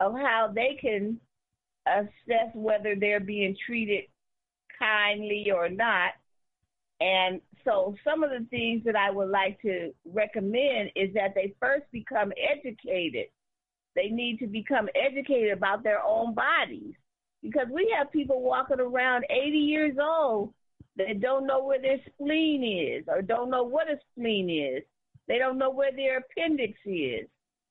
of 0.00 0.14
how 0.14 0.50
they 0.54 0.78
can 0.80 1.20
assess 1.86 2.50
whether 2.54 2.94
they're 2.94 3.20
being 3.20 3.56
treated 3.66 4.04
kindly 4.78 5.50
or 5.54 5.68
not. 5.68 6.12
And 7.00 7.40
so 7.64 7.94
some 8.04 8.22
of 8.22 8.30
the 8.30 8.46
things 8.50 8.82
that 8.84 8.96
I 8.96 9.10
would 9.10 9.28
like 9.28 9.60
to 9.62 9.92
recommend 10.06 10.90
is 10.96 11.12
that 11.14 11.34
they 11.34 11.54
first 11.60 11.84
become 11.92 12.32
educated. 12.50 13.26
They 13.94 14.08
need 14.08 14.38
to 14.38 14.46
become 14.46 14.88
educated 14.94 15.52
about 15.52 15.82
their 15.82 16.02
own 16.02 16.34
bodies 16.34 16.94
because 17.42 17.66
we 17.72 17.92
have 17.96 18.12
people 18.12 18.42
walking 18.42 18.80
around 18.80 19.24
80 19.30 19.58
years 19.58 19.96
old 20.00 20.52
that 20.96 21.20
don't 21.20 21.46
know 21.46 21.62
where 21.64 21.80
their 21.80 21.98
spleen 22.06 22.64
is 22.64 23.04
or 23.08 23.20
don't 23.20 23.50
know 23.50 23.62
what 23.62 23.90
a 23.90 23.98
spleen 24.12 24.48
is. 24.48 24.82
They 25.28 25.38
don't 25.38 25.58
know 25.58 25.70
where 25.70 25.92
their 25.92 26.18
appendix 26.18 26.78
is. 26.84 27.26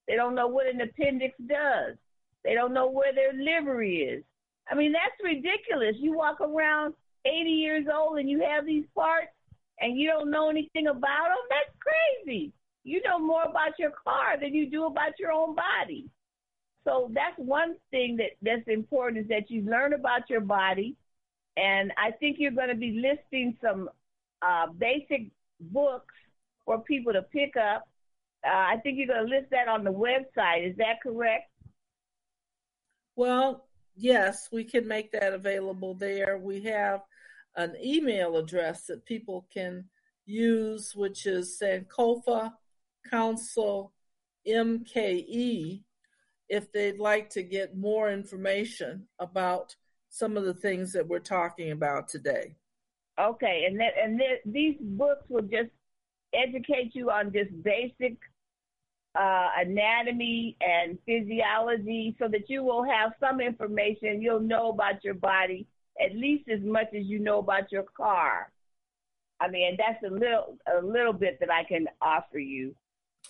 They 0.06 0.14
don't 0.14 0.34
know 0.34 0.46
what 0.46 0.66
an 0.66 0.80
appendix 0.80 1.34
does. 1.46 1.96
They 2.44 2.54
don't 2.54 2.74
know 2.74 2.88
where 2.88 3.12
their 3.12 3.32
liver 3.32 3.82
is. 3.82 4.22
I 4.70 4.74
mean, 4.74 4.92
that's 4.92 5.22
ridiculous. 5.22 5.96
You 5.98 6.16
walk 6.16 6.40
around 6.40 6.94
80 7.26 7.50
years 7.50 7.86
old 7.92 8.18
and 8.18 8.28
you 8.28 8.40
have 8.40 8.64
these 8.64 8.84
parts 8.94 9.28
and 9.80 9.98
you 9.98 10.08
don't 10.08 10.30
know 10.30 10.48
anything 10.48 10.86
about 10.86 11.28
them. 11.28 11.36
That's 11.50 11.76
crazy. 11.80 12.52
You 12.84 13.02
know 13.02 13.18
more 13.18 13.42
about 13.42 13.78
your 13.78 13.90
car 13.90 14.38
than 14.40 14.54
you 14.54 14.70
do 14.70 14.86
about 14.86 15.18
your 15.18 15.32
own 15.32 15.54
body. 15.56 16.08
So 16.84 17.10
that's 17.12 17.36
one 17.36 17.74
thing 17.90 18.16
that 18.18 18.30
that's 18.42 18.66
important 18.68 19.24
is 19.24 19.28
that 19.28 19.50
you 19.50 19.62
learn 19.62 19.92
about 19.92 20.30
your 20.30 20.40
body, 20.40 20.94
and 21.56 21.92
I 21.98 22.12
think 22.12 22.36
you're 22.38 22.52
going 22.52 22.68
to 22.68 22.76
be 22.76 23.02
listing 23.02 23.56
some 23.60 23.90
uh, 24.40 24.68
basic 24.78 25.32
books 25.60 26.14
for 26.64 26.78
people 26.80 27.12
to 27.12 27.22
pick 27.22 27.56
up. 27.56 27.88
Uh, 28.46 28.50
I 28.52 28.76
think 28.84 28.98
you're 28.98 29.08
going 29.08 29.28
to 29.28 29.36
list 29.36 29.50
that 29.50 29.66
on 29.66 29.82
the 29.82 29.92
website. 29.92 30.70
Is 30.70 30.76
that 30.76 31.02
correct? 31.02 31.50
Well, 33.16 33.66
yes, 33.96 34.48
we 34.52 34.62
can 34.62 34.86
make 34.86 35.10
that 35.10 35.32
available 35.32 35.94
there. 35.94 36.38
We 36.38 36.60
have 36.62 37.00
an 37.56 37.74
email 37.82 38.36
address 38.36 38.86
that 38.86 39.06
people 39.06 39.46
can 39.52 39.84
use, 40.26 40.94
which 40.94 41.26
is 41.26 41.58
Sankofa 41.60 42.52
Council 43.10 43.92
MKE, 44.46 45.82
if 46.48 46.70
they'd 46.70 46.98
like 46.98 47.30
to 47.30 47.42
get 47.42 47.76
more 47.76 48.10
information 48.10 49.06
about 49.18 49.74
some 50.10 50.36
of 50.36 50.44
the 50.44 50.54
things 50.54 50.92
that 50.92 51.06
we're 51.06 51.18
talking 51.18 51.72
about 51.72 52.08
today. 52.08 52.54
Okay, 53.18 53.64
and 53.66 53.80
that 53.80 53.92
and 54.02 54.18
th- 54.18 54.42
these 54.44 54.76
books 54.80 55.24
will 55.28 55.42
just 55.42 55.70
educate 56.34 56.94
you 56.94 57.10
on 57.10 57.32
just 57.32 57.50
basic 57.62 58.16
uh, 59.18 59.48
anatomy 59.58 60.56
and 60.60 60.98
physiology, 61.06 62.14
so 62.18 62.28
that 62.28 62.48
you 62.48 62.62
will 62.62 62.84
have 62.84 63.12
some 63.18 63.40
information. 63.40 64.20
You'll 64.20 64.40
know 64.40 64.68
about 64.70 65.02
your 65.02 65.14
body 65.14 65.66
at 66.04 66.14
least 66.14 66.48
as 66.48 66.60
much 66.60 66.88
as 66.94 67.04
you 67.06 67.18
know 67.18 67.38
about 67.38 67.72
your 67.72 67.84
car. 67.96 68.50
I 69.40 69.48
mean, 69.48 69.76
that's 69.76 70.02
a 70.04 70.10
little 70.10 70.56
a 70.72 70.84
little 70.84 71.12
bit 71.12 71.38
that 71.40 71.50
I 71.50 71.64
can 71.64 71.86
offer 72.00 72.38
you. 72.38 72.74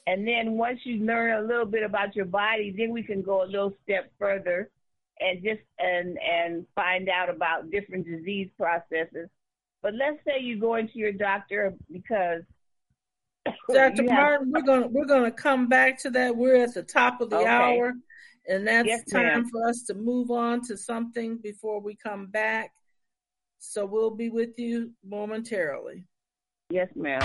And 0.07 0.27
then 0.27 0.53
once 0.53 0.81
you 0.85 1.05
learn 1.05 1.43
a 1.43 1.47
little 1.47 1.65
bit 1.67 1.83
about 1.83 2.15
your 2.15 2.27
body, 2.27 2.75
then 2.77 2.93
we 2.93 3.03
can 3.03 3.23
go 3.23 3.43
a 3.43 3.47
little 3.47 3.73
step 3.83 4.11
further 4.19 4.71
and 5.21 5.43
just 5.43 5.63
and 5.79 6.19
and 6.19 6.67
find 6.75 7.09
out 7.09 7.29
about 7.31 7.71
different 7.71 8.07
disease 8.07 8.49
processes. 8.57 9.29
But 9.83 9.95
let's 9.95 10.19
say 10.25 10.41
you 10.41 10.59
go 10.61 10.77
into 10.77 10.99
your 10.99 11.13
doctor 11.13 11.75
because 11.91 12.43
Dr. 13.73 14.03
you 14.03 14.11
have- 14.11 14.19
Martin, 14.19 14.53
we're 14.53 14.63
gonna 14.63 14.87
we're 14.89 15.07
gonna 15.07 15.31
come 15.31 15.69
back 15.69 15.99
to 16.01 16.11
that. 16.11 16.37
We're 16.37 16.57
at 16.63 16.75
the 16.75 16.83
top 16.83 17.21
of 17.21 17.31
the 17.31 17.39
Okay. 17.39 17.47
hour, 17.49 17.95
and 18.49 18.67
that's 18.67 18.87
yes, 18.87 19.05
time 19.11 19.25
ma'am. 19.25 19.49
for 19.51 19.69
us 19.69 19.83
to 19.89 19.95
move 19.95 20.31
on 20.31 20.61
to 20.63 20.77
something 20.77 21.39
before 21.39 21.81
we 21.81 21.97
come 21.97 22.27
back. 22.27 22.71
So 23.59 23.85
we'll 23.85 24.15
be 24.15 24.31
with 24.31 24.59
you 24.59 24.93
momentarily. 25.05 26.05
Yes, 26.71 26.89
ma'am. 26.95 27.23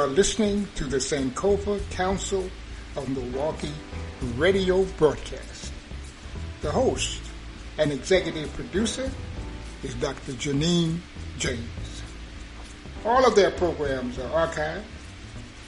are 0.06 0.10
listening 0.10 0.68
to 0.76 0.84
the 0.84 0.98
Sankofa 0.98 1.80
Council 1.90 2.48
of 2.94 3.08
Milwaukee 3.08 3.72
radio 4.36 4.84
broadcast. 4.98 5.72
The 6.62 6.70
host 6.70 7.20
and 7.76 7.90
executive 7.90 8.52
producer 8.52 9.10
is 9.82 9.94
Dr. 9.94 10.34
Janine 10.34 11.00
James. 11.38 12.02
All 13.04 13.26
of 13.26 13.34
their 13.34 13.50
programs 13.50 14.20
are 14.20 14.46
archived, 14.46 14.84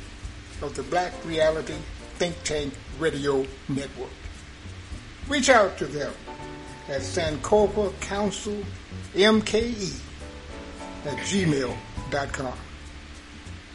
of 0.63 0.75
the 0.75 0.83
Black 0.85 1.13
Reality 1.25 1.77
Think 2.17 2.43
Tank 2.45 2.75
Radio 2.99 3.47
Network. 3.69 4.11
Reach 5.29 5.49
out 5.49 5.79
to 5.79 5.87
them 5.87 6.13
at 6.89 7.01
Sankofa 7.01 7.99
Council 8.01 8.63
MKE 9.15 10.01
at 11.05 11.17
gmail.com. 11.19 12.59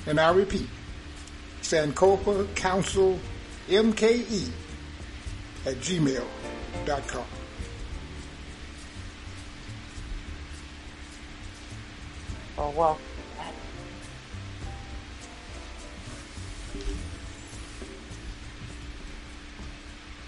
And 0.06 0.20
I 0.20 0.32
repeat, 0.32 0.68
Sankofa 1.62 2.54
Council 2.56 3.20
MKE 3.70 4.50
at 5.66 5.76
gmail.com. 5.76 7.26
Oh, 12.56 12.70
well, 12.72 13.00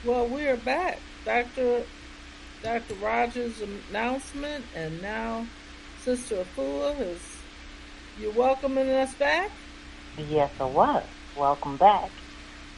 Well, 0.03 0.27
we 0.27 0.47
are 0.47 0.57
back. 0.57 0.99
Dr. 1.25 1.83
Dr. 2.61 2.93
Rogers' 2.95 3.63
announcement, 3.89 4.65
and 4.75 5.01
now 5.01 5.47
Sister 6.03 6.43
Afua 6.43 6.99
is. 6.99 7.19
You 8.19 8.31
welcoming 8.31 8.89
us 8.89 9.13
back? 9.15 9.49
Yes, 10.29 10.51
I 10.59 10.65
was. 10.65 11.03
Welcome 11.35 11.77
back. 11.77 12.11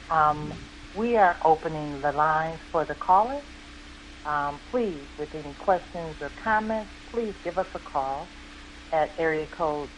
Um, 0.09 0.53
we 0.95 1.17
are 1.17 1.35
opening 1.43 1.99
the 2.01 2.13
lines 2.13 2.59
for 2.71 2.85
the 2.85 2.95
callers. 2.95 3.43
Um, 4.25 4.59
please, 4.71 5.03
with 5.19 5.35
any 5.35 5.53
questions 5.55 6.15
or 6.21 6.31
comments, 6.41 6.89
please 7.11 7.33
give 7.43 7.57
us 7.57 7.67
a 7.75 7.79
call 7.79 8.27
at 8.93 9.11
area 9.19 9.45
code 9.47 9.89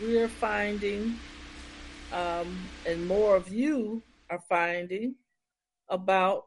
we're 0.00 0.28
finding, 0.28 1.16
um, 2.12 2.58
and 2.86 3.06
more 3.06 3.36
of 3.36 3.52
you 3.52 4.02
are 4.30 4.42
finding 4.48 5.14
about 5.88 6.44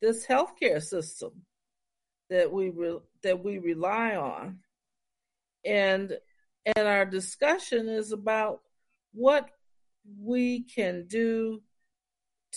this 0.00 0.26
healthcare 0.26 0.82
system 0.82 1.32
that 2.30 2.50
we 2.50 2.70
re- 2.70 3.00
that 3.22 3.42
we 3.42 3.58
rely 3.58 4.16
on, 4.16 4.58
and 5.64 6.18
and 6.76 6.88
our 6.88 7.04
discussion 7.04 7.88
is 7.88 8.12
about 8.12 8.60
what 9.12 9.50
we 10.20 10.60
can 10.62 11.06
do 11.06 11.62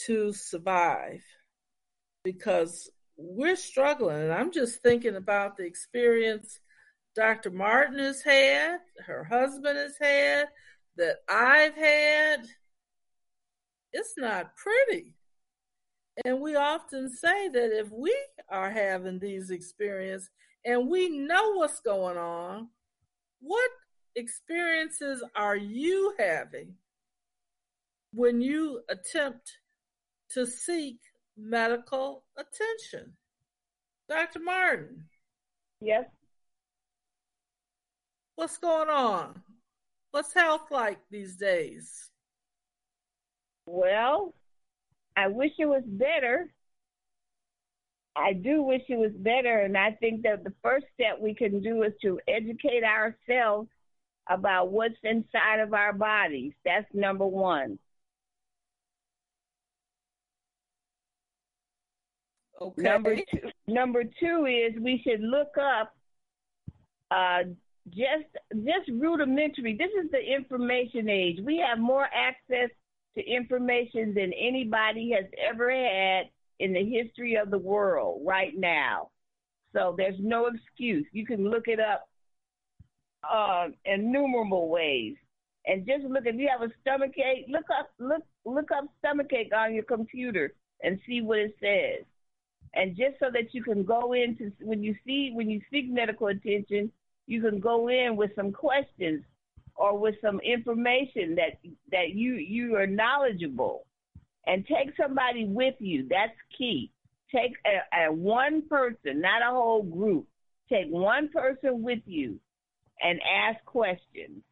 to 0.05 0.31
survive 0.33 1.23
because 2.23 2.89
we're 3.17 3.55
struggling. 3.55 4.21
And 4.21 4.33
I'm 4.33 4.51
just 4.51 4.81
thinking 4.81 5.15
about 5.15 5.57
the 5.57 5.63
experience 5.63 6.59
Dr. 7.15 7.51
Martin 7.51 7.99
has 7.99 8.21
had, 8.21 8.77
her 9.05 9.23
husband 9.23 9.77
has 9.77 9.95
had, 9.99 10.45
that 10.97 11.17
I've 11.29 11.75
had. 11.75 12.45
It's 13.93 14.13
not 14.17 14.55
pretty. 14.55 15.13
And 16.25 16.39
we 16.41 16.55
often 16.55 17.09
say 17.09 17.49
that 17.49 17.77
if 17.77 17.89
we 17.91 18.15
are 18.49 18.69
having 18.69 19.19
these 19.19 19.49
experiences 19.49 20.29
and 20.65 20.89
we 20.89 21.09
know 21.09 21.55
what's 21.55 21.79
going 21.79 22.17
on, 22.17 22.69
what 23.41 23.71
experiences 24.15 25.23
are 25.35 25.55
you 25.55 26.13
having 26.19 26.75
when 28.13 28.41
you 28.41 28.81
attempt 28.89 29.57
to 30.31 30.45
seek 30.45 30.99
medical 31.37 32.23
attention? 32.37 33.13
Dr. 34.07 34.39
Martin. 34.39 35.05
Yes. 35.81 36.05
What's 38.35 38.57
going 38.57 38.89
on? 38.89 39.41
What's 40.11 40.33
health 40.33 40.71
like 40.71 40.99
these 41.09 41.35
days? 41.35 42.09
Well, 43.65 44.33
I 45.15 45.27
wish 45.27 45.51
it 45.59 45.65
was 45.65 45.83
better. 45.85 46.51
I 48.15 48.33
do 48.33 48.61
wish 48.63 48.81
it 48.89 48.97
was 48.97 49.13
better, 49.15 49.61
and 49.61 49.77
I 49.77 49.91
think 49.91 50.23
that 50.23 50.43
the 50.43 50.53
first 50.61 50.85
step 50.93 51.19
we 51.19 51.33
can 51.33 51.61
do 51.61 51.83
is 51.83 51.93
to 52.01 52.19
educate 52.27 52.83
ourselves 52.83 53.69
about 54.29 54.71
what's 54.71 54.95
inside 55.03 55.59
of 55.61 55.73
our 55.73 55.93
bodies. 55.93 56.53
That's 56.65 56.87
number 56.93 57.25
one. 57.25 57.79
Okay. 62.59 62.81
Number 62.81 63.15
two, 63.15 63.49
number 63.67 64.03
two 64.03 64.45
is 64.45 64.79
we 64.79 65.01
should 65.03 65.21
look 65.21 65.57
up 65.59 65.95
uh, 67.09 67.43
just 67.89 68.25
just 68.53 68.89
rudimentary. 68.89 69.75
This 69.77 69.91
is 70.03 70.11
the 70.11 70.19
information 70.19 71.09
age. 71.09 71.39
We 71.43 71.57
have 71.57 71.79
more 71.79 72.05
access 72.05 72.69
to 73.17 73.25
information 73.25 74.13
than 74.13 74.31
anybody 74.33 75.11
has 75.15 75.25
ever 75.49 75.71
had 75.71 76.29
in 76.59 76.73
the 76.73 76.85
history 76.85 77.35
of 77.35 77.49
the 77.49 77.57
world 77.57 78.21
right 78.25 78.53
now. 78.55 79.09
So 79.73 79.95
there's 79.97 80.19
no 80.19 80.47
excuse. 80.47 81.05
You 81.11 81.25
can 81.25 81.49
look 81.49 81.67
it 81.67 81.79
up 81.79 82.07
uh, 83.29 83.67
innumerable 83.85 84.69
ways. 84.69 85.15
And 85.65 85.85
just 85.85 86.03
look 86.05 86.25
if 86.25 86.35
you 86.35 86.49
have 86.51 86.67
a 86.67 86.73
stomach 86.81 87.11
ache, 87.17 87.45
look 87.47 87.65
up 87.77 87.91
look 87.99 88.23
look 88.45 88.71
up 88.71 88.85
stomach 88.99 89.31
ache 89.31 89.51
on 89.55 89.73
your 89.75 89.83
computer 89.83 90.53
and 90.81 90.99
see 91.07 91.21
what 91.21 91.37
it 91.37 91.55
says. 91.61 92.05
And 92.73 92.95
just 92.95 93.19
so 93.19 93.27
that 93.33 93.53
you 93.53 93.63
can 93.63 93.83
go 93.83 94.13
into 94.13 94.51
when 94.61 94.81
you 94.81 94.95
see 95.05 95.31
when 95.33 95.49
you 95.49 95.61
seek 95.71 95.89
medical 95.89 96.27
attention, 96.27 96.91
you 97.31 97.41
can 97.41 97.59
go 97.59 97.89
in 97.89 98.15
with 98.15 98.31
some 98.35 98.51
questions 98.51 99.23
or 99.75 99.97
with 99.97 100.15
some 100.21 100.39
information 100.41 101.35
that 101.35 101.59
that 101.91 102.09
you 102.09 102.33
you 102.35 102.75
are 102.75 102.87
knowledgeable 102.87 103.85
and 104.45 104.65
take 104.65 104.95
somebody 104.99 105.45
with 105.45 105.75
you 105.79 106.07
that's 106.09 106.37
key 106.57 106.91
take 107.33 107.53
a, 107.65 108.07
a 108.07 108.13
one 108.13 108.67
person 108.67 109.21
not 109.21 109.41
a 109.41 109.51
whole 109.51 109.83
group 109.83 110.27
take 110.71 110.87
one 110.87 111.29
person 111.29 111.81
with 111.81 111.99
you 112.05 112.39
and 113.01 113.19
ask 113.21 113.63
questions 113.65 114.43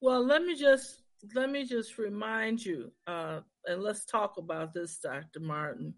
Well, 0.00 0.24
let 0.24 0.42
me 0.42 0.54
just 0.54 1.02
let 1.34 1.50
me 1.50 1.64
just 1.64 1.98
remind 1.98 2.64
you, 2.64 2.92
uh, 3.06 3.40
and 3.64 3.82
let's 3.82 4.04
talk 4.04 4.36
about 4.36 4.74
this, 4.74 4.98
Dr. 4.98 5.40
Martin. 5.40 5.94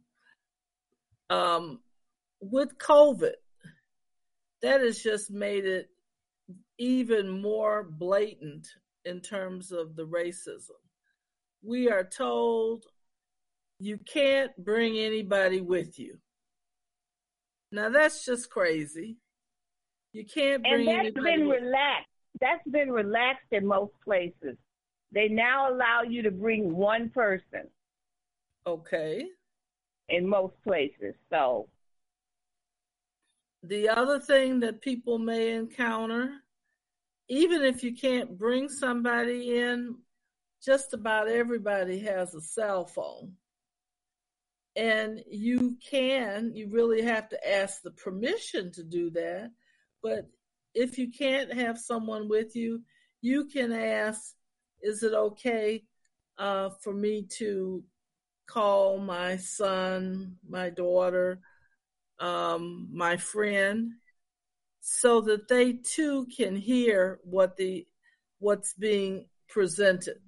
Um, 1.30 1.80
with 2.40 2.78
COVID, 2.78 3.32
that 4.62 4.80
has 4.80 5.02
just 5.02 5.30
made 5.30 5.64
it 5.64 5.89
even 6.78 7.28
more 7.28 7.85
blatant 7.85 8.66
in 9.05 9.20
terms 9.20 9.72
of 9.72 9.97
the 9.97 10.06
racism. 10.06 10.78
We 11.62 11.90
are 11.90 12.05
told 12.05 12.85
you 13.78 13.98
can't 13.98 14.51
bring 14.56 14.98
anybody 14.98 15.60
with 15.60 15.98
you. 15.98 16.18
Now 17.70 17.90
that's 17.90 18.24
just 18.24 18.51
crazy. 18.51 19.16
You 20.12 20.24
can't 20.24 20.62
bring 20.62 20.80
and 20.80 20.89
that's 20.89 20.98
anybody 21.01 21.36
been 21.36 21.48
with 21.48 21.62
relaxed 21.62 22.09
that's 22.40 22.66
been 22.70 22.90
relaxed 22.90 23.47
in 23.52 23.66
most 23.66 23.93
places 24.05 24.56
they 25.12 25.28
now 25.28 25.72
allow 25.72 26.02
you 26.02 26.22
to 26.22 26.30
bring 26.30 26.74
one 26.74 27.09
person 27.10 27.68
Okay. 28.66 29.24
in 30.09 30.28
most 30.28 30.55
places 30.64 31.14
so 31.30 31.68
The 33.62 33.89
other 33.89 34.20
thing 34.20 34.60
that 34.60 34.80
people 34.80 35.18
may 35.18 35.55
encounter, 35.55 36.30
even 37.28 37.62
if 37.62 37.82
you 37.82 37.94
can't 37.94 38.39
bring 38.39 38.68
somebody 38.68 39.59
in, 39.59 39.97
just 40.64 40.94
about 40.94 41.28
everybody 41.28 42.01
has 42.01 42.35
a 42.35 42.40
cell 42.40 42.86
phone. 42.86 43.32
And 44.76 45.22
you 45.28 45.76
can, 45.90 46.52
you 46.55 46.68
really 46.70 47.02
have 47.02 47.28
to 47.30 47.48
ask 47.48 47.82
the 47.82 47.90
permission 47.90 48.70
to 48.72 48.85
do 48.85 49.10
that. 49.10 49.51
But 50.02 50.28
if 50.74 50.98
you 50.98 51.10
can't 51.10 51.52
have 51.52 51.78
someone 51.78 52.28
with 52.28 52.55
you, 52.55 52.82
you 53.20 53.47
can 53.47 53.72
ask, 53.72 54.35
is 54.80 55.02
it 55.02 55.12
okay 55.12 55.82
uh, 56.39 56.70
for 56.80 56.93
me 56.93 57.26
to 57.39 57.82
call 58.47 58.98
my 58.98 59.36
son, 59.36 60.36
my 60.48 60.70
daughter, 60.70 61.40
um, 62.20 62.89
my 62.93 63.16
friend, 63.16 63.93
so 64.81 65.20
that 65.23 65.49
they 65.49 65.73
too 65.73 66.27
can 66.35 66.57
hear 66.57 67.20
what 67.24 67.57
the 67.57 67.86
what's 68.39 68.74
being 68.74 69.27
presented. 69.49 70.19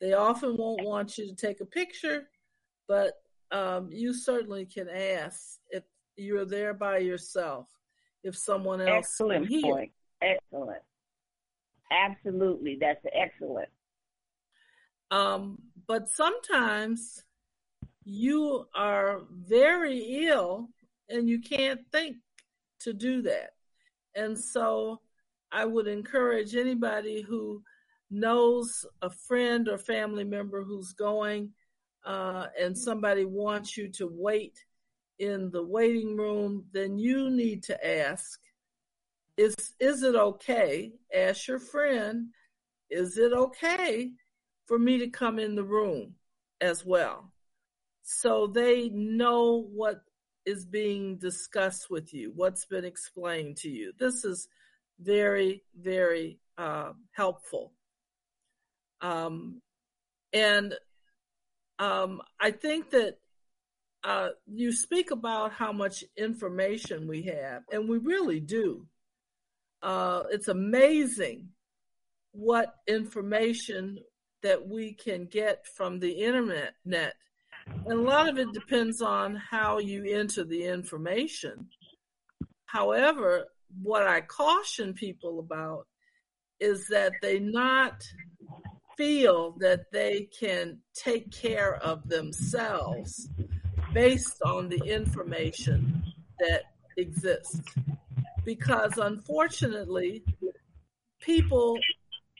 They 0.00 0.14
often 0.14 0.56
won't 0.56 0.84
want 0.84 1.18
you 1.18 1.26
to 1.28 1.34
take 1.34 1.60
a 1.60 1.64
picture, 1.64 2.28
but 2.88 3.22
um, 3.52 3.90
you 3.92 4.12
certainly 4.12 4.66
can 4.66 4.88
ask 4.88 5.58
if 5.70 5.84
you're 6.16 6.44
there 6.44 6.74
by 6.74 6.98
yourself, 6.98 7.68
if 8.24 8.36
someone 8.36 8.80
else 8.80 9.06
Excellent 9.06 9.48
can 9.48 9.60
hear. 9.60 9.72
point. 9.72 9.92
Excellent. 10.20 10.82
Absolutely. 11.90 12.78
That's 12.80 13.04
excellent. 13.12 13.68
Um, 15.10 15.58
but 15.86 16.08
sometimes 16.08 17.22
you 18.04 18.66
are 18.74 19.22
very 19.30 20.26
ill 20.26 20.68
and 21.08 21.28
you 21.28 21.40
can't 21.40 21.80
think 21.92 22.16
to 22.80 22.92
do 22.92 23.22
that. 23.22 23.50
And 24.14 24.38
so 24.38 25.00
I 25.50 25.64
would 25.64 25.86
encourage 25.86 26.56
anybody 26.56 27.22
who 27.22 27.62
knows 28.10 28.84
a 29.00 29.10
friend 29.10 29.68
or 29.68 29.78
family 29.78 30.24
member 30.24 30.62
who's 30.62 30.92
going 30.92 31.50
uh, 32.04 32.46
and 32.60 32.76
somebody 32.76 33.24
wants 33.24 33.76
you 33.76 33.88
to 33.88 34.08
wait 34.12 34.58
in 35.18 35.50
the 35.50 35.62
waiting 35.62 36.16
room, 36.16 36.64
then 36.72 36.98
you 36.98 37.30
need 37.30 37.62
to 37.62 37.86
ask, 37.86 38.40
is, 39.36 39.54
is 39.78 40.02
it 40.02 40.16
okay? 40.16 40.92
Ask 41.14 41.46
your 41.46 41.60
friend, 41.60 42.28
is 42.90 43.16
it 43.18 43.32
okay 43.32 44.10
for 44.66 44.78
me 44.78 44.98
to 44.98 45.08
come 45.08 45.38
in 45.38 45.54
the 45.54 45.64
room 45.64 46.14
as 46.60 46.84
well? 46.84 47.31
So 48.02 48.46
they 48.46 48.88
know 48.88 49.66
what 49.72 50.02
is 50.44 50.64
being 50.64 51.18
discussed 51.18 51.88
with 51.90 52.12
you, 52.12 52.32
what's 52.34 52.66
been 52.66 52.84
explained 52.84 53.58
to 53.58 53.68
you. 53.68 53.92
This 53.98 54.24
is 54.24 54.48
very, 55.00 55.62
very 55.78 56.38
uh, 56.58 56.92
helpful. 57.12 57.72
Um, 59.00 59.60
and 60.32 60.74
um, 61.78 62.22
I 62.40 62.50
think 62.50 62.90
that 62.90 63.18
uh, 64.04 64.30
you 64.46 64.72
speak 64.72 65.10
about 65.10 65.52
how 65.52 65.72
much 65.72 66.04
information 66.16 67.06
we 67.06 67.22
have, 67.22 67.62
and 67.70 67.88
we 67.88 67.98
really 67.98 68.40
do. 68.40 68.86
Uh, 69.80 70.24
it's 70.30 70.48
amazing 70.48 71.48
what 72.32 72.74
information 72.86 73.98
that 74.42 74.68
we 74.68 74.92
can 74.92 75.26
get 75.26 75.66
from 75.66 76.00
the 76.00 76.10
internet. 76.10 77.14
And 77.66 77.92
a 77.92 78.02
lot 78.02 78.28
of 78.28 78.38
it 78.38 78.52
depends 78.52 79.00
on 79.00 79.36
how 79.36 79.78
you 79.78 80.04
enter 80.04 80.44
the 80.44 80.64
information. 80.64 81.68
However, 82.66 83.46
what 83.82 84.06
I 84.06 84.20
caution 84.20 84.94
people 84.94 85.38
about 85.38 85.86
is 86.60 86.86
that 86.88 87.12
they 87.22 87.38
not 87.38 88.02
feel 88.96 89.56
that 89.58 89.90
they 89.92 90.28
can 90.38 90.78
take 90.94 91.30
care 91.32 91.76
of 91.76 92.08
themselves 92.08 93.28
based 93.92 94.40
on 94.44 94.68
the 94.68 94.82
information 94.84 96.02
that 96.38 96.62
exists. 96.96 97.60
Because 98.44 98.98
unfortunately, 98.98 100.24
people 101.20 101.78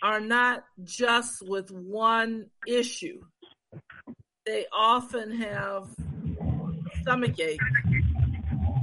are 0.03 0.21
not 0.21 0.65
just 0.85 1.47
with 1.47 1.71
one 1.71 2.47
issue. 2.67 3.23
They 4.45 4.67
often 4.73 5.31
have 5.41 5.89
stomach 7.01 7.39
ache. 7.39 7.61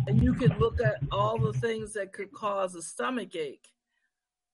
And 0.08 0.24
you 0.24 0.34
could 0.34 0.58
look 0.58 0.82
at 0.82 1.00
all 1.12 1.38
the 1.38 1.54
things 1.54 1.94
that 1.94 2.14
could 2.14 2.32
cause 2.32 2.76
a 2.76 2.82
stomach 2.82 3.36
ache. 3.36 3.68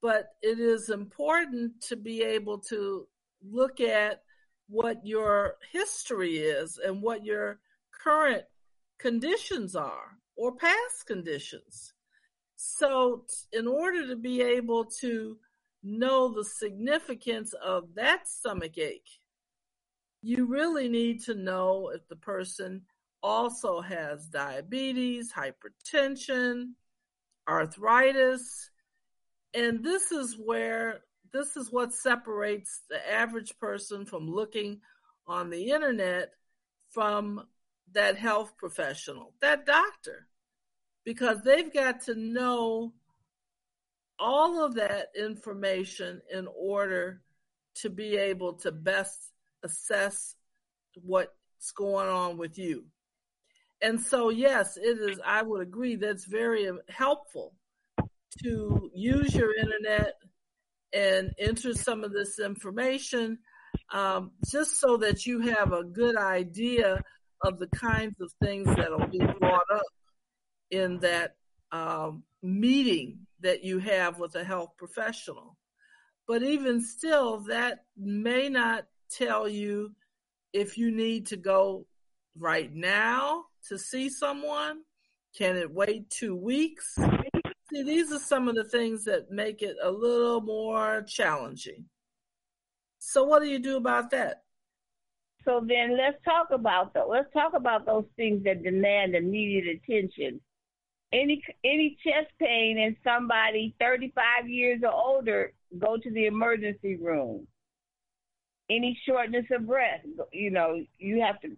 But 0.02 0.30
it 0.42 0.60
is 0.60 0.90
important 0.90 1.80
to 1.82 1.96
be 1.96 2.24
able 2.24 2.58
to 2.70 3.08
look 3.44 3.80
at 3.80 4.24
what 4.68 5.06
your 5.06 5.56
history 5.72 6.38
is 6.38 6.80
and 6.84 7.02
what 7.02 7.24
your 7.24 7.60
current 7.92 8.44
conditions 8.98 9.76
are 9.76 10.18
or 10.36 10.56
past 10.56 11.06
conditions. 11.06 11.94
So, 12.56 13.26
in 13.54 13.68
order 13.68 14.08
to 14.08 14.16
be 14.16 14.42
able 14.42 14.86
to 15.02 15.38
know 15.84 16.34
the 16.34 16.44
significance 16.44 17.54
of 17.64 17.94
that 17.96 18.28
stomach 18.28 18.78
ache, 18.78 19.20
you 20.26 20.48
really 20.48 20.90
need 20.90 21.24
to 21.24 21.36
know 21.36 21.92
if 21.94 22.08
the 22.08 22.16
person 22.16 22.82
also 23.22 23.80
has 23.80 24.26
diabetes, 24.26 25.32
hypertension, 25.32 26.72
arthritis. 27.48 28.72
And 29.54 29.84
this 29.84 30.12
is 30.12 30.36
where, 30.44 31.02
this 31.32 31.56
is 31.56 31.72
what 31.72 31.94
separates 31.94 32.82
the 32.90 33.14
average 33.14 33.54
person 33.60 34.08
from 34.08 34.28
looking 34.28 34.82
on 35.28 35.52
the 35.52 35.70
internet 35.70 36.32
from 36.90 37.46
that 37.92 38.18
health 38.18 38.58
professional, 38.58 39.32
that 39.42 39.68
doctor, 39.68 40.28
because 41.04 41.44
they've 41.44 41.72
got 41.72 42.02
to 42.06 42.16
know 42.16 42.94
all 44.18 44.66
of 44.66 44.74
that 44.74 45.10
information 45.16 46.20
in 46.34 46.48
order 46.48 47.22
to 47.76 47.92
be 47.92 48.18
able 48.18 48.54
to 48.54 48.72
best 48.72 49.30
assess 49.66 50.36
what's 51.04 51.72
going 51.76 52.08
on 52.08 52.38
with 52.38 52.58
you. 52.58 52.86
And 53.82 54.00
so, 54.00 54.30
yes, 54.30 54.78
it 54.78 54.98
is, 54.98 55.20
I 55.26 55.42
would 55.42 55.62
agree 55.62 55.98
that's 55.98 56.26
very 56.26 56.70
helpful 56.90 57.54
to 58.44 58.90
use 58.94 59.36
your 59.36 59.54
internet 59.56 60.14
and 60.94 61.32
enter 61.38 61.74
some 61.74 62.04
of 62.04 62.14
this 62.14 62.40
information 62.40 63.40
um, 63.92 64.32
just 64.50 64.80
so 64.80 64.98
that 64.98 65.26
you 65.26 65.42
have 65.42 65.74
a 65.74 65.84
good 65.84 66.18
idea 66.18 67.02
of 67.44 67.60
the 67.60 67.68
kinds 67.68 68.20
of 68.22 68.32
things 68.42 68.68
that'll 68.76 69.08
be 69.08 69.20
brought 69.40 69.70
up 69.74 69.84
in 70.72 71.00
that 71.00 71.36
um, 71.72 72.24
meeting 72.42 73.20
that 73.42 73.64
you 73.64 73.80
have 73.80 74.20
with 74.20 74.36
a 74.36 74.44
health 74.44 74.72
professional. 74.78 75.58
But 76.28 76.42
even 76.42 76.82
still, 76.82 77.42
that 77.42 77.86
may 77.96 78.50
not 78.50 78.86
tell 79.10 79.48
you 79.48 79.92
if 80.54 80.78
you 80.78 80.92
need 80.92 81.28
to 81.28 81.38
go 81.38 81.86
right 82.38 82.74
now 82.74 83.46
to 83.68 83.78
see 83.78 84.10
someone. 84.10 84.82
Can 85.38 85.58
it 85.58 85.70
wait 85.70 86.10
two 86.10 86.36
weeks? 86.36 86.98
See, 87.70 87.84
these 87.84 88.12
are 88.12 88.20
some 88.20 88.48
of 88.48 88.56
the 88.56 88.64
things 88.64 89.04
that 89.06 89.32
make 89.32 89.62
it 89.62 89.76
a 89.84 89.92
little 89.92 90.40
more 90.40 91.04
challenging. 91.08 91.86
So, 93.00 93.24
what 93.24 93.42
do 93.42 93.50
you 93.50 93.60
do 93.60 93.76
about 93.76 94.12
that? 94.12 94.44
So 95.46 95.64
then 95.66 95.96
let's 95.96 96.18
talk 96.26 96.48
about 96.52 96.94
those. 96.94 97.08
Let's 97.08 97.32
talk 97.32 97.54
about 97.54 97.86
those 97.86 98.06
things 98.16 98.44
that 98.46 98.64
demand 98.64 99.16
immediate 99.16 99.80
attention. 99.84 100.42
Any 101.14 101.42
any 101.64 101.98
chest 102.04 102.32
pain 102.40 102.80
in 102.80 102.98
somebody 103.04 103.76
35 103.80 104.50
years 104.50 104.82
or 104.84 104.92
older, 104.92 105.54
go 105.78 105.98
to 105.98 106.12
the 106.12 106.26
emergency 106.26 106.96
room. 106.96 107.48
Any 108.70 109.00
shortness 109.08 109.46
of 109.52 109.68
breath, 109.68 110.02
you 110.32 110.50
know, 110.50 110.84
you 110.98 111.22
have 111.22 111.40
to 111.42 111.56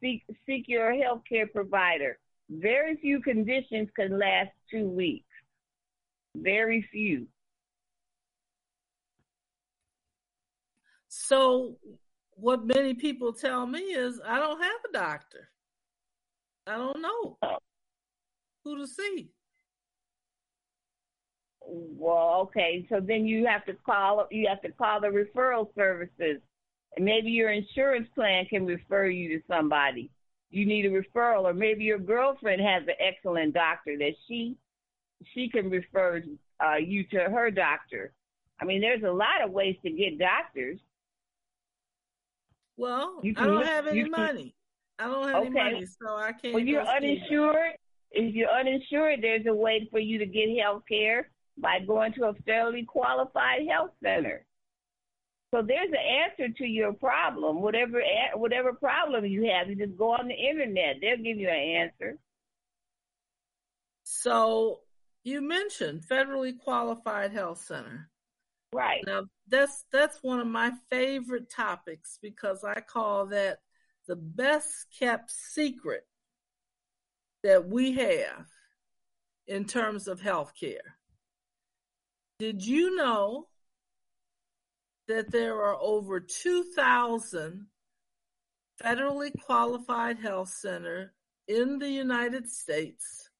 seek 0.00 0.22
seek 0.46 0.68
your 0.68 0.92
healthcare 0.92 1.50
provider. 1.50 2.18
Very 2.50 2.96
few 2.96 3.20
conditions 3.20 3.88
can 3.96 4.18
last 4.18 4.50
two 4.70 4.86
weeks. 4.88 5.24
Very 6.34 6.86
few. 6.92 7.26
So, 11.08 11.76
what 12.34 12.66
many 12.66 12.94
people 12.94 13.32
tell 13.32 13.66
me 13.66 13.80
is, 13.80 14.20
I 14.26 14.38
don't 14.38 14.62
have 14.62 14.80
a 14.88 14.92
doctor. 14.92 15.48
I 16.66 16.76
don't 16.76 17.00
know 17.00 17.38
oh. 17.42 17.58
who 18.64 18.78
to 18.78 18.86
see. 18.86 19.30
Well, 21.66 22.40
okay, 22.42 22.86
so 22.88 23.00
then 23.00 23.26
you 23.26 23.46
have 23.46 23.64
to 23.66 23.74
call 23.86 24.26
you 24.30 24.48
have 24.48 24.62
to 24.62 24.70
call 24.72 25.00
the 25.00 25.08
referral 25.08 25.68
services. 25.74 26.40
And 26.96 27.04
maybe 27.04 27.30
your 27.30 27.50
insurance 27.50 28.08
plan 28.14 28.44
can 28.46 28.66
refer 28.66 29.06
you 29.06 29.38
to 29.38 29.44
somebody. 29.48 30.10
You 30.50 30.66
need 30.66 30.84
a 30.84 30.90
referral 30.90 31.44
or 31.44 31.54
maybe 31.54 31.84
your 31.84 31.98
girlfriend 31.98 32.60
has 32.60 32.82
an 32.82 32.94
excellent 33.00 33.54
doctor 33.54 33.96
that 33.98 34.12
she 34.28 34.56
she 35.34 35.48
can 35.48 35.70
refer 35.70 36.22
uh, 36.64 36.76
you 36.76 37.04
to 37.04 37.18
her 37.30 37.50
doctor. 37.50 38.12
I 38.60 38.64
mean, 38.64 38.80
there's 38.80 39.02
a 39.02 39.10
lot 39.10 39.42
of 39.42 39.50
ways 39.52 39.76
to 39.84 39.90
get 39.90 40.18
doctors. 40.18 40.78
Well, 42.76 43.20
You 43.22 43.34
I 43.36 43.46
don't 43.46 43.64
have 43.66 43.86
any 43.86 43.98
you 43.98 44.04
can- 44.04 44.10
money. 44.12 44.54
I 44.98 45.06
don't 45.06 45.28
have 45.28 45.42
any 45.44 45.50
money, 45.50 45.86
so 45.86 46.14
I 46.16 46.32
can't. 46.32 46.54
When 46.54 46.66
you're 46.68 46.82
uninsured, 46.86 47.72
if 48.12 48.34
you're 48.34 48.50
uninsured, 48.50 49.20
there's 49.22 49.46
a 49.46 49.54
way 49.54 49.88
for 49.90 49.98
you 49.98 50.18
to 50.18 50.26
get 50.26 50.56
health 50.60 50.82
care 50.88 51.30
by 51.58 51.80
going 51.80 52.12
to 52.14 52.24
a 52.24 52.34
federally 52.34 52.86
qualified 52.86 53.66
health 53.68 53.90
center. 54.02 54.44
So 55.54 55.60
there's 55.60 55.90
an 55.90 56.48
answer 56.48 56.54
to 56.58 56.64
your 56.64 56.94
problem. 56.94 57.60
Whatever 57.60 58.02
whatever 58.34 58.72
problem 58.72 59.26
you 59.26 59.50
have, 59.50 59.68
you 59.68 59.76
just 59.76 59.98
go 59.98 60.12
on 60.12 60.28
the 60.28 60.34
internet. 60.34 60.96
They'll 61.00 61.16
give 61.18 61.36
you 61.36 61.48
an 61.48 61.90
answer. 61.90 62.18
So 64.04 64.80
you 65.24 65.42
mentioned 65.42 66.04
federally 66.10 66.58
qualified 66.58 67.32
health 67.32 67.62
center. 67.66 68.08
Right. 68.72 69.04
Now 69.06 69.24
that's 69.46 69.84
that's 69.92 70.22
one 70.22 70.40
of 70.40 70.46
my 70.46 70.72
favorite 70.90 71.50
topics 71.50 72.18
because 72.22 72.64
I 72.64 72.80
call 72.80 73.26
that 73.26 73.58
the 74.08 74.16
best 74.16 74.86
kept 74.98 75.30
secret 75.30 76.06
that 77.42 77.68
we 77.68 77.92
have 77.92 78.46
in 79.46 79.66
terms 79.66 80.08
of 80.08 80.20
health 80.20 80.52
care. 80.58 80.96
Did 82.42 82.66
you 82.66 82.96
know 82.96 83.46
that 85.06 85.30
there 85.30 85.62
are 85.62 85.76
over 85.80 86.18
2,000 86.18 87.66
federally 88.82 89.30
qualified 89.46 90.18
health 90.18 90.48
centers 90.48 91.10
in 91.46 91.78
the 91.78 91.88
United 91.88 92.50
States? 92.50 93.30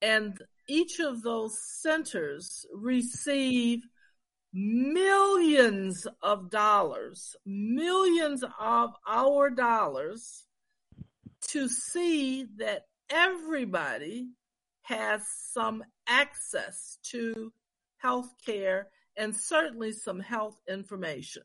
And 0.00 0.40
each 0.66 0.98
of 0.98 1.20
those 1.20 1.58
centers 1.82 2.64
receive 2.72 3.82
millions 4.54 6.06
of 6.22 6.50
dollars, 6.50 7.36
millions 7.44 8.42
of 8.58 8.92
our 9.06 9.50
dollars 9.50 10.46
to 11.50 11.68
see 11.68 12.46
that 12.56 12.86
everybody 13.10 14.28
has 14.84 15.20
some 15.52 15.84
access 16.08 16.96
to 17.02 17.52
health 18.00 18.32
care 18.44 18.88
and 19.16 19.36
certainly 19.36 19.92
some 19.92 20.20
health 20.20 20.56
information. 20.68 21.42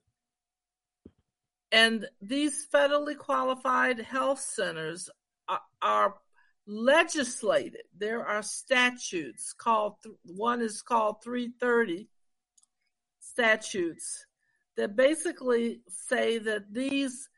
And 1.72 2.07
these 2.22 2.68
federally 2.73 3.18
qualified 3.18 3.99
health 3.99 4.40
centers 4.40 5.10
are, 5.49 5.61
are 5.82 6.15
legislated. 6.68 7.82
There 7.98 8.26
are 8.26 8.41
statutes 8.41 9.53
called, 9.53 9.95
one 10.23 10.61
is 10.61 10.82
called 10.82 11.18
330 11.23 12.07
statutes 13.19 14.26
that 14.77 14.95
basically 14.95 15.82
say 15.90 16.38
that 16.38 16.73
these 16.73 17.30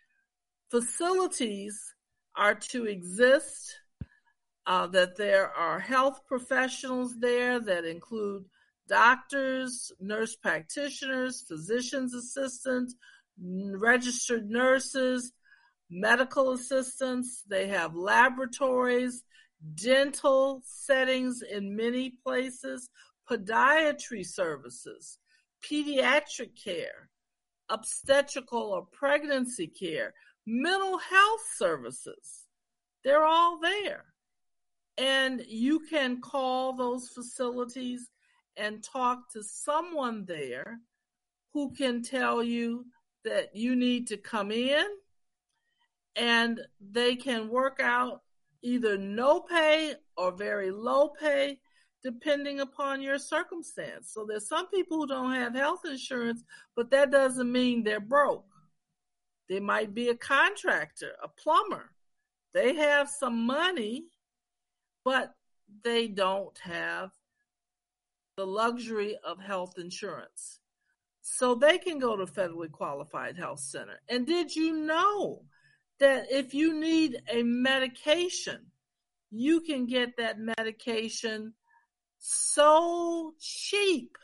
facilities 0.69 1.95
are 2.35 2.55
to 2.55 2.85
exist, 2.85 3.79
uh, 4.65 4.87
that 4.87 5.15
there 5.17 5.49
are 5.49 5.79
health 5.79 6.21
professionals 6.27 7.15
there 7.19 7.59
that 7.59 7.85
include 7.85 8.45
doctors, 8.87 9.91
nurse 9.99 10.35
practitioners, 10.35 11.43
physician's 11.47 12.13
assistants, 12.13 12.95
registered 13.39 14.49
nurses, 14.49 15.31
medical 15.89 16.51
assistants. 16.51 17.43
They 17.47 17.67
have 17.67 17.95
laboratories, 17.95 19.23
dental 19.75 20.61
settings 20.65 21.41
in 21.41 21.75
many 21.75 22.13
places, 22.23 22.89
podiatry 23.29 24.25
services, 24.25 25.19
pediatric 25.63 26.51
care, 26.63 27.09
obstetrical 27.69 28.71
or 28.73 28.85
pregnancy 28.91 29.67
care, 29.67 30.13
mental 30.45 30.97
health 30.97 31.45
services. 31.55 32.45
They're 33.03 33.25
all 33.25 33.59
there. 33.59 34.05
And 34.97 35.43
you 35.47 35.81
can 35.81 36.21
call 36.21 36.75
those 36.75 37.09
facilities 37.09 38.09
and 38.57 38.83
talk 38.83 39.31
to 39.31 39.43
someone 39.43 40.25
there 40.25 40.79
who 41.53 41.71
can 41.73 42.03
tell 42.03 42.43
you 42.43 42.85
that 43.23 43.55
you 43.55 43.75
need 43.75 44.07
to 44.07 44.17
come 44.17 44.51
in 44.51 44.85
and 46.15 46.61
they 46.79 47.15
can 47.15 47.49
work 47.49 47.79
out 47.81 48.21
either 48.63 48.97
no 48.97 49.39
pay 49.41 49.93
or 50.17 50.31
very 50.31 50.71
low 50.71 51.09
pay 51.09 51.59
depending 52.03 52.59
upon 52.59 53.01
your 53.01 53.19
circumstance. 53.19 54.11
So 54.13 54.25
there's 54.25 54.47
some 54.47 54.67
people 54.67 54.97
who 54.97 55.07
don't 55.07 55.33
have 55.33 55.53
health 55.53 55.81
insurance, 55.85 56.43
but 56.75 56.89
that 56.91 57.11
doesn't 57.11 57.51
mean 57.51 57.83
they're 57.83 57.99
broke. 57.99 58.45
They 59.49 59.59
might 59.59 59.93
be 59.93 60.09
a 60.09 60.15
contractor, 60.15 61.13
a 61.23 61.27
plumber. 61.27 61.91
They 62.53 62.75
have 62.75 63.09
some 63.09 63.45
money, 63.45 64.05
but 65.03 65.33
they 65.83 66.07
don't 66.07 66.57
have 66.59 67.11
the 68.37 68.45
luxury 68.45 69.17
of 69.25 69.39
health 69.39 69.73
insurance. 69.77 70.59
So 71.21 71.55
they 71.55 71.77
can 71.77 71.99
go 71.99 72.15
to 72.15 72.25
federally 72.25 72.71
qualified 72.71 73.35
health 73.35 73.59
center. 73.59 73.99
And 74.07 74.25
did 74.25 74.55
you 74.55 74.73
know 74.77 75.43
that 75.99 76.27
if 76.31 76.53
you 76.53 76.79
need 76.79 77.17
a 77.29 77.43
medication, 77.43 78.67
you 79.29 79.59
can 79.61 79.87
get 79.87 80.15
that 80.17 80.39
medication 80.39 81.53
so 82.19 83.33
cheap 83.39 84.17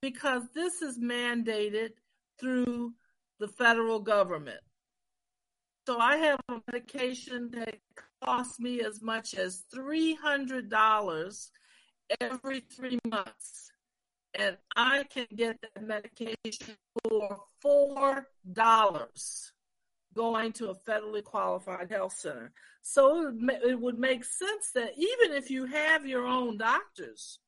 because 0.00 0.42
this 0.54 0.80
is 0.80 0.98
mandated 0.98 1.90
through 2.38 2.94
the 3.38 3.48
federal 3.48 4.00
government. 4.00 4.60
So 5.86 5.98
I 5.98 6.16
have 6.16 6.40
a 6.48 6.60
medication 6.72 7.50
that 7.52 7.76
costs 8.22 8.60
me 8.60 8.80
as 8.80 9.02
much 9.02 9.34
as 9.34 9.64
$300 9.74 11.50
every 12.20 12.60
three 12.60 12.98
months. 13.06 13.70
And 14.34 14.56
I 14.76 15.04
can 15.04 15.26
get 15.34 15.58
that 15.60 15.82
medication 15.84 16.76
for 17.02 17.40
$4 17.64 19.52
going 20.14 20.52
to 20.52 20.70
a 20.70 20.74
federally 20.74 21.22
qualified 21.22 21.90
health 21.90 22.14
center. 22.14 22.52
So 22.82 23.32
it 23.64 23.80
would 23.80 23.98
make 23.98 24.24
sense 24.24 24.70
that 24.74 24.92
even 24.96 25.36
if 25.36 25.50
you 25.50 25.66
have 25.66 26.06
your 26.06 26.26
own 26.26 26.58
doctors, 26.58 27.38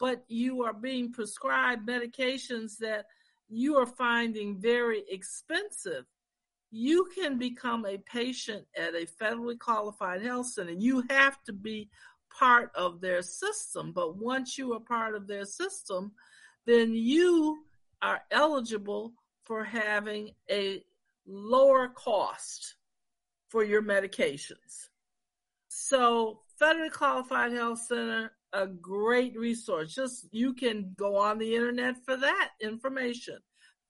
but 0.00 0.24
you 0.28 0.64
are 0.64 0.72
being 0.72 1.12
prescribed 1.12 1.88
medications 1.88 2.78
that 2.78 3.06
you 3.48 3.76
are 3.76 3.86
finding 3.86 4.58
very 4.58 5.04
expensive, 5.08 6.04
you 6.70 7.06
can 7.14 7.38
become 7.38 7.84
a 7.84 7.98
patient 7.98 8.64
at 8.76 8.94
a 8.94 9.06
federally 9.06 9.58
qualified 9.58 10.22
health 10.22 10.46
center. 10.46 10.72
You 10.72 11.04
have 11.10 11.42
to 11.44 11.52
be 11.52 11.90
part 12.38 12.70
of 12.74 13.00
their 13.00 13.22
system. 13.22 13.92
But 13.92 14.16
once 14.16 14.58
you 14.58 14.72
are 14.74 14.80
part 14.80 15.14
of 15.14 15.26
their 15.26 15.44
system, 15.44 16.12
then 16.66 16.94
you 16.94 17.64
are 18.00 18.22
eligible 18.30 19.12
for 19.44 19.64
having 19.64 20.30
a 20.50 20.82
lower 21.26 21.88
cost 21.88 22.76
for 23.48 23.64
your 23.64 23.82
medications. 23.82 24.88
So, 25.68 26.40
federally 26.60 26.92
qualified 26.92 27.52
health 27.52 27.80
center, 27.80 28.32
a 28.52 28.66
great 28.66 29.36
resource. 29.36 29.94
Just 29.94 30.26
you 30.30 30.52
can 30.54 30.94
go 30.96 31.16
on 31.16 31.38
the 31.38 31.54
internet 31.54 31.96
for 32.04 32.16
that 32.16 32.50
information. 32.60 33.38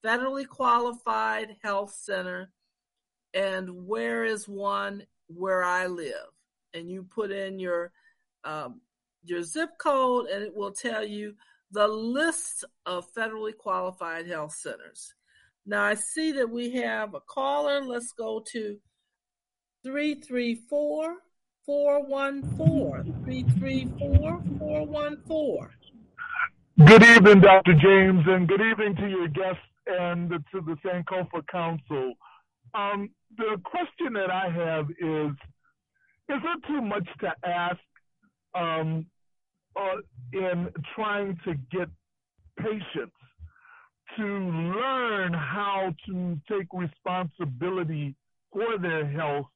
Federally 0.05 0.47
qualified 0.47 1.56
health 1.62 1.93
center, 1.93 2.51
and 3.35 3.86
where 3.86 4.24
is 4.24 4.48
one 4.48 5.05
where 5.28 5.62
I 5.62 5.86
live? 5.86 6.31
And 6.74 6.90
you 6.90 7.05
put 7.05 7.31
in 7.31 7.59
your 7.59 7.93
um, 8.44 8.81
your 9.24 9.43
zip 9.43 9.70
code, 9.78 10.27
and 10.27 10.43
it 10.43 10.55
will 10.55 10.73
tell 10.73 11.05
you 11.05 11.35
the 11.70 11.89
list 11.89 12.64
of 12.86 13.12
federally 13.14 13.56
qualified 13.56 14.27
health 14.27 14.55
centers. 14.55 15.14
Now 15.64 15.85
I 15.85 15.94
see 15.94 16.32
that 16.32 16.51
we 16.51 16.73
have 16.73 17.14
a 17.14 17.20
caller. 17.20 17.82
Let's 17.82 18.12
go 18.12 18.43
to 18.52 18.78
334 19.85 21.16
414. 21.64 23.24
334 23.24 24.43
414. 24.59 25.69
Good 26.86 27.02
evening, 27.02 27.40
Dr. 27.40 27.74
James, 27.74 28.24
and 28.27 28.48
good 28.48 28.60
evening 28.60 28.97
to 28.97 29.09
your 29.09 29.28
guests 29.28 29.62
and 29.86 30.31
to 30.31 30.60
the 30.60 30.77
Sankofa 30.85 31.47
Council. 31.48 32.14
Um, 32.74 33.10
the 33.36 33.60
question 33.64 34.14
that 34.14 34.31
I 34.31 34.48
have 34.51 34.86
is 34.90 35.31
Is 36.28 36.43
it 36.43 36.66
too 36.66 36.81
much 36.81 37.06
to 37.20 37.32
ask 37.48 37.78
um, 38.54 39.06
uh, 39.76 39.96
in 40.32 40.68
trying 40.94 41.38
to 41.44 41.54
get 41.70 41.88
patients 42.58 43.16
to 44.16 44.24
learn 44.24 45.32
how 45.32 45.94
to 46.06 46.38
take 46.50 46.66
responsibility 46.72 48.14
for 48.52 48.78
their 48.78 49.06
health 49.06 49.46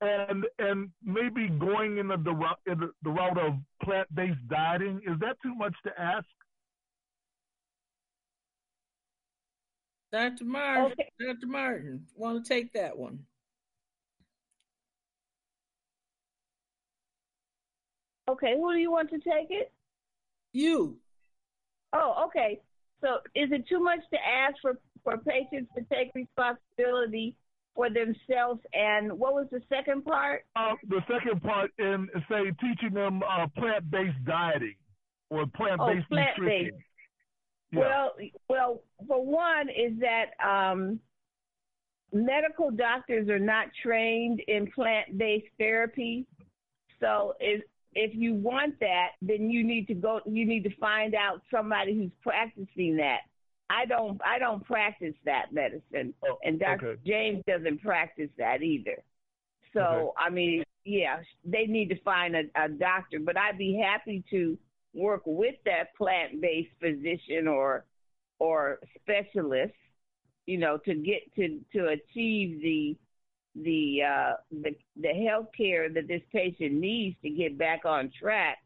and 0.00 0.46
and 0.58 0.88
maybe 1.04 1.48
going 1.48 1.98
in 1.98 2.08
the, 2.08 2.16
the, 2.16 2.72
in 2.72 2.90
the 3.02 3.10
route 3.10 3.38
of 3.38 3.54
plant-based 3.82 4.48
dieting. 4.48 5.00
Is 5.06 5.18
that 5.20 5.36
too 5.42 5.54
much 5.54 5.74
to 5.84 5.90
ask? 6.00 6.24
Dr 10.12 10.44
martin 10.44 10.92
okay. 10.92 11.08
dr 11.20 11.46
martin 11.46 12.04
want 12.16 12.44
to 12.44 12.48
take 12.48 12.72
that 12.72 12.96
one 12.96 13.20
Okay, 18.30 18.54
who 18.56 18.72
do 18.72 18.78
you 18.78 18.90
want 18.90 19.10
to 19.10 19.18
take 19.18 19.50
it? 19.50 19.72
You. 20.52 20.96
Oh, 21.92 22.26
okay. 22.26 22.60
So 23.00 23.16
is 23.34 23.50
it 23.50 23.66
too 23.68 23.80
much 23.80 24.00
to 24.12 24.18
ask 24.18 24.56
for, 24.62 24.78
for 25.02 25.18
patients 25.18 25.70
to 25.76 25.84
take 25.92 26.12
responsibility 26.14 27.36
for 27.74 27.88
themselves? 27.88 28.60
And 28.72 29.18
what 29.18 29.34
was 29.34 29.46
the 29.50 29.62
second 29.68 30.04
part? 30.04 30.44
Uh, 30.54 30.74
the 30.88 31.00
second 31.10 31.42
part 31.42 31.70
in 31.78 32.08
say 32.28 32.52
teaching 32.60 32.94
them 32.94 33.22
uh, 33.22 33.46
plant-based 33.58 34.24
dieting 34.24 34.76
or 35.30 35.46
plant-based 35.46 36.06
oh, 36.10 36.14
plant-based. 36.14 36.40
nutrition. 36.40 36.78
Yeah. 37.72 37.80
Well, 37.80 38.12
well, 38.48 38.82
for 39.06 39.24
one 39.24 39.68
is 39.68 39.98
that 40.00 40.32
um, 40.44 41.00
medical 42.12 42.70
doctors 42.70 43.28
are 43.28 43.38
not 43.38 43.68
trained 43.82 44.40
in 44.46 44.70
plant-based 44.72 45.46
therapy. 45.58 46.26
So 47.00 47.34
if 47.40 47.62
if 47.94 48.14
you 48.14 48.34
want 48.34 48.78
that, 48.80 49.10
then 49.20 49.50
you 49.50 49.64
need 49.64 49.86
to 49.88 49.94
go. 49.94 50.20
You 50.24 50.46
need 50.46 50.64
to 50.64 50.76
find 50.76 51.14
out 51.14 51.42
somebody 51.50 51.94
who's 51.94 52.12
practicing 52.22 52.96
that. 52.96 53.20
I 53.68 53.86
don't. 53.86 54.20
I 54.24 54.38
don't 54.38 54.64
practice 54.64 55.14
that 55.24 55.52
medicine, 55.52 56.14
oh, 56.24 56.38
and 56.44 56.58
Dr. 56.58 56.90
okay. 56.90 57.00
James 57.06 57.42
doesn't 57.46 57.82
practice 57.82 58.30
that 58.38 58.62
either. 58.62 59.02
So 59.72 59.80
Okay. 59.80 60.10
I 60.18 60.30
mean, 60.30 60.64
yeah, 60.84 61.18
they 61.44 61.66
need 61.66 61.88
to 61.90 62.00
find 62.02 62.34
a, 62.36 62.42
a 62.56 62.68
doctor. 62.68 63.18
But 63.20 63.36
I'd 63.36 63.58
be 63.58 63.80
happy 63.82 64.24
to 64.30 64.58
work 64.92 65.22
with 65.24 65.54
that 65.64 65.94
plant-based 65.96 66.70
physician 66.80 67.46
or 67.48 67.84
or 68.38 68.80
specialist, 69.00 69.74
you 70.46 70.58
know, 70.58 70.78
to 70.78 70.94
get 70.94 71.34
to 71.36 71.60
to 71.72 71.88
achieve 71.88 72.60
the 72.62 72.96
the 73.54 74.02
uh, 74.02 74.32
the 74.50 74.74
the 75.00 75.12
health 75.26 75.48
care 75.56 75.88
that 75.88 76.08
this 76.08 76.22
patient 76.32 76.72
needs 76.72 77.16
to 77.22 77.30
get 77.30 77.58
back 77.58 77.84
on 77.84 78.10
track. 78.20 78.58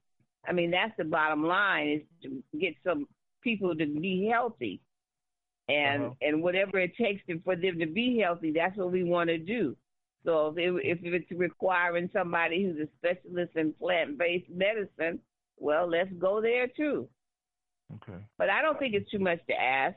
I 0.47 0.53
mean, 0.53 0.71
that's 0.71 0.93
the 0.99 1.05
bottom 1.05 1.45
line 1.45 1.89
is 1.89 2.03
to 2.23 2.59
get 2.59 2.75
some 2.85 3.07
people 3.43 3.75
to 3.75 3.87
be 3.87 4.29
healthy, 4.31 4.81
and 5.69 6.05
Uh-huh. 6.05 6.15
and 6.21 6.43
whatever 6.43 6.79
it 6.79 6.97
takes 6.97 7.25
to, 7.27 7.41
for 7.41 7.57
them 7.57 7.79
to 7.79 7.87
be 7.87 8.19
healthy, 8.19 8.53
that's 8.53 8.77
what 8.77 8.93
we 8.93 9.05
want 9.05 9.29
to 9.29 9.39
do. 9.39 9.77
So 10.25 10.55
if, 10.57 10.59
it, 10.59 10.99
if 11.05 11.15
it's 11.15 11.31
requiring 11.31 12.09
somebody 12.13 12.65
who's 12.65 12.89
a 12.89 12.89
specialist 12.97 13.57
in 13.57 13.75
plant-based 13.75 14.49
medicine, 14.51 15.21
well, 15.59 15.87
let's 15.87 16.11
go 16.19 16.41
there 16.41 16.67
too. 16.67 17.09
Okay. 17.97 18.19
But 18.39 18.49
I 18.49 18.63
don't 18.63 18.79
think 18.79 18.95
it's 18.95 19.11
too 19.11 19.19
much 19.19 19.41
to 19.49 19.55
ask. 19.55 19.97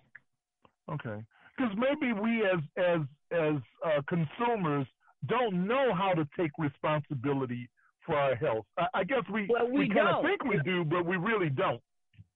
Okay. 0.89 1.23
Because 1.57 1.73
maybe 1.77 2.13
we 2.13 2.43
as 2.43 2.59
as 2.77 3.01
as 3.31 3.55
uh, 3.85 4.01
consumers 4.07 4.87
don't 5.27 5.67
know 5.67 5.93
how 5.93 6.13
to 6.13 6.27
take 6.39 6.51
responsibility 6.57 7.69
for 8.05 8.15
our 8.15 8.35
health. 8.35 8.65
I, 8.77 8.87
I 8.93 9.03
guess 9.03 9.23
we 9.33 9.47
Well, 9.49 9.69
we 9.69 9.89
kind 9.89 10.07
of 10.07 10.23
think 10.23 10.43
we 10.43 10.59
do, 10.63 10.85
but 10.85 11.05
we 11.05 11.17
really 11.17 11.49
don't. 11.49 11.81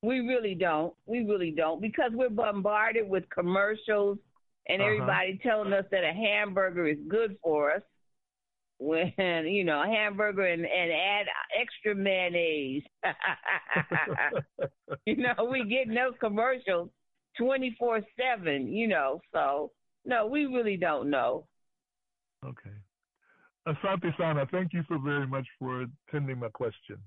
We 0.02 0.20
really 0.20 0.56
don't. 0.56 0.94
We 1.06 1.24
really 1.24 1.52
don't 1.52 1.80
because 1.80 2.12
we're 2.14 2.30
bombarded 2.30 3.08
with 3.08 3.24
commercials 3.30 4.18
and 4.68 4.82
Uh-huh. 4.82 4.92
everybody 4.92 5.40
telling 5.44 5.74
us 5.74 5.86
that 5.92 6.04
a 6.04 6.14
hamburger 6.14 6.88
is 6.88 6.98
good 7.08 7.38
for 7.44 7.72
us. 7.72 7.82
When 8.80 9.14
you 9.46 9.64
know 9.64 9.84
a 9.84 9.86
hamburger 9.86 10.46
and, 10.46 10.66
and 10.66 10.92
add 10.92 11.28
extra 11.60 11.94
mayonnaise. 11.94 12.82
you 15.06 15.18
know 15.18 15.48
we 15.52 15.66
get 15.66 15.88
those 15.94 16.14
commercials 16.20 16.90
twenty 17.38 17.76
four 17.78 18.02
seven. 18.18 18.68
You 18.68 18.88
know 18.88 19.22
so 19.34 19.72
no, 20.06 20.28
we 20.28 20.46
really 20.46 20.78
don't 20.78 21.10
know. 21.10 21.48
Okay. 22.46 22.72
Asante 23.68 24.16
Sana, 24.18 24.48
thank 24.52 24.74
you 24.74 24.84
so 24.90 24.98
very 24.98 25.28
much 25.28 25.48
for 25.60 25.86
attending 26.10 26.40
my 26.40 26.50
question. 26.50 26.98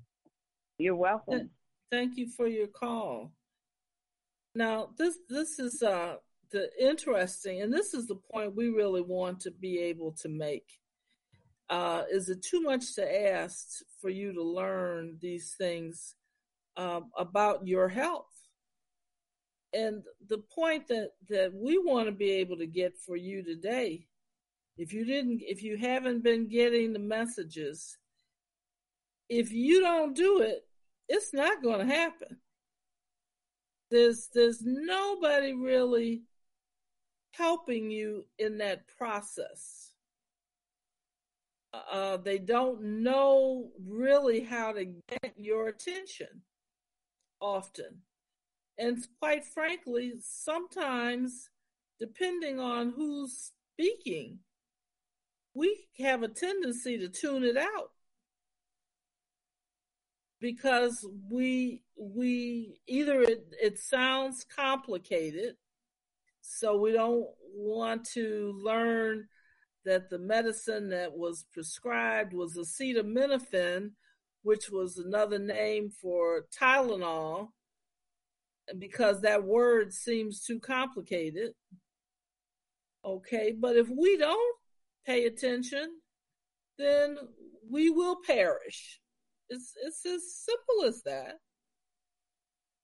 You're 0.79 0.97
welcome. 0.97 1.51
Thank 1.91 2.17
you 2.17 2.29
for 2.29 2.47
your 2.47 2.69
call. 2.69 3.33
Now, 4.55 4.91
this 4.97 5.19
this 5.29 5.59
is 5.59 5.83
uh 5.83 6.17
the 6.51 6.71
interesting, 6.81 7.63
and 7.63 7.73
this 7.73 7.95
is 7.95 8.07
the 8.07 8.21
point 8.33 8.55
we 8.55 8.69
really 8.69 9.01
want 9.03 9.41
to 9.41 9.51
be 9.51 9.79
able 9.79 10.13
to 10.23 10.29
make. 10.29 10.79
Uh, 11.69 12.03
is 12.11 12.29
it 12.29 12.43
too 12.43 12.61
much 12.61 12.95
to 12.95 13.29
ask 13.33 13.83
for 14.01 14.11
you 14.11 14.33
to 14.33 14.43
learn 14.43 15.17
these 15.21 15.55
things 15.59 16.15
um, 16.77 17.11
about 17.17 17.67
your 17.67 17.89
health? 17.89 18.34
And 19.75 20.05
the 20.29 20.39
point 20.39 20.87
that 20.89 21.11
that 21.29 21.53
we 21.53 21.79
want 21.79 22.07
to 22.07 22.13
be 22.13 22.31
able 22.33 22.57
to 22.59 22.67
get 22.67 22.97
for 22.97 23.17
you 23.17 23.43
today, 23.43 24.07
if 24.77 24.93
you 24.93 25.05
didn't, 25.05 25.41
if 25.43 25.63
you 25.63 25.77
haven't 25.77 26.23
been 26.23 26.49
getting 26.49 26.93
the 26.93 26.99
messages, 27.01 27.99
if 29.29 29.53
you 29.53 29.81
don't 29.81 30.15
do 30.15 30.41
it, 30.41 30.67
it's 31.09 31.33
not 31.33 31.63
going 31.63 31.81
to 31.81 31.95
happen. 31.95 32.39
There's 33.91 34.29
there's 34.33 34.63
nobody 34.65 35.53
really 35.53 36.23
helping 37.33 37.91
you 37.91 38.27
in 38.39 38.59
that 38.59 38.87
process. 38.97 39.91
Uh, 41.73 42.17
they 42.17 42.39
don't 42.39 42.81
know 43.03 43.71
really 43.85 44.41
how 44.41 44.73
to 44.73 44.85
get 44.85 45.35
your 45.37 45.67
attention 45.69 46.43
often. 47.41 48.03
And 48.79 48.99
quite 49.21 49.45
frankly, 49.45 50.15
sometimes, 50.21 51.49
depending 52.01 52.59
on 52.59 52.93
who's 52.97 53.53
speaking, 53.73 54.41
we 55.55 55.87
have 55.99 56.23
a 56.23 56.29
tendency 56.29 56.99
to 56.99 57.09
tune 57.09 57.45
it 57.45 57.57
out. 57.57 57.91
Because 60.41 61.07
we 61.31 61.83
we 61.97 62.81
either 62.87 63.23
it, 63.23 63.47
it 63.63 63.79
sounds 63.79 64.45
complicated 64.45 65.55
so 66.41 66.77
we 66.77 66.93
don't 66.93 67.27
want 67.55 68.05
to 68.05 68.53
learn 68.63 69.27
that 69.87 70.11
the 70.11 70.19
medicine 70.19 70.91
that 70.91 71.17
was 71.17 71.47
prescribed 71.53 72.35
was 72.35 72.57
acetaminophen 72.57 73.93
which 74.43 74.69
was 74.71 74.99
another 74.99 75.39
name 75.39 75.89
for 75.89 76.45
Tylenol 76.61 77.49
because 78.79 79.21
that 79.21 79.45
word 79.45 79.93
seems 79.93 80.45
too 80.45 80.59
complicated 80.59 81.53
okay 83.05 83.53
but 83.59 83.77
if 83.77 83.89
we 83.89 84.17
don't 84.17 84.57
pay 85.07 85.27
attention 85.27 85.89
then 86.79 87.17
we 87.69 87.91
will 87.91 88.17
perish 88.27 89.01
it's 89.49 89.75
it's 89.83 90.05
as 90.07 90.23
simple 90.35 90.85
as 90.87 91.03
that. 91.03 91.39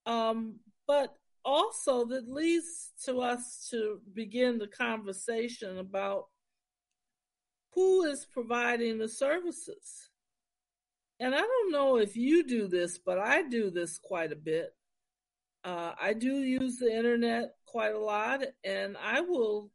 Um, 0.07 0.61
but 0.87 1.15
also 1.45 2.05
that 2.07 2.29
leads 2.29 2.93
to 3.05 3.21
us 3.21 3.69
to 3.71 4.01
begin 4.15 4.59
the 4.59 4.67
conversation 4.67 5.79
about 5.79 6.25
who 7.75 8.05
is 8.05 8.27
providing 8.33 8.99
the 8.99 9.09
services. 9.09 10.11
And 11.21 11.35
I 11.35 11.41
don't 11.41 11.73
know 11.73 11.99
if 11.99 12.17
you 12.17 12.47
do 12.47 12.67
this, 12.67 12.99
but 12.99 13.19
I 13.19 13.43
do 13.43 13.71
this 13.71 13.99
quite 13.99 14.33
a 14.33 14.37
bit. 14.37 14.71
Uh, 15.63 15.93
I 16.01 16.15
do 16.15 16.39
use 16.39 16.77
the 16.77 16.95
internet 16.95 17.55
quite 17.67 17.95
a 17.95 17.99
lot, 17.99 18.43
and 18.65 18.97
I 18.97 19.21
will 19.21 19.71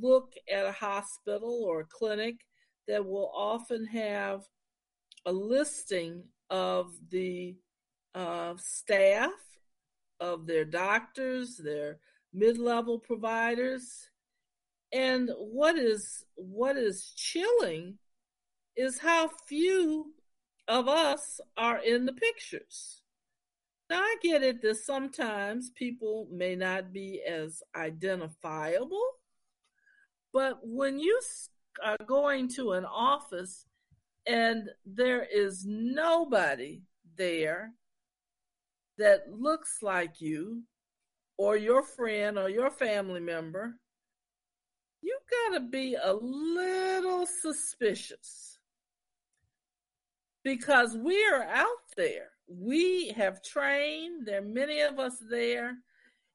look 0.00 0.32
at 0.52 0.66
a 0.66 0.72
hospital 0.72 1.64
or 1.64 1.80
a 1.80 1.86
clinic 1.86 2.36
that 2.88 3.04
will 3.04 3.30
often 3.34 3.86
have 3.86 4.42
a 5.24 5.32
listing 5.32 6.24
of 6.50 6.92
the 7.10 7.56
uh, 8.14 8.54
staff, 8.58 9.30
of 10.20 10.46
their 10.46 10.64
doctors, 10.64 11.56
their 11.56 11.98
mid-level 12.32 12.98
providers, 12.98 14.10
and 14.92 15.30
what 15.38 15.76
is 15.76 16.24
what 16.36 16.76
is 16.76 17.12
chilling 17.16 17.98
is 18.76 18.98
how 18.98 19.28
few 19.48 20.12
of 20.68 20.88
us 20.88 21.40
are 21.56 21.78
in 21.78 22.06
the 22.06 22.12
pictures. 22.12 23.03
I 23.90 24.16
get 24.22 24.42
it 24.42 24.62
that 24.62 24.76
sometimes 24.76 25.70
people 25.70 26.26
may 26.30 26.56
not 26.56 26.92
be 26.92 27.22
as 27.22 27.62
identifiable, 27.76 29.04
but 30.32 30.58
when 30.62 30.98
you 30.98 31.20
are 31.84 31.98
going 32.06 32.48
to 32.48 32.72
an 32.72 32.84
office 32.84 33.66
and 34.26 34.70
there 34.86 35.26
is 35.30 35.64
nobody 35.66 36.80
there 37.16 37.72
that 38.96 39.30
looks 39.30 39.78
like 39.82 40.20
you 40.20 40.62
or 41.36 41.56
your 41.56 41.82
friend 41.82 42.38
or 42.38 42.48
your 42.48 42.70
family 42.70 43.20
member, 43.20 43.74
you 45.02 45.18
got 45.30 45.58
to 45.58 45.60
be 45.60 45.96
a 46.02 46.12
little 46.12 47.26
suspicious 47.26 48.58
because 50.42 50.96
we 50.96 51.22
are 51.26 51.42
out 51.42 51.66
there. 51.96 52.33
We 52.46 53.08
have 53.16 53.42
trained, 53.42 54.26
there 54.26 54.40
are 54.40 54.44
many 54.44 54.80
of 54.80 54.98
us 54.98 55.16
there, 55.30 55.76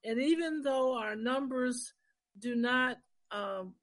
and 0.04 0.22
even 0.22 0.62
though 0.62 0.98
our 0.98 1.16
numbers 1.16 1.94
do 2.40 2.56
not 2.56 2.98
um, 3.32 3.74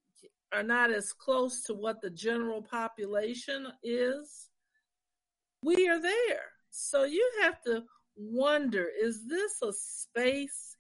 are 0.53 0.63
not 0.63 0.91
as 0.91 1.13
close 1.13 1.63
to 1.63 1.75
what 1.75 2.01
the 2.01 2.11
general 2.11 2.63
population 2.63 3.69
is, 3.83 4.49
we 5.63 5.89
are 5.89 6.01
there. 6.01 6.53
So 6.71 7.05
you 7.05 7.31
have 7.43 7.63
to 7.63 7.85
wonder 8.17 8.87
is 9.01 9.27
this 9.27 9.61
a 9.63 9.73
space 9.73 10.77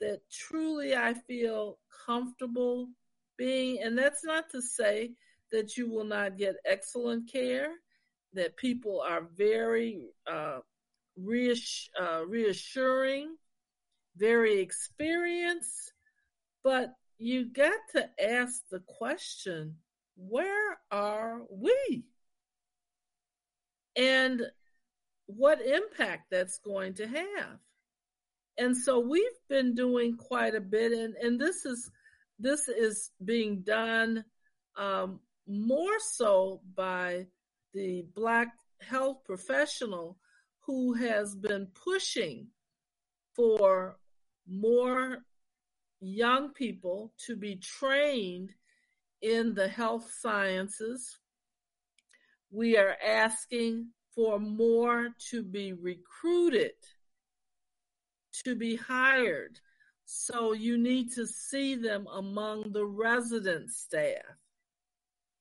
that 0.00 0.20
truly 0.30 0.94
I 0.94 1.14
feel 1.14 1.78
comfortable 2.06 2.88
being. 3.36 3.80
And 3.82 3.96
that's 3.96 4.24
not 4.24 4.50
to 4.50 4.62
say 4.62 5.12
that 5.52 5.76
you 5.76 5.90
will 5.90 6.04
not 6.04 6.38
get 6.38 6.56
excellent 6.64 7.30
care, 7.30 7.68
that 8.32 8.56
people 8.56 9.00
are 9.00 9.28
very 9.36 10.08
uh, 10.26 10.60
reass- 11.18 11.88
uh, 12.00 12.24
reassuring, 12.26 13.36
very 14.16 14.60
experienced, 14.60 15.92
but 16.62 16.94
you 17.18 17.52
got 17.52 17.78
to 17.92 18.08
ask 18.22 18.62
the 18.70 18.80
question 18.80 19.76
where 20.16 20.78
are 20.90 21.42
we? 21.50 22.04
And 23.96 24.42
what 25.26 25.60
impact 25.60 26.30
that's 26.30 26.58
going 26.58 26.94
to 26.94 27.06
have. 27.06 27.58
And 28.58 28.76
so 28.76 29.00
we've 29.00 29.24
been 29.48 29.74
doing 29.74 30.16
quite 30.16 30.54
a 30.54 30.60
bit, 30.60 30.92
and, 30.92 31.14
and 31.14 31.40
this 31.40 31.64
is 31.64 31.90
this 32.38 32.68
is 32.68 33.10
being 33.24 33.60
done 33.60 34.24
um, 34.76 35.20
more 35.46 35.98
so 36.00 36.60
by 36.74 37.26
the 37.74 38.06
Black 38.14 38.48
health 38.80 39.18
professional 39.24 40.18
who 40.70 40.92
has 40.92 41.34
been 41.34 41.66
pushing 41.84 42.46
for 43.34 43.96
more 44.48 45.18
young 46.00 46.52
people 46.52 47.12
to 47.26 47.34
be 47.34 47.56
trained 47.56 48.50
in 49.20 49.52
the 49.52 49.66
health 49.66 50.08
sciences. 50.20 51.18
We 52.52 52.76
are 52.76 52.96
asking 53.04 53.88
for 54.14 54.38
more 54.38 55.08
to 55.30 55.42
be 55.42 55.72
recruited, 55.72 56.78
to 58.44 58.54
be 58.54 58.76
hired. 58.76 59.58
So 60.04 60.52
you 60.52 60.78
need 60.78 61.12
to 61.14 61.26
see 61.26 61.74
them 61.74 62.06
among 62.14 62.70
the 62.70 62.86
resident 62.86 63.72
staff. 63.72 64.22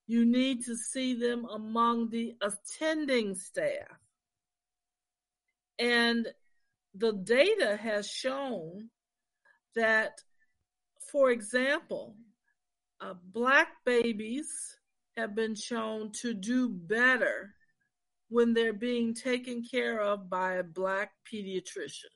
You 0.08 0.26
need 0.26 0.66
to 0.66 0.76
see 0.76 1.14
them 1.14 1.46
among 1.46 2.10
the 2.10 2.34
attending 2.42 3.36
staff. 3.36 4.00
And 5.80 6.28
the 6.94 7.14
data 7.14 7.78
has 7.82 8.08
shown 8.08 8.90
that, 9.76 10.20
for 11.12 11.32
example, 11.32 12.16
uh, 13.02 13.14
black 13.34 13.70
babies 13.86 14.48
have 15.16 15.36
been 15.36 15.56
shown 15.56 16.12
to 16.22 16.34
do 16.34 16.70
better 16.70 17.56
when 18.30 18.54
they're 18.54 18.74
being 18.74 19.14
taken 19.14 19.64
care 19.64 20.00
of 20.02 20.30
by 20.30 20.56
a 20.56 20.64
black 20.64 21.12
pediatrician. 21.32 22.14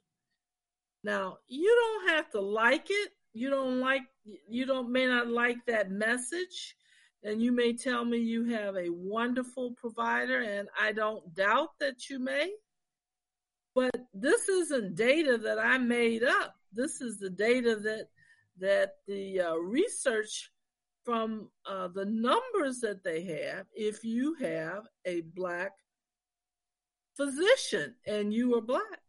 Now, 1.04 1.38
you 1.48 1.76
don't 1.76 2.16
have 2.16 2.30
to 2.32 2.42
like 2.42 2.88
it. 2.90 3.10
You 3.34 3.50
don't 3.50 3.80
like 3.80 4.04
you 4.48 4.66
don't 4.66 4.92
may 4.92 5.08
not 5.08 5.28
like 5.28 5.58
that 5.66 5.90
message 5.90 6.76
and 7.24 7.42
you 7.42 7.52
may 7.52 7.74
tell 7.74 8.06
me 8.06 8.20
you 8.20 8.46
have 8.46 8.76
a 8.76 8.90
wonderful 8.90 9.72
provider 9.72 10.42
and 10.42 10.70
I 10.80 10.92
don't 10.92 11.34
doubt 11.34 11.70
that 11.80 12.10
you 12.10 12.20
may. 12.20 12.52
But 13.76 13.96
this 14.14 14.48
isn't 14.50 14.96
data 14.96 15.38
that 15.40 15.60
I 15.60 15.78
made 15.78 16.24
up. 16.24 16.56
This 16.72 17.02
is 17.02 17.20
the 17.20 17.30
data 17.30 17.76
that 17.78 18.08
that 18.60 18.98
the 19.08 19.42
uh, 19.42 19.56
research 19.56 20.52
from 21.04 21.50
uh, 21.66 21.88
the 21.90 22.06
numbers 22.06 22.80
that 22.82 23.04
they 23.04 23.24
have. 23.24 23.66
If 23.74 24.04
you 24.04 24.36
have 24.36 24.84
a 25.06 25.22
black 25.22 25.72
physician 27.18 27.96
and 28.06 28.34
you 28.34 28.56
are 28.56 28.62
black, 28.62 29.02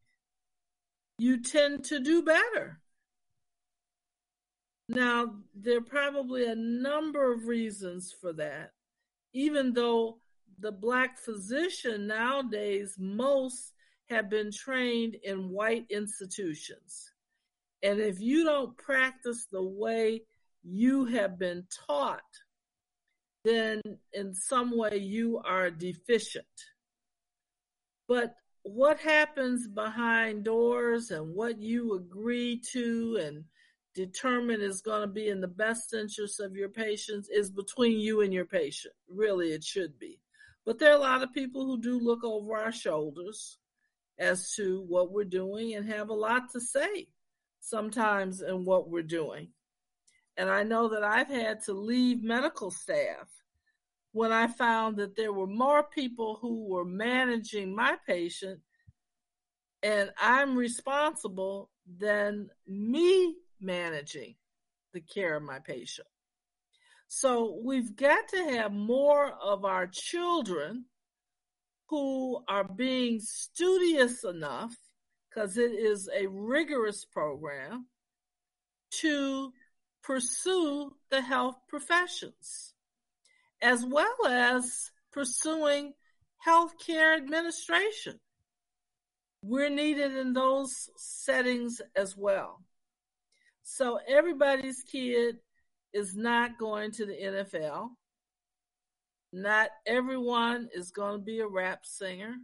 you 1.18 1.42
tend 1.42 1.84
to 1.84 2.00
do 2.00 2.22
better. 2.22 2.80
Now, 4.88 5.36
there 5.54 5.78
are 5.78 5.82
probably 5.82 6.44
a 6.46 6.54
number 6.54 7.32
of 7.32 7.46
reasons 7.46 8.14
for 8.18 8.32
that, 8.34 8.72
even 9.32 9.72
though 9.72 10.18
the 10.58 10.72
black 10.72 11.18
physician 11.18 12.06
nowadays, 12.06 12.96
most 12.98 13.73
have 14.10 14.28
been 14.28 14.50
trained 14.52 15.16
in 15.22 15.50
white 15.50 15.86
institutions. 15.90 17.10
And 17.82 18.00
if 18.00 18.20
you 18.20 18.44
don't 18.44 18.76
practice 18.76 19.46
the 19.50 19.62
way 19.62 20.22
you 20.62 21.04
have 21.06 21.38
been 21.38 21.66
taught, 21.86 22.20
then 23.44 23.82
in 24.12 24.34
some 24.34 24.76
way 24.76 24.96
you 24.96 25.40
are 25.44 25.70
deficient. 25.70 26.46
But 28.08 28.34
what 28.62 28.98
happens 28.98 29.68
behind 29.68 30.44
doors 30.44 31.10
and 31.10 31.34
what 31.34 31.60
you 31.60 31.94
agree 31.94 32.62
to 32.72 33.18
and 33.22 33.44
determine 33.94 34.62
is 34.62 34.80
going 34.80 35.02
to 35.02 35.06
be 35.06 35.28
in 35.28 35.40
the 35.40 35.48
best 35.48 35.92
interest 35.92 36.40
of 36.40 36.56
your 36.56 36.70
patients 36.70 37.28
is 37.28 37.50
between 37.50 38.00
you 38.00 38.22
and 38.22 38.32
your 38.32 38.46
patient. 38.46 38.94
Really, 39.08 39.52
it 39.52 39.62
should 39.62 39.98
be. 39.98 40.18
But 40.64 40.78
there 40.78 40.92
are 40.92 40.96
a 40.96 41.00
lot 41.00 41.22
of 41.22 41.32
people 41.32 41.66
who 41.66 41.80
do 41.80 41.98
look 41.98 42.24
over 42.24 42.56
our 42.56 42.72
shoulders 42.72 43.58
as 44.18 44.54
to 44.54 44.84
what 44.88 45.12
we're 45.12 45.24
doing 45.24 45.74
and 45.74 45.90
have 45.90 46.08
a 46.08 46.14
lot 46.14 46.50
to 46.52 46.60
say 46.60 47.08
sometimes 47.60 48.42
in 48.42 48.64
what 48.64 48.88
we're 48.88 49.02
doing. 49.02 49.48
And 50.36 50.50
I 50.50 50.62
know 50.62 50.88
that 50.88 51.02
I've 51.02 51.28
had 51.28 51.62
to 51.64 51.72
leave 51.72 52.22
medical 52.22 52.70
staff 52.70 53.28
when 54.12 54.32
I 54.32 54.46
found 54.46 54.96
that 54.98 55.16
there 55.16 55.32
were 55.32 55.46
more 55.46 55.82
people 55.82 56.38
who 56.40 56.66
were 56.68 56.84
managing 56.84 57.74
my 57.74 57.96
patient 58.06 58.60
and 59.82 60.10
I'm 60.18 60.56
responsible 60.56 61.70
than 61.98 62.48
me 62.66 63.34
managing 63.60 64.34
the 64.92 65.00
care 65.00 65.36
of 65.36 65.42
my 65.42 65.58
patient. 65.58 66.08
So 67.08 67.60
we've 67.62 67.94
got 67.94 68.28
to 68.28 68.44
have 68.52 68.72
more 68.72 69.32
of 69.42 69.64
our 69.64 69.86
children 69.86 70.86
who 71.94 72.42
are 72.48 72.64
being 72.64 73.20
studious 73.20 74.24
enough, 74.24 74.74
because 75.30 75.56
it 75.56 75.70
is 75.70 76.08
a 76.12 76.26
rigorous 76.26 77.04
program, 77.04 77.86
to 78.90 79.52
pursue 80.02 80.90
the 81.10 81.20
health 81.20 81.54
professions, 81.68 82.74
as 83.62 83.86
well 83.86 84.26
as 84.26 84.90
pursuing 85.12 85.92
healthcare 86.44 87.16
administration. 87.16 88.18
We're 89.40 89.70
needed 89.70 90.16
in 90.16 90.32
those 90.32 90.72
settings 90.96 91.80
as 91.94 92.16
well. 92.16 92.64
So 93.62 94.00
everybody's 94.08 94.82
kid 94.82 95.36
is 95.92 96.16
not 96.16 96.58
going 96.58 96.90
to 96.90 97.06
the 97.06 97.12
NFL. 97.14 97.90
Not 99.36 99.70
everyone 99.84 100.68
is 100.72 100.92
going 100.92 101.18
to 101.18 101.24
be 101.24 101.40
a 101.40 101.46
rap 101.48 101.84
singer. 101.84 102.36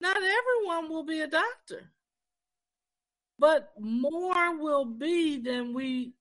Not 0.00 0.16
everyone 0.16 0.88
will 0.88 1.04
be 1.04 1.20
a 1.20 1.26
doctor. 1.26 1.92
But 3.38 3.74
more 3.78 4.56
will 4.56 4.86
be 4.86 5.38
than 5.38 5.74
we 5.74 6.14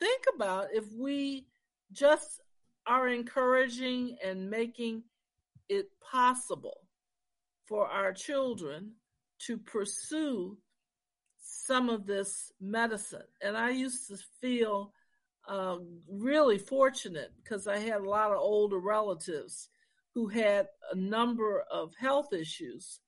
think 0.00 0.24
about 0.34 0.68
if 0.72 0.86
we 0.98 1.44
just 1.92 2.40
are 2.86 3.08
encouraging 3.08 4.16
and 4.24 4.48
making 4.48 5.02
it 5.68 5.90
possible 6.00 6.86
for 7.66 7.86
our 7.86 8.14
children 8.14 8.92
to 9.40 9.58
pursue 9.58 10.56
some 11.38 11.90
of 11.90 12.06
this 12.06 12.50
medicine. 12.62 13.28
And 13.42 13.58
I 13.58 13.72
used 13.72 14.08
to 14.08 14.16
feel 14.40 14.94
uh, 15.48 15.76
really 16.08 16.58
fortunate 16.58 17.32
because 17.42 17.66
I 17.66 17.78
had 17.78 18.00
a 18.00 18.08
lot 18.08 18.32
of 18.32 18.38
older 18.38 18.78
relatives 18.78 19.68
who 20.14 20.28
had 20.28 20.68
a 20.92 20.96
number 20.96 21.62
of 21.70 21.94
health 21.98 22.32
issues. 22.32 23.00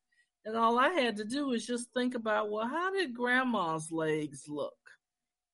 And 0.44 0.56
all 0.56 0.78
I 0.78 0.90
had 0.90 1.16
to 1.16 1.24
do 1.24 1.48
was 1.48 1.66
just 1.66 1.92
think 1.92 2.14
about, 2.14 2.50
well, 2.50 2.66
how 2.66 2.92
did 2.92 3.14
grandma's 3.14 3.90
legs 3.90 4.44
look? 4.48 4.74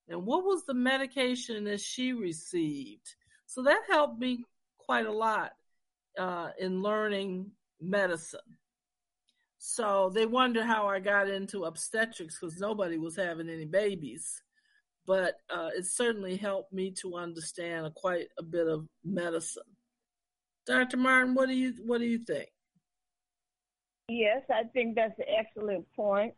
And 0.08 0.26
what 0.26 0.44
was 0.44 0.64
the 0.64 0.74
medication 0.74 1.64
that 1.64 1.80
she 1.80 2.12
received? 2.12 3.14
So 3.46 3.62
that 3.62 3.82
helped 3.88 4.18
me 4.18 4.44
quite 4.78 5.06
a 5.06 5.12
lot 5.12 5.52
uh, 6.18 6.50
in 6.58 6.82
learning 6.82 7.52
medicine. 7.80 8.40
So 9.58 10.10
they 10.12 10.26
wonder 10.26 10.62
how 10.62 10.88
I 10.88 11.00
got 11.00 11.28
into 11.28 11.64
obstetrics 11.64 12.38
because 12.38 12.60
nobody 12.60 12.98
was 12.98 13.16
having 13.16 13.48
any 13.48 13.64
babies. 13.64 14.42
But 15.06 15.36
uh, 15.50 15.70
it 15.76 15.86
certainly 15.86 16.36
helped 16.36 16.72
me 16.72 16.90
to 17.02 17.16
understand 17.16 17.86
a, 17.86 17.90
quite 17.90 18.28
a 18.38 18.42
bit 18.42 18.66
of 18.66 18.86
medicine. 19.04 19.62
Dr. 20.66 20.96
Martin, 20.96 21.34
what 21.34 21.48
do 21.48 21.54
you 21.54 21.74
what 21.84 21.98
do 21.98 22.06
you 22.06 22.18
think? 22.18 22.48
Yes, 24.08 24.42
I 24.50 24.64
think 24.72 24.96
that's 24.96 25.18
an 25.18 25.26
excellent 25.28 25.86
point 25.94 26.34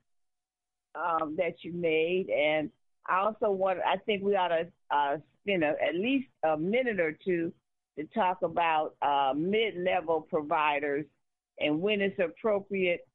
um, 0.94 1.36
that 1.36 1.62
you 1.62 1.72
made, 1.72 2.28
and 2.30 2.70
I 3.06 3.20
also 3.20 3.51
want. 3.51 3.78
I 3.86 3.98
think 3.98 4.22
we 4.24 4.34
ought 4.34 4.48
to 4.48 4.66
uh, 4.90 5.16
spend 5.43 5.62
a, 5.62 5.74
at 5.80 5.94
least 5.94 6.28
a 6.44 6.56
minute 6.56 6.98
or 6.98 7.12
two 7.12 7.52
to 7.98 8.05
talk 8.14 8.43
about 8.43 8.94
uh, 9.01 9.32
mid-level 9.34 10.26
providers 10.28 11.06
and 11.59 11.80
when 11.80 12.01
it's 12.01 12.18
appropriate 12.18 13.06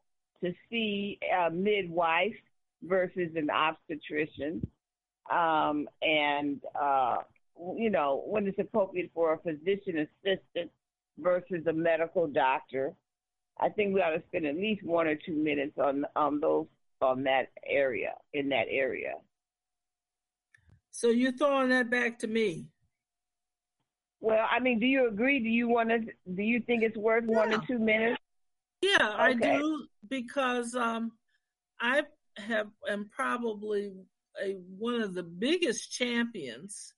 to 0.43 0.53
see 0.69 1.19
a 1.45 1.51
midwife 1.51 2.35
versus 2.83 3.29
an 3.35 3.49
obstetrician, 3.49 4.65
um, 5.31 5.87
and 6.01 6.61
uh, 6.79 7.17
you 7.75 7.89
know 7.89 8.23
when 8.25 8.47
it's 8.47 8.59
appropriate 8.59 9.11
for 9.13 9.33
a 9.33 9.37
physician 9.39 10.07
assistant 10.25 10.71
versus 11.17 11.65
a 11.67 11.73
medical 11.73 12.27
doctor. 12.27 12.93
I 13.59 13.69
think 13.69 13.93
we 13.93 14.01
ought 14.01 14.11
to 14.11 14.23
spend 14.27 14.45
at 14.47 14.55
least 14.55 14.83
one 14.83 15.07
or 15.07 15.15
two 15.15 15.35
minutes 15.35 15.77
on 15.77 16.05
on 16.15 16.39
those 16.39 16.67
on 17.01 17.23
that 17.23 17.49
area 17.65 18.13
in 18.33 18.49
that 18.49 18.67
area. 18.69 19.13
So 20.91 21.09
you're 21.09 21.31
throwing 21.31 21.69
that 21.69 21.89
back 21.89 22.19
to 22.19 22.27
me. 22.27 22.65
Well, 24.19 24.45
I 24.49 24.59
mean, 24.59 24.79
do 24.79 24.85
you 24.85 25.07
agree? 25.07 25.39
Do 25.39 25.49
you 25.49 25.67
want 25.67 25.89
to? 25.89 25.99
Do 25.99 26.43
you 26.43 26.59
think 26.61 26.83
it's 26.83 26.97
worth 26.97 27.25
yeah. 27.27 27.37
one 27.37 27.53
or 27.53 27.61
two 27.65 27.79
minutes? 27.79 28.21
Yeah, 28.81 28.95
okay. 28.99 29.15
I 29.17 29.33
do 29.33 29.87
because 30.09 30.75
um, 30.75 31.11
I 31.79 32.03
have 32.37 32.67
am 32.89 33.09
probably 33.13 33.93
a, 34.43 34.53
one 34.77 35.01
of 35.01 35.13
the 35.13 35.23
biggest 35.23 35.91
champions 35.91 36.93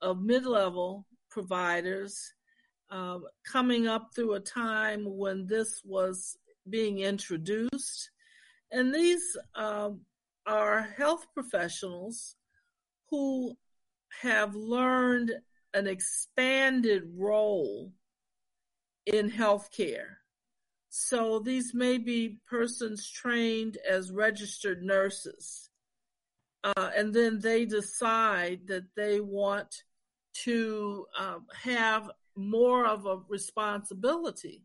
of 0.00 0.22
mid-level 0.22 1.06
providers 1.30 2.32
um, 2.90 3.24
coming 3.50 3.86
up 3.86 4.10
through 4.14 4.34
a 4.34 4.40
time 4.40 5.04
when 5.04 5.46
this 5.46 5.80
was 5.84 6.36
being 6.68 6.98
introduced. 7.00 8.10
And 8.70 8.94
these 8.94 9.36
um, 9.54 10.00
are 10.46 10.82
health 10.96 11.26
professionals 11.34 12.36
who 13.10 13.56
have 14.22 14.54
learned 14.54 15.32
an 15.74 15.86
expanded 15.86 17.02
role 17.16 17.92
in 19.06 19.30
healthcare. 19.30 20.16
So 20.90 21.38
these 21.38 21.72
may 21.72 21.96
be 21.96 22.38
persons 22.46 23.10
trained 23.10 23.78
as 23.88 24.10
registered 24.10 24.82
nurses. 24.82 25.70
Uh, 26.64 26.90
and 26.96 27.12
then 27.12 27.40
they 27.40 27.64
decide 27.64 28.60
that 28.66 28.84
they 28.94 29.20
want 29.20 29.82
to 30.32 31.06
um, 31.18 31.46
have 31.60 32.10
more 32.36 32.86
of 32.86 33.06
a 33.06 33.18
responsibility. 33.28 34.64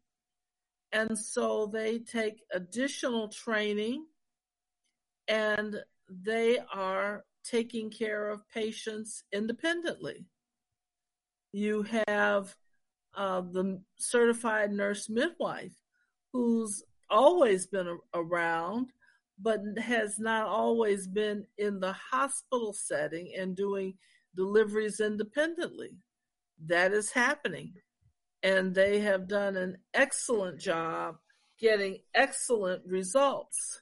And 0.92 1.18
so 1.18 1.66
they 1.66 2.00
take 2.00 2.44
additional 2.54 3.28
training 3.28 4.06
and 5.28 5.84
they 6.10 6.60
are 6.74 7.26
taking 7.44 7.90
care 7.90 8.30
of 8.30 8.48
patients 8.50 9.24
independently. 9.34 10.26
You 11.52 11.86
have 12.08 12.56
uh, 13.16 13.42
the 13.42 13.82
certified 13.98 14.72
nurse 14.72 15.10
midwife 15.10 15.74
who's 16.32 16.84
always 17.10 17.68
been 17.68 17.98
around, 18.14 18.92
but 19.40 19.60
has 19.78 20.20
not 20.20 20.48
always 20.48 21.08
been 21.08 21.46
in 21.58 21.80
the 21.80 21.94
hospital 21.94 22.74
setting 22.74 23.34
and 23.38 23.56
doing 23.56 23.94
deliveries 24.36 25.00
independently. 25.00 25.92
That 26.66 26.92
is 26.92 27.12
happening. 27.12 27.74
And 28.44 28.74
they 28.74 29.00
have 29.00 29.28
done 29.28 29.56
an 29.58 29.78
excellent 29.94 30.60
job 30.60 31.18
getting 31.60 32.00
excellent 32.14 32.84
results. 32.86 33.82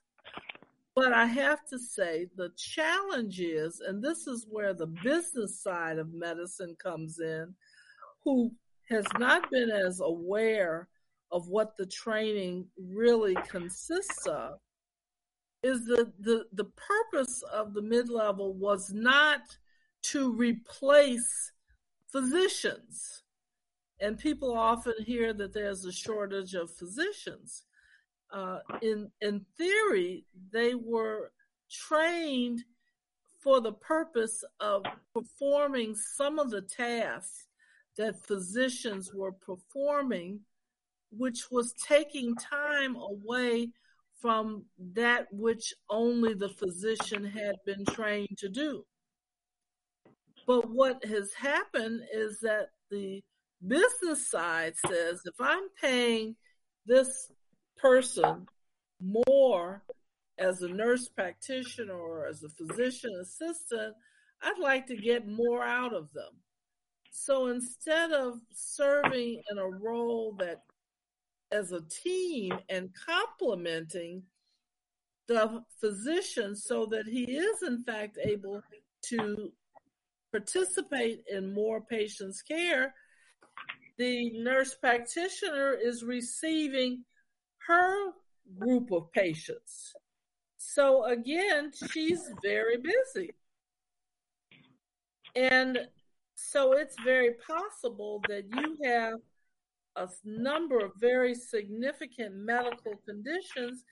But 0.95 1.11
I 1.11 1.25
have 1.25 1.59
to 1.71 1.77
say, 1.77 2.27
the 2.37 2.51
challenge 2.55 3.41
is, 3.41 3.81
and 3.85 4.01
this 4.01 4.27
is 4.27 4.47
where 4.49 4.73
the 4.73 4.87
business 4.87 5.61
side 5.61 5.97
of 5.97 6.13
medicine 6.13 6.75
comes 6.81 7.19
in, 7.19 7.53
who 8.23 8.51
has 8.89 9.05
not 9.19 9.51
been 9.51 9.69
as 9.69 9.99
aware 9.99 10.87
of 11.31 11.49
what 11.49 11.75
the 11.77 11.85
training 11.85 12.67
really 12.77 13.35
consists 13.49 14.25
of, 14.25 14.59
is 15.65 15.85
the, 15.85 16.11
the, 16.19 16.45
the 16.53 16.65
purpose 16.65 17.43
of 17.53 17.73
the 17.73 17.81
mid 17.81 18.09
level 18.09 18.53
was 18.53 18.91
not 18.93 19.41
to 20.03 20.31
replace 20.33 21.51
physicians. 22.11 23.23
And 23.99 24.19
people 24.19 24.55
often 24.55 24.93
hear 25.05 25.33
that 25.33 25.53
there's 25.53 25.85
a 25.85 25.91
shortage 25.91 26.53
of 26.53 26.69
physicians 26.69 27.63
uh, 28.31 28.59
in 28.81 29.09
in 29.21 29.45
theory, 29.57 30.25
they 30.51 30.75
were 30.75 31.31
trained 31.71 32.63
for 33.39 33.61
the 33.61 33.73
purpose 33.73 34.43
of 34.59 34.83
performing 35.13 35.95
some 35.95 36.39
of 36.39 36.49
the 36.49 36.61
tasks 36.61 37.47
that 37.97 38.25
physicians 38.25 39.13
were 39.13 39.31
performing, 39.31 40.39
which 41.11 41.49
was 41.51 41.73
taking 41.73 42.35
time 42.35 42.95
away 42.95 43.69
from 44.21 44.65
that 44.93 45.27
which 45.31 45.73
only 45.89 46.33
the 46.33 46.49
physician 46.49 47.25
had 47.25 47.55
been 47.65 47.85
trained 47.85 48.37
to 48.37 48.49
do. 48.49 48.85
But 50.47 50.69
what 50.69 51.03
has 51.05 51.33
happened 51.33 52.01
is 52.13 52.39
that 52.41 52.69
the 52.91 53.23
business 53.65 54.29
side 54.29 54.73
says 54.87 55.21
if 55.25 55.35
I'm 55.39 55.67
paying 55.81 56.35
this 56.85 57.31
person 57.77 58.47
more 59.01 59.83
as 60.37 60.61
a 60.61 60.67
nurse 60.67 61.07
practitioner 61.07 61.93
or 61.93 62.27
as 62.27 62.43
a 62.43 62.49
physician 62.49 63.11
assistant, 63.21 63.95
I'd 64.41 64.59
like 64.59 64.87
to 64.87 64.97
get 64.97 65.27
more 65.27 65.63
out 65.63 65.93
of 65.93 66.11
them. 66.13 66.33
So 67.11 67.47
instead 67.47 68.11
of 68.11 68.39
serving 68.53 69.41
in 69.49 69.57
a 69.57 69.67
role 69.67 70.35
that 70.39 70.61
as 71.51 71.71
a 71.71 71.81
team 71.81 72.53
and 72.69 72.89
complementing 73.05 74.23
the 75.27 75.63
physician 75.79 76.55
so 76.55 76.85
that 76.85 77.07
he 77.07 77.23
is 77.23 77.63
in 77.63 77.83
fact 77.83 78.17
able 78.23 78.61
to 79.03 79.51
participate 80.31 81.23
in 81.31 81.53
more 81.53 81.81
patients' 81.81 82.41
care, 82.41 82.93
the 83.97 84.31
nurse 84.31 84.75
practitioner 84.75 85.73
is 85.73 86.03
receiving 86.03 87.03
her 87.67 88.11
group 88.59 88.91
of 88.91 89.11
patients. 89.13 89.93
So 90.57 91.05
again, 91.05 91.71
she's 91.91 92.21
very 92.43 92.77
busy. 92.77 93.33
And 95.35 95.87
so 96.35 96.73
it's 96.73 96.95
very 97.03 97.35
possible 97.47 98.21
that 98.27 98.43
you 98.53 98.77
have 98.83 99.19
a 99.95 100.07
number 100.23 100.79
of 100.79 100.91
very 100.99 101.33
significant 101.33 102.35
medical 102.35 102.93
conditions 103.05 103.83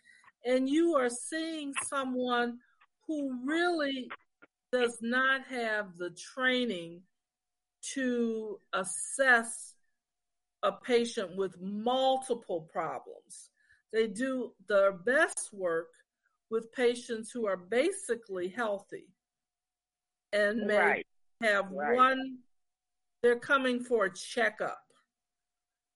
and 0.46 0.68
you 0.68 0.96
are 0.96 1.10
seeing 1.10 1.74
someone 1.88 2.58
who 3.08 3.40
really 3.46 4.10
does 4.72 4.98
not 5.02 5.42
have 5.46 5.98
the 5.98 6.10
training 6.12 7.02
to 7.94 8.60
assess 8.74 9.76
a 10.64 10.72
patient 10.72 11.36
with 11.36 11.60
multiple 11.62 12.68
problems. 12.72 13.50
They 13.92 14.08
do 14.08 14.54
their 14.68 14.92
best 14.92 15.50
work 15.54 15.90
with 16.50 16.72
patients 16.74 17.32
who 17.32 17.46
are 17.46 17.58
basically 17.58 18.48
healthy 18.48 19.08
and 20.32 20.66
may 20.66 20.78
right. 20.78 21.08
have 21.42 21.70
right. 21.72 21.96
one, 21.96 22.38
they're 23.22 23.40
coming 23.40 23.84
for 23.84 24.06
a 24.06 24.14
checkup. 24.14 24.80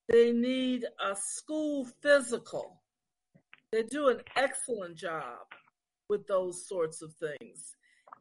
They 0.08 0.32
need 0.32 0.86
a 1.04 1.16
school 1.16 1.86
physical. 2.02 2.82
They 3.72 3.84
do 3.84 4.08
an 4.08 4.22
excellent 4.36 4.98
job 4.98 5.40
with 6.10 6.26
those 6.28 6.68
sorts 6.68 7.02
of 7.02 7.14
things. 7.16 7.76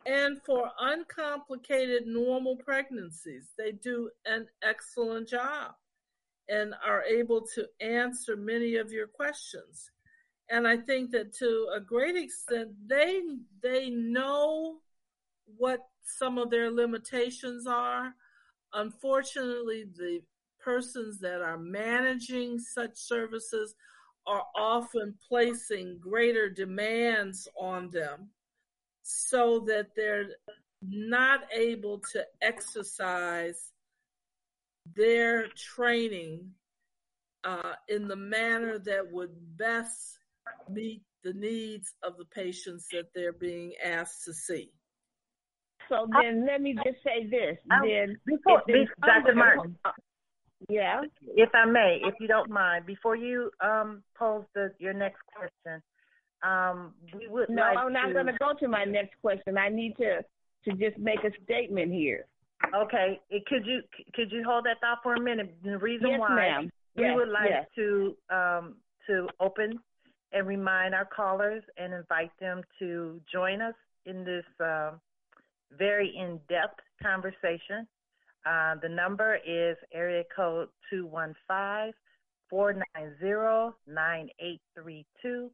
And 0.04 0.40
for 0.44 0.70
uncomplicated 0.80 2.06
normal 2.06 2.56
pregnancies, 2.56 3.50
they 3.56 3.72
do 3.72 4.10
an 4.24 4.46
excellent 4.62 5.28
job 5.28 5.74
and 6.48 6.74
are 6.84 7.02
able 7.02 7.46
to 7.54 7.66
answer 7.80 8.36
many 8.36 8.76
of 8.76 8.92
your 8.92 9.08
questions. 9.08 9.90
And 10.48 10.66
I 10.66 10.76
think 10.76 11.10
that 11.10 11.34
to 11.38 11.68
a 11.74 11.80
great 11.80 12.16
extent, 12.16 12.70
they 12.86 13.20
they 13.62 13.90
know 13.90 14.76
what 15.58 15.80
some 16.04 16.38
of 16.38 16.50
their 16.50 16.70
limitations 16.70 17.66
are. 17.66 18.14
Unfortunately, 18.72 19.86
the 19.96 20.20
persons 20.66 21.20
that 21.20 21.40
are 21.43 21.59
managing 21.59 22.59
such 22.59 22.90
services 22.97 23.76
are 24.26 24.43
often 24.56 25.14
placing 25.28 25.97
greater 26.01 26.51
demands 26.51 27.47
on 27.56 27.88
them 27.90 28.28
so 29.05 29.60
that 29.60 29.86
they're 29.94 30.26
not 30.82 31.40
able 31.55 32.01
to 32.12 32.24
exercise 32.43 33.70
their 34.97 35.47
training 35.56 36.51
uh, 37.44 37.74
in 37.88 38.09
the 38.09 38.16
manner 38.16 38.80
that 38.80 39.05
would 39.12 39.30
best 39.56 40.18
meet 40.68 41.02
the 41.22 41.32
needs 41.34 41.94
of 42.02 42.16
the 42.18 42.24
patients 42.24 42.88
that 42.90 43.06
they're 43.14 43.32
being 43.32 43.72
asked 43.84 44.24
to 44.24 44.34
see. 44.34 44.72
So 45.88 46.09
then 46.20 46.44
let 46.44 46.60
me 46.60 46.74
just 46.74 46.98
say 47.05 47.28
this. 47.30 47.56
then 47.84 48.16
before, 48.26 48.62
Dr. 49.05 49.36
Martin. 49.36 49.76
Uh, 50.62 50.66
yeah. 50.69 51.01
If 51.35 51.51
I 51.55 51.65
may, 51.66 52.01
if 52.03 52.15
you 52.20 52.28
don't 52.28 52.51
mind, 52.51 52.87
before 52.87 53.16
you 53.16 53.51
um, 53.61 54.03
pose 54.19 54.45
the, 54.55 54.73
your 54.78 54.93
next 54.93 55.20
question, 55.35 55.83
um, 56.43 56.95
we 57.15 57.28
would 57.28 57.49
No, 57.49 57.62
like 57.62 57.78
I'm 57.78 57.93
not 57.93 58.12
going 58.12 58.27
to 58.27 58.37
go 58.39 58.53
to 58.59 58.69
my 58.69 58.85
next 58.85 59.15
question. 59.20 59.59
I 59.59 59.69
need 59.69 59.97
to 59.97 60.23
to 60.65 60.73
just 60.73 60.99
make 60.99 61.20
a 61.24 61.31
statement 61.45 61.93
here. 61.93 62.27
Okay, 62.74 63.20
eh, 63.31 63.39
could 63.47 63.65
you 63.66 63.81
could 64.15 64.33
you 64.33 64.43
hold 64.45 64.65
that 64.65 64.81
thought 64.81 64.99
for 65.03 65.15
a 65.15 65.20
minute? 65.20 65.55
The 65.62 65.78
reason 65.78 66.09
Yes, 66.11 66.20
why 66.20 66.35
ma'am. 66.35 66.70
we 66.97 67.05
Yes, 67.05 67.15
would 67.15 67.28
like 67.28 67.51
yes. 67.51 67.66
to 67.77 68.16
um, 68.31 68.77
to 69.07 69.28
open 69.41 69.78
and 70.33 70.47
remind 70.47 70.95
our 70.95 71.05
callers 71.05 71.62
and 71.77 71.95
invite 71.95 72.33
them 72.41 72.62
to 72.78 73.20
join 73.33 73.61
us 73.61 73.74
in 74.05 74.24
this 74.24 74.45
um 74.61 75.01
very 75.78 76.15
in-depth 76.16 76.81
conversation. 77.03 77.87
Uh, 78.47 78.77
the 78.81 78.89
number 78.89 79.39
is 79.44 79.77
area 79.93 80.23
code 80.35 80.68
215-490-9832. 82.52 85.51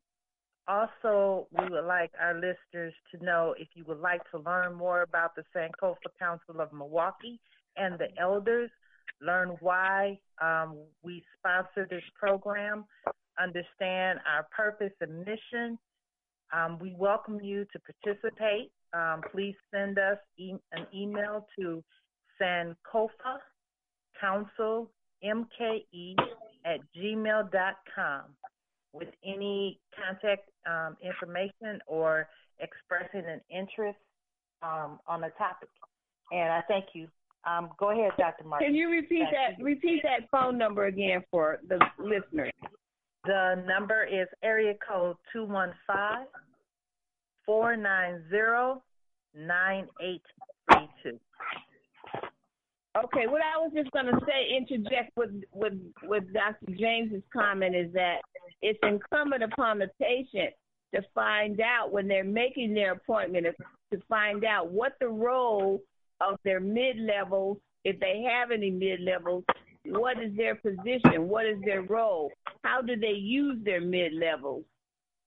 Also, 0.69 1.48
we 1.59 1.69
would 1.70 1.86
like 1.86 2.12
our 2.20 2.35
listeners 2.35 2.94
to 3.10 3.24
know 3.24 3.55
if 3.59 3.69
you 3.74 3.85
would 3.86 4.01
like 4.01 4.20
to 4.31 4.39
learn 4.39 4.74
more 4.74 5.02
about 5.02 5.35
the 5.35 5.43
Sankofa 5.56 5.97
Council 6.19 6.60
of 6.60 6.73
Milwaukee 6.73 7.40
and 7.77 7.98
the 7.98 8.09
elders, 8.20 8.70
learn 9.20 9.56
why 9.60 10.19
um, 10.40 10.77
we 11.02 11.24
sponsor 11.39 11.86
this 11.89 12.05
program, 12.19 12.85
understand 13.40 14.20
our 14.27 14.47
purpose 14.55 14.93
and 15.01 15.20
mission. 15.20 15.78
Um, 16.52 16.78
we 16.78 16.94
welcome 16.97 17.40
you 17.40 17.64
to 17.73 17.81
participate. 17.81 18.70
Um, 18.93 19.23
please 19.32 19.55
send 19.73 19.98
us 19.98 20.19
e- 20.36 20.55
an 20.73 20.86
email 20.94 21.47
to 21.59 21.82
Sankofa 22.40 23.38
Council 24.20 24.90
MKE 25.24 26.16
at 26.64 26.80
gmail.com 26.96 28.22
with 28.92 29.09
any 29.24 29.80
contact 29.96 30.48
um, 30.66 30.96
information 31.02 31.80
or 31.86 32.28
expressing 32.60 33.28
an 33.28 33.40
interest 33.50 33.98
um, 34.62 34.98
on 35.06 35.20
the 35.20 35.30
topic. 35.38 35.68
And 36.30 36.52
I 36.52 36.62
thank 36.68 36.86
you. 36.94 37.09
Um, 37.44 37.70
go 37.78 37.90
ahead, 37.90 38.12
Dr. 38.18 38.44
Martin. 38.44 38.68
Can 38.68 38.74
you 38.74 38.88
repeat 38.88 39.24
Thank 39.30 39.59
that? 39.59 39.62
Repeat 39.62 40.02
that 40.04 40.30
phone 40.30 40.56
number 40.56 40.86
again 40.86 41.24
for 41.30 41.59
the 41.68 41.78
listeners. 41.98 42.52
The 43.24 43.64
number 43.66 44.04
is 44.04 44.28
area 44.42 44.74
code 44.86 45.16
215 45.32 46.26
490 47.46 48.80
9832. 49.34 51.18
Okay, 52.94 53.27
what 53.27 53.40
I 53.40 53.59
was 53.59 53.73
just 53.74 53.90
going 53.93 54.06
to 54.06 54.19
say, 54.27 54.55
interject 54.55 55.16
with 55.16 55.31
with 55.52 55.73
with 56.02 56.24
Dr. 56.35 56.73
James's 56.78 57.23
comment 57.32 57.74
is 57.74 57.90
that 57.94 58.16
it's 58.60 58.78
incumbent 58.82 59.43
upon 59.43 59.78
the 59.78 59.89
patient 59.98 60.52
to 60.94 61.01
find 61.14 61.60
out 61.60 61.90
when 61.90 62.06
they're 62.06 62.23
making 62.23 62.74
their 62.74 62.93
appointment 62.93 63.47
to 63.93 63.98
find 64.10 64.44
out 64.44 64.70
what 64.70 64.93
the 65.01 65.09
role 65.09 65.81
of 66.20 66.39
their 66.44 66.60
mid 66.60 66.98
level, 66.98 67.59
if 67.85 67.98
they 67.98 68.27
have 68.28 68.51
any 68.51 68.70
mid 68.70 69.01
levels, 69.01 69.44
what 69.86 70.23
is 70.23 70.36
their 70.36 70.55
position, 70.56 71.28
what 71.28 71.47
is 71.47 71.59
their 71.64 71.82
role, 71.82 72.31
how 72.62 72.82
do 72.82 72.94
they 72.94 73.12
use 73.12 73.59
their 73.64 73.81
mid 73.81 74.12
levels, 74.12 74.64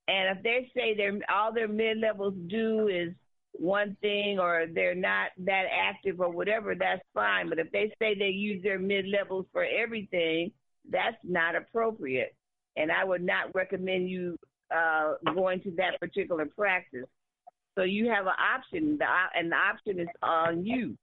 and 0.07 0.37
if 0.37 0.43
they 0.43 0.69
say 0.75 0.95
they're 0.95 1.19
all 1.33 1.51
their 1.51 1.67
mid 1.67 1.97
levels 1.97 2.35
do 2.47 2.87
is 2.87 3.11
one 3.59 3.95
thing 4.01 4.39
or 4.39 4.65
they're 4.73 4.95
not 4.95 5.31
that 5.39 5.65
active 5.71 6.19
or 6.19 6.29
whatever, 6.29 6.75
that's 6.75 7.01
fine. 7.13 7.49
But 7.49 7.59
if 7.59 7.71
they 7.71 7.91
say 7.99 8.15
they 8.15 8.29
use 8.29 8.61
their 8.63 8.79
mid 8.79 9.07
levels 9.07 9.45
for 9.51 9.65
everything, 9.65 10.51
that's 10.89 11.17
not 11.23 11.55
appropriate. 11.55 12.35
And 12.75 12.91
I 12.91 13.03
would 13.03 13.23
not 13.23 13.53
recommend 13.53 14.09
you 14.09 14.37
uh, 14.75 15.13
going 15.33 15.61
to 15.61 15.71
that 15.71 15.99
particular 15.99 16.45
practice. 16.45 17.05
So 17.75 17.83
you 17.83 18.09
have 18.09 18.25
an 18.25 18.33
option, 18.39 18.97
and 19.35 19.51
the 19.51 19.55
option 19.55 19.99
is 19.99 20.07
on 20.23 20.65
you. 20.65 20.97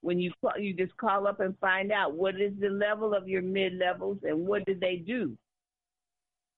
When 0.00 0.18
you 0.18 0.32
call, 0.40 0.58
you 0.58 0.74
just 0.74 0.96
call 0.96 1.26
up 1.26 1.40
and 1.40 1.56
find 1.58 1.92
out 1.92 2.14
what 2.14 2.40
is 2.40 2.52
the 2.60 2.68
level 2.68 3.14
of 3.14 3.28
your 3.28 3.42
mid 3.42 3.74
levels 3.74 4.18
and 4.22 4.46
what 4.46 4.64
do 4.66 4.74
they 4.78 4.96
do, 4.96 5.36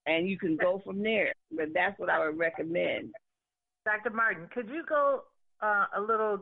and 0.06 0.28
you 0.28 0.38
can 0.38 0.56
go 0.56 0.80
from 0.84 1.02
there. 1.02 1.32
But 1.52 1.66
that's 1.74 1.98
what 1.98 2.10
I 2.10 2.26
would 2.26 2.38
recommend. 2.38 3.12
Dr. 3.84 4.10
Martin, 4.10 4.48
could 4.52 4.68
you 4.68 4.82
go 4.88 5.22
uh, 5.62 5.86
a 5.96 6.00
little 6.00 6.40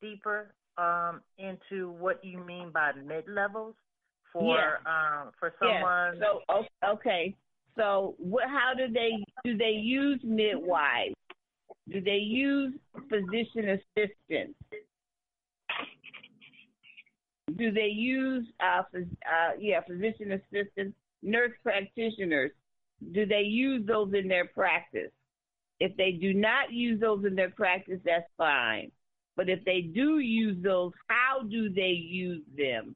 deeper 0.00 0.54
um, 0.78 1.20
into 1.38 1.90
what 1.90 2.24
you 2.24 2.38
mean 2.38 2.70
by 2.70 2.92
mid 2.92 3.28
levels 3.28 3.74
for 4.32 4.56
Yeah. 4.56 4.76
um, 4.86 5.32
for 5.38 5.52
Yeah. 5.62 5.80
someone? 5.80 6.20
So 6.20 6.64
okay. 6.84 7.34
So 7.76 8.14
what? 8.18 8.48
How 8.48 8.72
do 8.76 8.92
they 8.92 9.24
do? 9.44 9.56
They 9.56 9.70
use 9.70 10.20
midwives? 10.24 11.14
Do 11.88 12.00
they 12.00 12.18
use 12.18 12.74
physician 13.08 13.78
assistants? 13.96 14.58
Do 17.56 17.72
they 17.72 17.88
use 17.88 18.46
uh, 18.60 18.82
phys- 18.94 19.16
uh 19.26 19.52
yeah 19.58 19.80
physician 19.80 20.32
assistants, 20.32 20.96
nurse 21.22 21.52
practitioners? 21.62 22.52
Do 23.12 23.26
they 23.26 23.42
use 23.42 23.84
those 23.86 24.12
in 24.14 24.28
their 24.28 24.46
practice? 24.46 25.10
If 25.80 25.96
they 25.96 26.12
do 26.12 26.34
not 26.34 26.72
use 26.72 27.00
those 27.00 27.24
in 27.24 27.34
their 27.34 27.50
practice, 27.50 28.00
that's 28.04 28.28
fine. 28.36 28.92
But 29.36 29.48
if 29.48 29.64
they 29.64 29.80
do 29.80 30.18
use 30.18 30.62
those, 30.62 30.92
how 31.08 31.42
do 31.42 31.70
they 31.70 31.92
use 31.92 32.42
them? 32.56 32.94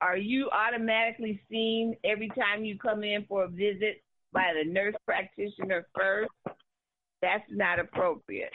Are 0.00 0.16
you 0.16 0.50
automatically 0.50 1.40
seen 1.50 1.96
every 2.04 2.28
time 2.28 2.64
you 2.64 2.78
come 2.78 3.02
in 3.02 3.24
for 3.26 3.44
a 3.44 3.48
visit 3.48 4.02
by 4.32 4.52
the 4.54 4.70
nurse 4.70 4.94
practitioner 5.06 5.88
first? 5.94 6.30
That's 7.22 7.50
not 7.50 7.80
appropriate. 7.80 8.52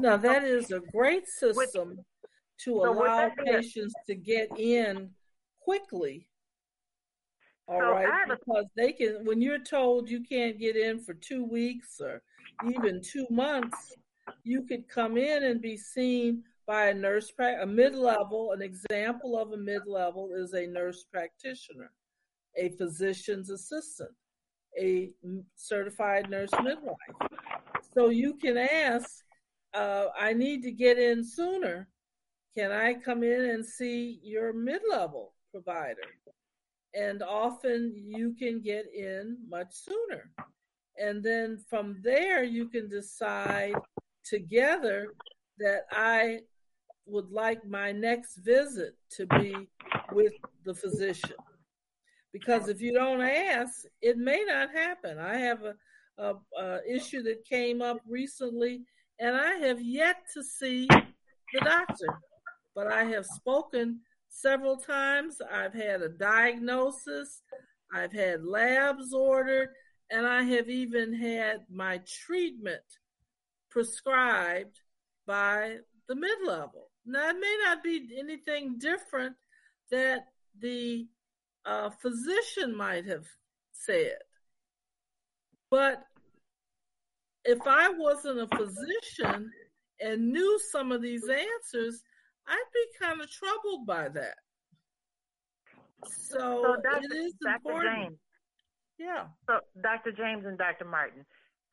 Now, 0.00 0.16
that 0.18 0.44
is 0.44 0.70
a 0.70 0.80
great 0.80 1.26
system 1.26 2.04
to 2.64 2.80
so 2.82 2.88
allow 2.88 3.28
that 3.28 3.36
be 3.36 3.50
a- 3.50 3.60
patients 3.60 3.94
to 4.06 4.14
get 4.14 4.48
in 4.58 5.10
quickly. 5.62 6.26
All 7.70 7.78
So 7.78 7.90
right, 7.92 8.08
a- 8.26 8.36
because 8.36 8.66
they 8.76 8.92
can, 8.92 9.24
when 9.24 9.40
you're 9.40 9.62
told 9.62 10.10
you 10.10 10.20
can't 10.22 10.58
get 10.58 10.76
in 10.76 10.98
for 10.98 11.14
two 11.14 11.44
weeks 11.44 12.00
or 12.00 12.20
even 12.68 13.00
two 13.00 13.26
months, 13.30 13.94
you 14.42 14.62
could 14.62 14.88
come 14.88 15.16
in 15.16 15.44
and 15.44 15.62
be 15.62 15.76
seen 15.76 16.42
by 16.66 16.86
a 16.86 16.94
nurse, 16.94 17.32
a 17.38 17.66
mid 17.66 17.94
level. 17.94 18.50
An 18.52 18.60
example 18.60 19.38
of 19.38 19.52
a 19.52 19.56
mid 19.56 19.86
level 19.86 20.30
is 20.34 20.52
a 20.54 20.66
nurse 20.66 21.04
practitioner, 21.04 21.92
a 22.56 22.70
physician's 22.70 23.50
assistant, 23.50 24.10
a 24.76 25.10
certified 25.54 26.28
nurse 26.28 26.50
midwife. 26.62 26.96
So 27.94 28.08
you 28.08 28.34
can 28.34 28.56
ask, 28.58 29.24
uh, 29.74 30.06
I 30.18 30.32
need 30.32 30.62
to 30.64 30.72
get 30.72 30.98
in 30.98 31.22
sooner. 31.24 31.88
Can 32.56 32.72
I 32.72 32.94
come 32.94 33.22
in 33.22 33.42
and 33.50 33.64
see 33.64 34.18
your 34.24 34.52
mid 34.52 34.82
level 34.90 35.34
provider? 35.52 36.02
And 36.94 37.22
often 37.22 37.92
you 37.94 38.34
can 38.38 38.60
get 38.60 38.86
in 38.94 39.38
much 39.48 39.72
sooner. 39.72 40.30
And 40.98 41.22
then 41.22 41.58
from 41.68 42.00
there, 42.02 42.42
you 42.42 42.68
can 42.68 42.88
decide 42.88 43.74
together 44.24 45.14
that 45.58 45.86
I 45.92 46.40
would 47.06 47.30
like 47.30 47.64
my 47.64 47.92
next 47.92 48.36
visit 48.38 48.96
to 49.12 49.26
be 49.26 49.54
with 50.12 50.32
the 50.64 50.74
physician. 50.74 51.36
Because 52.32 52.68
if 52.68 52.80
you 52.80 52.92
don't 52.92 53.20
ask, 53.20 53.84
it 54.02 54.16
may 54.16 54.44
not 54.46 54.70
happen. 54.70 55.18
I 55.18 55.36
have 55.36 55.62
a, 55.64 55.74
a, 56.18 56.34
a 56.60 56.80
issue 56.88 57.22
that 57.24 57.44
came 57.44 57.82
up 57.82 57.98
recently, 58.06 58.82
and 59.18 59.36
I 59.36 59.54
have 59.66 59.80
yet 59.80 60.16
to 60.34 60.42
see 60.42 60.86
the 60.86 61.60
doctor. 61.60 62.06
But 62.74 62.86
I 62.86 63.04
have 63.04 63.26
spoken 63.26 64.00
several 64.30 64.76
times. 64.76 65.36
I've 65.52 65.74
had 65.74 66.00
a 66.00 66.08
diagnosis. 66.08 67.42
I've 67.92 68.12
had 68.12 68.44
labs 68.44 69.12
ordered, 69.12 69.68
and 70.10 70.26
I 70.26 70.42
have 70.44 70.70
even 70.70 71.12
had 71.12 71.64
my 71.70 72.00
treatment 72.06 72.82
prescribed 73.70 74.80
by 75.26 75.78
the 76.08 76.14
mid 76.14 76.38
level. 76.46 76.88
Now, 77.04 77.30
it 77.30 77.36
may 77.40 77.56
not 77.64 77.82
be 77.82 78.16
anything 78.18 78.78
different 78.78 79.34
that 79.90 80.26
the 80.58 81.06
uh, 81.64 81.90
physician 81.90 82.76
might 82.76 83.06
have 83.06 83.26
said, 83.72 84.18
but 85.70 86.04
if 87.44 87.58
I 87.66 87.88
wasn't 87.90 88.40
a 88.40 88.56
physician 88.56 89.50
and 90.00 90.32
knew 90.32 90.58
some 90.70 90.92
of 90.92 91.02
these 91.02 91.28
answers, 91.28 92.02
I'd 92.50 92.72
be 92.74 93.04
kind 93.06 93.20
of 93.20 93.30
troubled 93.30 93.86
by 93.86 94.08
that. 94.08 94.34
So, 96.04 96.62
So, 96.64 96.76
Dr. 96.82 97.04
it 97.10 97.16
is 97.16 97.34
Dr. 97.42 97.54
important. 97.56 98.02
James. 98.02 98.18
Yeah. 98.98 99.24
So, 99.46 99.60
Dr. 99.82 100.12
James 100.12 100.44
and 100.46 100.58
Dr. 100.58 100.84
Martin. 100.84 101.24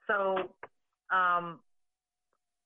So, 0.05 0.51
um, 1.11 1.59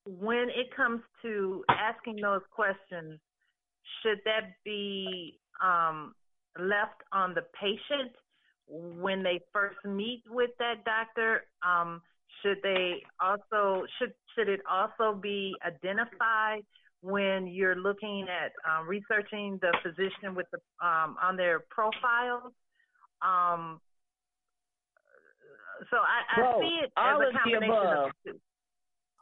when 0.04 0.48
it 0.50 0.74
comes 0.76 1.00
to 1.22 1.64
asking 1.68 2.16
those 2.20 2.42
questions, 2.50 3.18
should 4.02 4.18
that 4.24 4.54
be 4.64 5.38
um, 5.62 6.14
left 6.58 7.02
on 7.12 7.34
the 7.34 7.42
patient, 7.58 8.12
when 8.66 9.22
they 9.22 9.40
first 9.52 9.76
meet 9.84 10.22
with 10.28 10.50
that 10.58 10.84
doctor, 10.84 11.44
um, 11.66 12.00
should 12.42 12.58
they 12.62 13.02
also 13.20 13.84
should 13.98 14.12
should 14.34 14.48
it 14.48 14.60
also 14.70 15.14
be 15.14 15.54
identified 15.64 16.64
when 17.02 17.46
you're 17.46 17.76
looking 17.76 18.26
at 18.28 18.52
um, 18.70 18.88
researching 18.88 19.58
the 19.60 19.72
physician 19.82 20.34
with 20.34 20.46
the 20.52 20.58
um, 20.86 21.16
on 21.22 21.36
their 21.36 21.60
profiles? 21.68 22.52
Um, 23.20 23.80
so 25.90 25.96
I, 25.96 26.40
I 26.40 26.60
see 26.60 26.80
it 26.84 26.92
as 26.96 27.14
all 27.14 27.20
a 27.20 27.26
of 27.26 27.32
the 27.32 27.38
combination 27.38 27.70
above. 27.70 28.06
of 28.06 28.12
two. 28.24 28.40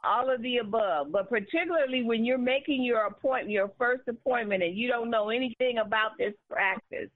All 0.03 0.33
of 0.33 0.41
the 0.41 0.57
above, 0.57 1.11
but 1.11 1.29
particularly 1.29 2.01
when 2.01 2.25
you're 2.25 2.39
making 2.39 2.83
your 2.83 3.05
appointment, 3.05 3.51
your 3.51 3.71
first 3.77 4.01
appointment, 4.07 4.63
and 4.63 4.75
you 4.75 4.87
don't 4.87 5.11
know 5.11 5.29
anything 5.29 5.77
about 5.77 6.17
this 6.17 6.33
practice, 6.49 7.09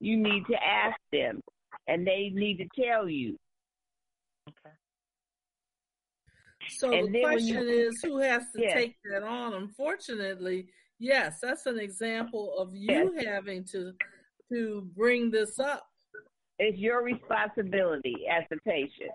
you 0.00 0.16
need 0.16 0.44
to 0.50 0.54
ask 0.54 0.98
them, 1.12 1.42
and 1.88 2.06
they 2.06 2.30
need 2.32 2.56
to 2.56 2.82
tell 2.82 3.06
you. 3.06 3.38
So 6.78 6.92
And 6.92 7.14
the 7.14 7.20
question 7.20 7.68
you- 7.68 7.88
is, 7.88 8.02
who 8.02 8.18
has 8.18 8.50
to 8.52 8.60
Yes. 8.60 8.72
take 8.74 9.02
that 9.04 9.22
on? 9.22 9.54
Unfortunately, 9.54 10.72
yes, 10.98 11.40
that's 11.40 11.66
an 11.66 11.78
example 11.78 12.56
of 12.58 12.74
you 12.74 13.12
having 13.12 13.64
to 13.66 13.96
to 14.48 14.82
bring 14.94 15.30
this 15.30 15.58
up. 15.58 15.88
It's 16.58 16.76
your 16.76 17.02
responsibility 17.02 18.26
as 18.28 18.44
a 18.50 18.56
patient. 18.68 19.12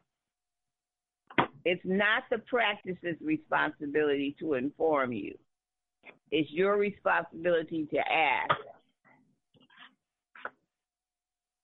It's 1.63 1.85
not 1.85 2.23
the 2.31 2.39
practice's 2.39 3.21
responsibility 3.21 4.35
to 4.39 4.55
inform 4.55 5.13
you. 5.13 5.37
It's 6.31 6.49
your 6.51 6.77
responsibility 6.77 7.85
to 7.87 8.11
ask. 8.11 8.55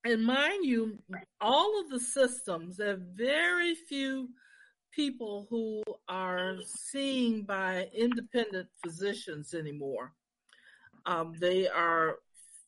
And 0.03 0.23
mind 0.23 0.65
you, 0.65 1.01
all 1.41 1.79
of 1.79 1.89
the 1.89 1.99
systems 1.99 2.77
have 2.79 2.99
very 2.99 3.73
few 3.73 4.29
people 4.95 5.47
who 5.49 5.83
are 6.07 6.57
seen 6.65 7.43
by 7.43 7.89
independent 7.93 8.67
physicians 8.83 9.53
anymore. 9.53 10.13
Um, 11.05 11.33
they 11.39 11.67
are 11.67 12.17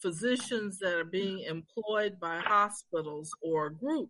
physicians 0.01 0.79
that 0.79 0.93
are 0.93 1.05
being 1.05 1.39
employed 1.41 2.19
by 2.19 2.39
hospitals 2.39 3.31
or 3.41 3.67
a 3.67 3.73
group. 3.73 4.09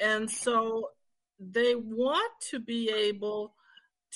And 0.00 0.30
so 0.30 0.90
they 1.38 1.74
want 1.74 2.32
to 2.50 2.58
be 2.60 2.90
able 2.90 3.54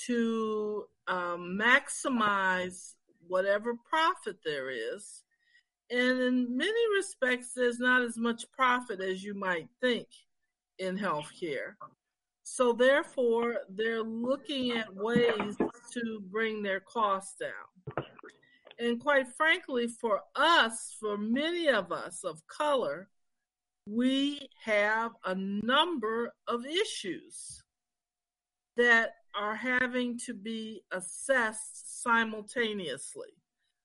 to 0.07 0.85
um, 1.07 1.59
maximize 1.59 2.93
whatever 3.27 3.73
profit 3.89 4.37
there 4.45 4.69
is. 4.69 5.23
And 5.91 6.21
in 6.21 6.57
many 6.57 6.95
respects, 6.95 7.53
there's 7.55 7.79
not 7.79 8.01
as 8.01 8.17
much 8.17 8.45
profit 8.51 9.01
as 9.01 9.23
you 9.23 9.33
might 9.33 9.67
think 9.81 10.07
in 10.77 10.97
healthcare. 10.97 11.73
So 12.51 12.73
therefore, 12.73 13.57
they're 13.69 14.01
looking 14.01 14.71
at 14.71 14.93
ways 14.93 15.55
to 15.93 16.19
bring 16.31 16.63
their 16.63 16.79
costs 16.79 17.35
down. 17.39 18.05
And 18.79 18.99
quite 18.99 19.27
frankly, 19.37 19.87
for 19.87 20.21
us, 20.35 20.97
for 20.99 21.15
many 21.15 21.69
of 21.69 21.91
us 21.91 22.23
of 22.23 22.45
color, 22.47 23.07
we 23.85 24.49
have 24.63 25.11
a 25.25 25.35
number 25.35 26.33
of 26.47 26.65
issues 26.65 27.63
that 28.77 29.11
are 29.35 29.55
having 29.55 30.17
to 30.25 30.33
be 30.33 30.81
assessed 30.91 32.01
simultaneously. 32.01 33.29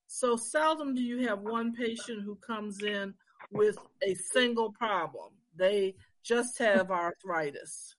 So 0.07 0.36
seldom 0.36 0.95
do 0.95 1.03
you 1.03 1.28
have 1.28 1.41
one 1.41 1.74
patient 1.74 2.23
who 2.24 2.36
comes 2.36 2.82
in 2.82 3.12
with 3.53 3.77
a 4.03 4.15
single 4.15 4.73
problem. 4.73 5.32
They 5.55 5.97
just 6.24 6.59
have 6.59 6.91
arthritis. 6.91 7.95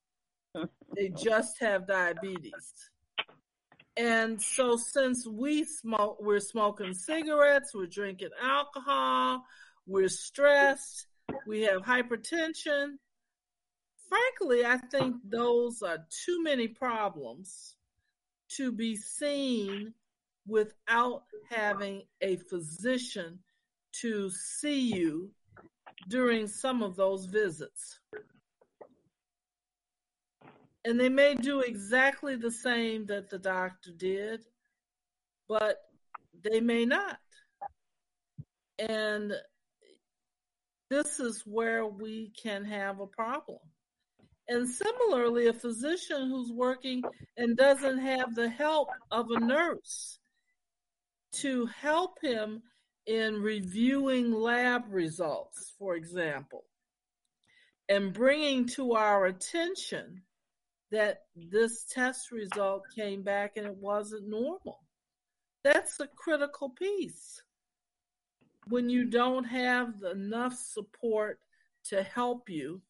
They 0.96 1.10
just 1.10 1.60
have 1.60 1.88
diabetes. 1.88 2.74
And 3.98 4.42
so 4.42 4.76
since 4.76 5.26
we 5.26 5.64
smoke, 5.64 6.18
we're 6.20 6.40
smoking 6.40 6.94
cigarettes, 6.94 7.74
we're 7.74 7.86
drinking 7.86 8.30
alcohol, 8.42 9.46
we're 9.88 10.10
stressed, 10.10 11.08
we 11.48 11.62
have 11.62 11.82
hypertension. 11.82 12.96
Frankly, 14.10 14.66
I 14.66 14.78
think 14.92 15.16
those 15.24 15.82
are 15.82 16.06
too 16.26 16.44
many 16.44 16.68
problems 16.68 17.76
to 18.58 18.72
be 18.72 18.96
seen 18.96 19.94
without 20.48 21.24
having 21.50 22.04
a 22.22 22.36
physician 22.38 23.40
to 24.02 24.30
see 24.30 24.94
you 24.94 25.32
during 26.10 26.48
some 26.48 26.84
of 26.84 26.96
those 26.96 27.26
visits. 27.26 28.00
And 30.86 31.00
they 31.00 31.10
may 31.10 31.34
do 31.34 31.62
exactly 31.62 32.36
the 32.36 32.52
same 32.52 33.08
that 33.08 33.32
the 33.32 33.40
doctor 33.40 33.90
did, 33.92 34.46
but 35.50 35.80
they 36.44 36.62
may 36.62 36.86
not. 36.86 37.18
And 38.78 39.34
this 40.92 41.20
is 41.20 41.42
where 41.44 41.88
we 41.88 42.32
can 42.42 42.64
have 42.66 43.00
a 43.00 43.08
problem. 43.08 43.58
And 44.48 44.70
similarly, 44.70 45.48
a 45.48 45.54
physician 45.54 46.30
who's 46.30 46.52
working 46.52 47.02
and 47.36 47.58
doesn't 47.58 47.98
have 47.98 48.36
the 48.36 48.48
help 48.48 48.90
of 49.10 49.32
a 49.32 49.40
nurse 49.40 50.20
to 51.38 51.66
help 51.66 52.22
him 52.22 52.62
in 53.08 53.42
reviewing 53.42 54.32
lab 54.32 54.84
results, 54.90 55.74
for 55.80 55.96
example, 55.96 56.64
and 57.90 58.14
bringing 58.14 58.68
to 58.68 58.94
our 58.94 59.26
attention 59.26 60.22
that 60.92 61.24
this 61.36 61.86
test 61.86 62.32
result 62.32 62.84
came 62.96 63.24
back 63.24 63.58
and 63.58 63.66
it 63.66 63.76
wasn't 63.78 64.28
normal. 64.28 64.80
That's 65.64 66.00
a 66.00 66.08
critical 66.08 66.70
piece. 66.70 67.42
When 68.68 68.90
you 68.90 69.06
don't 69.06 69.44
have 69.46 69.94
enough 70.12 70.54
support 70.54 71.40
to 71.86 72.04
help 72.04 72.50
you 72.50 72.82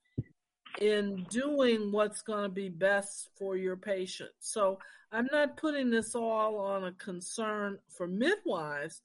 in 0.82 1.26
doing 1.30 1.92
what's 1.92 2.22
going 2.22 2.44
to 2.44 2.50
be 2.50 2.70
best 2.70 3.30
for 3.38 3.56
your 3.56 3.78
patient. 3.78 4.32
So 4.40 4.80
I'm 5.12 5.28
not 5.32 5.58
putting 5.58 5.90
this 5.90 6.16
all 6.16 6.60
on 6.60 6.86
a 6.86 6.92
concern 6.94 7.78
for 7.90 8.08
midwives 8.08 9.02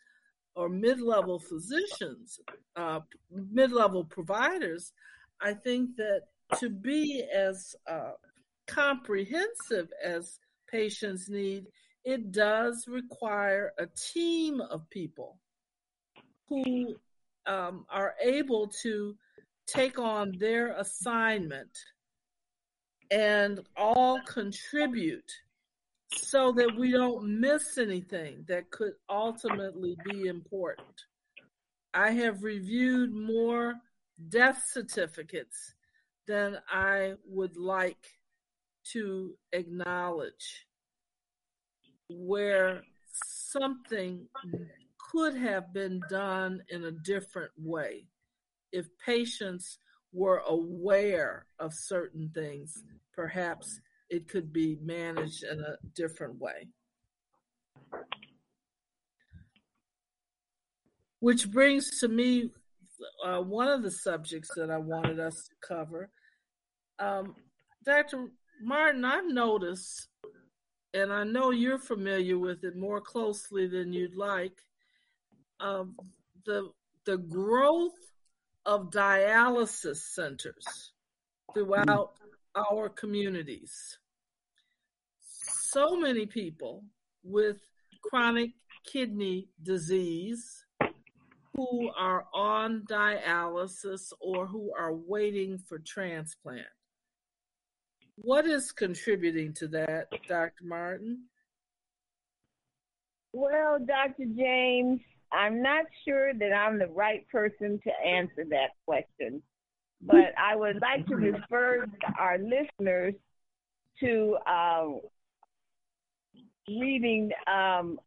or 0.57 0.69
mid-level 0.69 1.39
physicians, 1.39 2.41
uh, 2.77 3.01
mid-level 3.31 4.05
providers. 4.05 4.93
I 5.41 5.55
think 5.55 5.97
that 5.97 6.23
to 6.59 6.69
be 6.69 7.25
as 7.33 7.77
uh, 7.89 8.13
comprehensive 8.71 9.93
as 10.03 10.39
patients 10.71 11.29
need, 11.29 11.67
it 12.05 12.33
does 12.33 12.87
require 12.89 13.73
a 13.79 13.87
team 13.87 14.61
of 14.61 14.89
people 14.91 15.39
who 16.49 16.95
um, 17.47 17.85
are 17.91 18.15
able 18.23 18.69
to 18.83 19.17
take 19.67 19.99
on 19.99 20.33
their 20.39 20.73
assignment 20.79 21.77
and 23.11 23.61
all 23.77 24.21
contribute 24.23 25.31
so 26.13 26.53
that 26.53 26.75
we 26.77 26.91
don't 26.91 27.41
miss 27.41 27.79
anything 27.79 28.45
that 28.49 28.71
could 28.71 28.95
ultimately 29.09 29.97
be 30.05 30.27
important. 30.27 30.87
I 31.93 32.13
have 32.13 32.43
reviewed 32.43 33.13
more 33.13 33.75
death 34.29 34.63
certificates 34.69 35.75
than 36.27 36.59
I 36.69 37.15
would 37.27 37.57
like 37.57 38.20
to 38.93 39.35
acknowledge 39.53 40.67
where 42.09 42.83
something 43.13 44.27
could 45.11 45.37
have 45.37 45.73
been 45.73 46.01
done 46.09 46.63
in 46.69 46.85
a 46.85 46.91
different 46.91 47.53
way. 47.59 48.07
If 48.73 48.87
patients 49.05 49.79
were 50.13 50.43
aware 50.47 51.47
of 51.59 51.73
certain 51.75 52.31
things 52.35 52.83
perhaps 53.21 53.81
it 54.09 54.29
could 54.29 54.51
be 54.53 54.79
managed 54.83 55.45
in 55.45 55.61
a 55.61 55.77
different 55.95 56.41
way. 56.41 56.69
Which 61.19 61.51
brings 61.51 62.01
to 62.01 62.09
me 62.09 62.51
uh, 63.25 63.41
one 63.41 63.69
of 63.69 63.83
the 63.83 63.91
subjects 63.91 64.51
that 64.57 64.71
i 64.71 64.79
wanted 64.79 65.21
us 65.21 65.35
to 65.49 65.55
cover. 65.67 66.11
Um, 66.99 67.35
dr 67.85 68.31
martin 68.63 69.05
i've 69.05 69.27
noticed 69.27 70.09
and 70.95 71.13
i 71.13 71.25
know 71.25 71.51
you're 71.51 71.79
familiar 71.79 72.39
with 72.39 72.65
it 72.65 72.77
more 72.77 73.01
closely 73.01 73.67
than 73.67 73.93
you'd 73.93 74.17
like 74.17 74.63
the 76.45 76.71
the 77.07 77.19
growth 77.19 77.93
of 78.67 78.91
dialysis 78.91 79.97
centers 79.97 80.93
throughout 81.55 82.13
our 82.55 82.89
communities. 82.89 83.99
So 85.21 85.97
many 85.97 86.27
people 86.27 86.85
with 87.23 87.59
chronic 88.03 88.51
kidney 88.85 89.49
disease 89.63 90.65
who 91.55 91.91
are 91.97 92.27
on 92.33 92.83
dialysis 92.89 94.13
or 94.21 94.47
who 94.47 94.73
are 94.79 94.95
waiting 94.95 95.59
for 95.59 95.79
transplant. 95.79 96.67
What 98.23 98.47
is 98.47 98.71
contributing 98.71 99.55
to 99.55 99.69
that, 99.69 100.09
Dr. 100.29 100.65
Martin? 100.65 101.23
Well, 103.33 103.79
Dr. 103.79 104.27
James, 104.37 105.01
I'm 105.33 105.63
not 105.63 105.87
sure 106.05 106.35
that 106.35 106.53
I'm 106.53 106.79
the 106.79 106.89
right 106.89 107.27
person 107.29 107.81
to 107.83 108.07
answer 108.07 108.45
that 108.51 108.71
question, 108.87 109.43
but 110.03 110.35
I 110.37 110.55
would 110.55 110.83
like 110.83 111.07
to 111.07 111.17
refer 111.17 111.87
our 112.19 112.37
listeners 112.39 113.15
to 114.01 114.37
uh, 114.47 114.89
reading 116.69 117.31
um, 117.47 117.99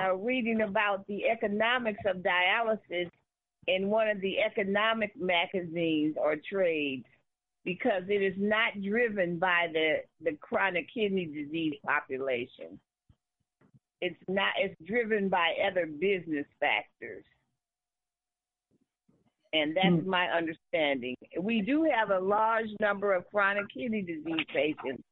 uh, 0.00 0.14
reading 0.14 0.60
about 0.60 1.06
the 1.08 1.24
economics 1.26 2.02
of 2.06 2.18
dialysis 2.18 3.10
in 3.66 3.90
one 3.90 4.08
of 4.08 4.20
the 4.20 4.38
economic 4.40 5.12
magazines 5.18 6.14
or 6.18 6.36
trades 6.36 7.04
because 7.64 8.02
it 8.08 8.22
is 8.22 8.34
not 8.36 8.80
driven 8.82 9.38
by 9.38 9.68
the, 9.72 9.96
the 10.22 10.36
chronic 10.40 10.86
kidney 10.92 11.26
disease 11.26 11.74
population. 11.84 12.78
It's 14.00 14.20
not 14.28 14.52
it's 14.58 14.74
driven 14.86 15.28
by 15.28 15.54
other 15.66 15.86
business 15.86 16.46
factors. 16.60 17.24
And 19.54 19.74
that's 19.76 20.02
Hmm. 20.02 20.10
my 20.10 20.26
understanding. 20.28 21.14
We 21.40 21.62
do 21.62 21.84
have 21.84 22.10
a 22.10 22.18
large 22.18 22.68
number 22.80 23.14
of 23.14 23.24
chronic 23.30 23.68
kidney 23.72 24.02
disease 24.02 24.44
patients, 24.52 25.02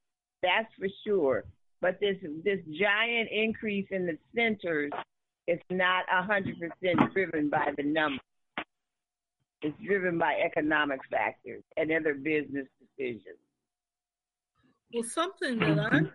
that's 0.42 0.72
for 0.78 0.88
sure. 1.06 1.44
But 1.80 1.98
this 2.00 2.16
this 2.44 2.60
giant 2.78 3.30
increase 3.30 3.86
in 3.90 4.04
the 4.04 4.18
centers 4.34 4.92
is 5.46 5.60
not 5.70 6.04
hundred 6.08 6.56
percent 6.60 7.12
driven 7.12 7.48
by 7.48 7.72
the 7.76 7.82
number. 7.84 8.22
It's 9.62 9.76
driven 9.84 10.18
by 10.18 10.34
economic 10.44 11.00
factors 11.10 11.62
and 11.76 11.92
other 11.92 12.14
business 12.14 12.66
decisions. 12.80 13.38
Well, 14.92 15.04
something 15.04 15.58
that 15.60 15.76
mm-hmm. 15.78 15.94
I'm 15.94 16.12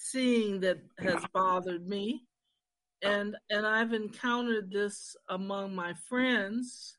seeing 0.00 0.60
that 0.60 0.78
has 0.98 1.24
bothered 1.32 1.88
me, 1.88 2.24
and 3.02 3.36
and 3.50 3.66
I've 3.66 3.92
encountered 3.92 4.70
this 4.70 5.16
among 5.28 5.74
my 5.74 5.94
friends, 6.08 6.96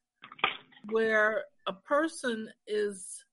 where 0.90 1.44
a 1.68 1.74
person 1.74 2.50
is 2.66 3.24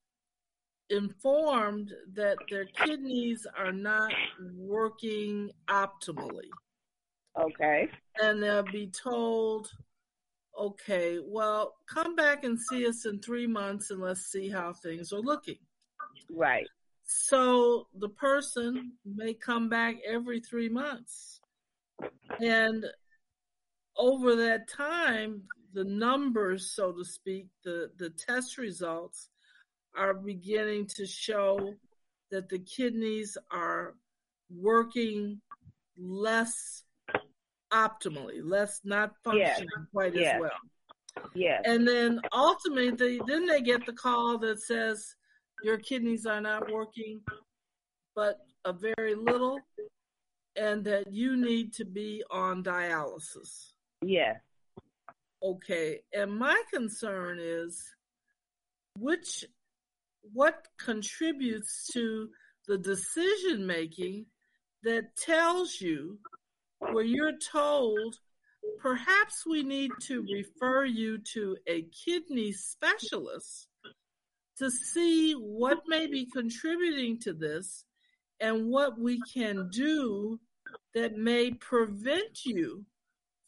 informed 0.91 1.93
that 2.15 2.37
their 2.51 2.67
kidneys 2.67 3.47
are 3.57 3.73
not 3.73 4.13
working 4.55 5.51
optimally. 5.69 6.51
Okay. 7.41 7.89
And 8.21 8.43
they'll 8.43 8.63
be 8.63 8.89
told, 8.89 9.71
okay, 10.59 11.19
well, 11.25 11.75
come 11.87 12.17
back 12.17 12.45
and 12.45 12.59
see 12.59 12.87
us 12.87 13.07
in 13.07 13.21
three 13.21 13.47
months 13.47 13.91
and 13.91 14.01
let's 14.01 14.27
see 14.31 14.49
how 14.49 14.73
things 14.73 15.13
are 15.13 15.21
looking. 15.21 15.59
Right. 16.31 16.67
So 17.05 17.87
the 17.99 18.09
person 18.09 18.93
may 19.05 19.35
come 19.35 19.69
back 19.69 19.97
every 20.07 20.41
three 20.41 20.69
months. 20.69 21.41
And 22.41 22.85
over 23.97 24.37
that 24.37 24.69
time, 24.69 25.43
the 25.73 25.85
numbers, 25.85 26.73
so 26.75 26.93
to 26.93 27.05
speak, 27.05 27.47
the, 27.65 27.91
the 27.99 28.11
test 28.11 28.59
results 28.59 29.29
are 29.97 30.15
beginning 30.15 30.89
to 30.97 31.07
show 31.07 31.75
that 32.31 32.49
the 32.49 32.59
kidneys 32.59 33.39
are 33.51 33.95
working 34.51 35.41
less 35.99 36.83
optimally, 37.73 38.41
less 38.43 38.81
not 38.85 39.15
Yes. 39.33 39.59
functioning 39.59 39.87
quite 39.93 40.15
Yes. 40.15 40.35
as 40.35 40.41
well. 40.41 41.31
Yes. 41.35 41.63
And 41.67 41.87
then 41.87 42.21
ultimately, 42.33 43.21
then 43.27 43.47
they 43.47 43.63
get 43.63 43.87
the 43.87 43.93
call 43.93 44.39
that 44.39 44.61
says 44.61 45.17
your 45.63 45.79
kidneys 45.79 46.27
are 46.27 46.41
not 46.41 46.71
working, 46.71 47.25
but 48.15 48.39
a 48.65 48.73
very 48.73 49.15
little, 49.15 49.59
and 50.57 50.85
that 50.85 51.11
you 51.13 51.37
need 51.37 51.73
to 51.75 51.85
be 51.85 52.23
on 52.31 52.63
dialysis. 52.63 53.73
Yes. 54.03 54.41
Okay. 55.43 56.03
And 56.13 56.37
my 56.39 56.63
concern 56.73 57.39
is 57.41 57.95
which, 58.99 59.45
what 60.33 60.67
contributes 60.79 61.87
to 61.93 62.31
the 62.67 62.77
decision 62.77 63.67
making 63.67 64.27
that 64.83 65.17
tells 65.17 65.81
you 65.81 66.19
where 66.93 67.05
you're 67.05 67.37
told 67.53 68.17
perhaps 68.79 69.45
we 69.47 69.63
need 69.63 69.91
to 70.03 70.25
refer 70.33 70.85
you 70.85 71.19
to 71.19 71.57
a 71.67 71.83
kidney 72.05 72.53
specialist 72.53 73.69
to 74.59 74.71
see 74.71 75.33
what 75.35 75.79
may 75.87 76.07
be 76.07 76.27
contributing 76.33 77.19
to 77.21 77.33
this 77.33 77.85
and 78.41 78.69
what 78.69 78.99
we 78.99 79.21
can 79.33 79.69
do 79.71 80.39
that 80.95 81.17
may 81.17 81.51
prevent 81.53 82.45
you 82.45 82.85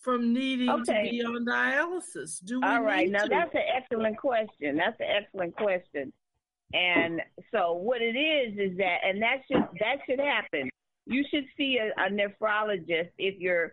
from 0.00 0.32
needing 0.32 0.70
Okay. 0.70 1.04
to 1.04 1.10
be 1.10 1.22
on 1.24 1.44
dialysis. 1.44 2.42
Do 2.44 2.60
we 2.60 2.66
All 2.66 2.82
right. 2.82 3.10
Now 3.10 3.24
to? 3.24 3.28
that's 3.28 3.54
an 3.54 3.62
excellent 3.76 4.16
question. 4.18 4.76
That's 4.76 4.98
an 5.00 5.06
excellent 5.22 5.56
question. 5.56 6.12
And 6.72 7.20
so 7.50 7.72
what 7.72 8.00
it 8.02 8.14
is 8.16 8.58
is 8.58 8.76
that, 8.78 8.98
and 9.04 9.20
that 9.22 9.38
should 9.50 9.64
that 9.80 9.96
should 10.08 10.20
happen. 10.20 10.68
You 11.08 11.24
should 11.30 11.46
see 11.56 11.78
a, 11.78 11.88
a 12.00 12.10
nephrologist 12.10 13.10
if 13.18 13.40
your 13.40 13.72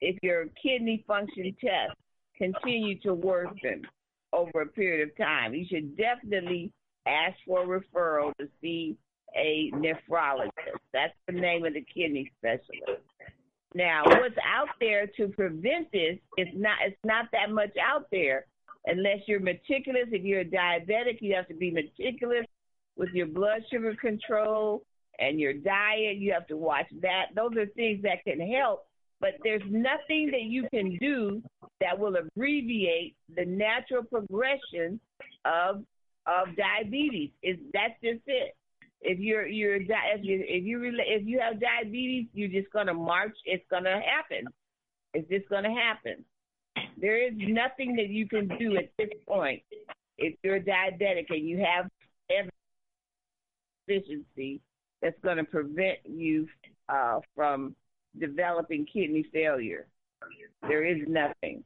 if 0.00 0.16
your 0.22 0.46
kidney 0.62 1.04
function 1.06 1.54
test 1.60 1.96
continue 2.38 2.98
to 3.00 3.12
worsen 3.12 3.82
over 4.32 4.60
a 4.60 4.66
period 4.66 5.08
of 5.08 5.16
time. 5.16 5.52
You 5.52 5.66
should 5.68 5.96
definitely 5.96 6.72
ask 7.06 7.34
for 7.44 7.62
a 7.62 7.80
referral 7.80 8.32
to 8.38 8.48
see 8.60 8.96
a 9.36 9.72
nephrologist. 9.74 10.78
That's 10.92 11.14
the 11.26 11.32
name 11.32 11.64
of 11.64 11.74
the 11.74 11.84
kidney 11.92 12.30
specialist. 12.38 13.02
Now, 13.74 14.04
what's 14.06 14.36
out 14.46 14.68
there 14.80 15.08
to 15.16 15.28
prevent 15.28 15.90
this 15.90 16.18
is 16.38 16.48
not 16.54 16.78
it's 16.86 16.96
not 17.04 17.26
that 17.32 17.50
much 17.50 17.72
out 17.82 18.06
there 18.12 18.46
unless 18.86 19.18
you're 19.26 19.40
meticulous. 19.40 20.06
If 20.12 20.22
you're 20.22 20.42
a 20.42 20.44
diabetic, 20.44 21.18
you 21.20 21.34
have 21.34 21.48
to 21.48 21.54
be 21.54 21.72
meticulous 21.72 22.46
with 22.96 23.10
your 23.10 23.26
blood 23.26 23.62
sugar 23.72 23.96
control 24.00 24.84
and 25.18 25.40
your 25.40 25.52
diet. 25.52 26.16
You 26.16 26.32
have 26.32 26.46
to 26.48 26.56
watch 26.56 26.86
that. 27.02 27.26
Those 27.34 27.56
are 27.56 27.66
things 27.66 28.02
that 28.02 28.24
can 28.24 28.40
help, 28.40 28.86
but 29.20 29.34
there's 29.42 29.62
nothing 29.68 30.30
that 30.32 30.42
you 30.42 30.68
can 30.72 30.96
do 30.98 31.42
that 31.80 31.98
will 31.98 32.16
abbreviate 32.16 33.16
the 33.34 33.44
natural 33.44 34.02
progression 34.04 35.00
of 35.44 35.84
of 36.26 36.48
diabetes. 36.56 37.30
Is 37.42 37.56
that's 37.72 37.94
just 38.02 38.22
it. 38.26 38.56
If 39.02 39.18
you're 39.18 39.46
you're 39.46 39.76
if 39.76 39.88
you 40.22 40.44
if 40.46 40.64
you 40.64 40.92
if 40.98 41.26
you 41.26 41.40
have 41.40 41.60
diabetes, 41.60 42.26
you're 42.32 42.48
just 42.48 42.72
gonna 42.72 42.94
march. 42.94 43.36
It's 43.44 43.64
gonna 43.70 44.00
happen. 44.00 44.46
It's 45.14 45.28
just 45.28 45.48
gonna 45.48 45.74
happen. 45.74 46.24
There 46.98 47.22
is 47.22 47.32
nothing 47.36 47.96
that 47.96 48.08
you 48.08 48.28
can 48.28 48.48
do 48.58 48.76
at 48.76 48.90
this 48.98 49.10
point 49.26 49.62
if 50.18 50.34
you're 50.42 50.60
diabetic 50.60 51.26
and 51.28 51.46
you 51.46 51.58
have 51.58 51.88
every 52.30 52.50
deficiency 53.86 54.60
that's 55.02 55.18
going 55.20 55.36
to 55.36 55.44
prevent 55.44 55.98
you 56.04 56.48
uh, 56.88 57.20
from 57.34 57.74
developing 58.18 58.86
kidney 58.86 59.24
failure. 59.32 59.86
There 60.62 60.84
is 60.84 61.06
nothing. 61.06 61.62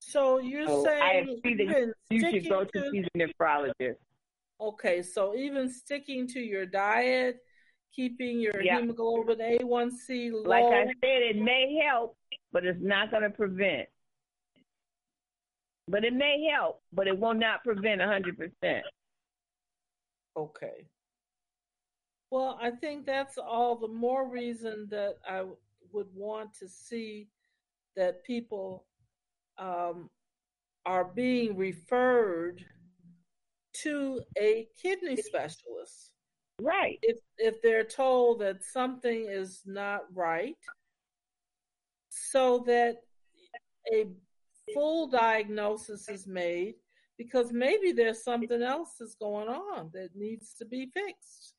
So 0.00 0.38
you're 0.38 0.66
So 0.66 0.80
I 0.88 1.22
saying 1.24 1.38
agree 1.44 1.66
that 1.66 1.94
you 2.10 2.20
should 2.30 2.48
go 2.48 2.64
to 2.64 2.70
to- 2.72 2.90
see 2.90 3.04
the 3.14 3.26
nephrologist. 3.26 3.96
Okay, 4.60 5.00
so 5.02 5.34
even 5.34 5.70
sticking 5.70 6.26
to 6.28 6.40
your 6.40 6.66
diet, 6.66 7.38
keeping 7.94 8.40
your 8.40 8.60
Yeah. 8.62 8.76
hemoglobin 8.80 9.38
A1C 9.38 10.30
low. 10.32 10.42
Like 10.42 10.64
I 10.64 10.84
said, 10.86 11.22
it 11.22 11.36
may 11.36 11.80
help, 11.86 12.16
but 12.52 12.66
it's 12.66 12.78
not 12.82 13.10
going 13.10 13.22
to 13.22 13.30
prevent. 13.30 13.88
But 15.88 16.04
it 16.04 16.12
may 16.12 16.46
help, 16.52 16.82
but 16.92 17.08
it 17.08 17.18
will 17.18 17.34
not 17.34 17.64
prevent 17.64 18.00
100%. 18.02 18.82
Okay. 20.36 20.84
Well, 22.30 22.58
I 22.62 22.70
think 22.70 23.06
that's 23.06 23.38
all 23.38 23.76
the 23.76 23.88
more 23.88 24.28
reason 24.28 24.86
that 24.90 25.16
I 25.28 25.44
would 25.92 26.06
want 26.14 26.54
to 26.60 26.68
see 26.68 27.28
that 27.96 28.24
people 28.24 28.86
um, 29.58 30.08
are 30.86 31.04
being 31.04 31.56
referred 31.56 32.64
to 33.82 34.20
a 34.38 34.68
kidney 34.80 35.16
specialist. 35.16 36.12
Right. 36.60 36.98
If 37.02 37.18
if 37.38 37.62
they're 37.62 37.84
told 37.84 38.40
that 38.40 38.62
something 38.62 39.26
is 39.28 39.62
not 39.64 40.02
right, 40.14 40.56
so 42.10 42.62
that 42.66 42.96
a 43.92 44.06
full 44.74 45.08
diagnosis 45.08 46.08
is 46.08 46.26
made 46.26 46.74
because 47.16 47.52
maybe 47.52 47.92
there's 47.92 48.22
something 48.22 48.62
else 48.62 48.96
that's 48.98 49.14
going 49.14 49.48
on 49.48 49.90
that 49.94 50.10
needs 50.14 50.54
to 50.54 50.64
be 50.64 50.90
fixed. 50.94 51.54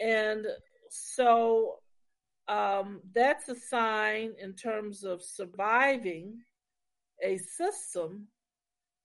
And 0.00 0.46
so 0.88 1.76
um, 2.48 3.00
that's 3.14 3.48
a 3.48 3.54
sign 3.54 4.32
in 4.40 4.54
terms 4.54 5.04
of 5.04 5.22
surviving 5.22 6.38
a 7.22 7.38
system 7.38 8.28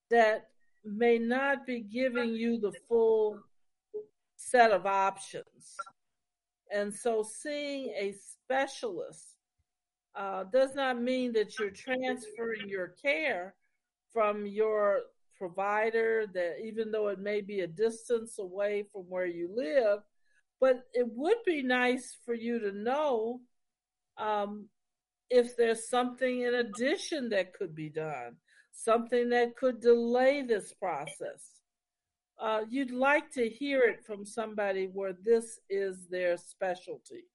that 0.10 0.48
may 0.84 1.18
not 1.18 1.66
be 1.66 1.82
giving 1.82 2.34
you 2.34 2.60
the 2.60 2.74
full 2.88 3.40
set 4.36 4.72
of 4.72 4.86
options. 4.86 5.76
And 6.72 6.94
so 6.94 7.24
seeing 7.24 7.90
a 7.98 8.14
specialist 8.14 9.38
uh, 10.16 10.44
does 10.46 10.76
not 10.76 11.02
mean 11.02 11.34
that 11.34 11.58
you're 11.58 11.70
transferring 11.70 12.68
your 12.68 12.96
care 13.02 13.56
from 14.12 14.46
your 14.46 15.02
provider 15.38 16.26
that 16.34 16.58
even 16.64 16.92
though 16.92 17.08
it 17.08 17.20
may 17.20 17.42
be 17.42 17.62
a 17.62 17.68
distance 17.68 18.38
away 18.40 18.86
from 18.92 19.04
where 19.04 19.26
you 19.26 19.50
live, 19.56 20.00
but 20.62 20.84
it 20.94 21.08
would 21.16 21.38
be 21.46 21.64
nice 21.64 22.16
for 22.24 22.36
you 22.36 22.60
to 22.60 22.72
know 22.72 23.42
um, 24.18 24.68
if 25.32 25.58
there's 25.58 25.90
something 25.90 26.42
in 26.42 26.54
addition 26.54 27.30
that 27.30 27.54
could 27.54 27.76
be 27.76 27.90
done, 27.90 28.36
something 28.72 29.30
that 29.32 29.58
could 29.58 29.82
delay 29.82 30.44
this 30.44 30.72
process. 30.74 31.60
Uh, 32.40 32.62
you'd 32.70 32.92
like 32.92 33.32
to 33.32 33.50
hear 33.50 33.82
it 33.82 34.06
from 34.06 34.24
somebody 34.24 34.86
where 34.86 35.14
this 35.26 35.60
is 35.70 36.08
their 36.10 36.38
specialty. 36.38 37.26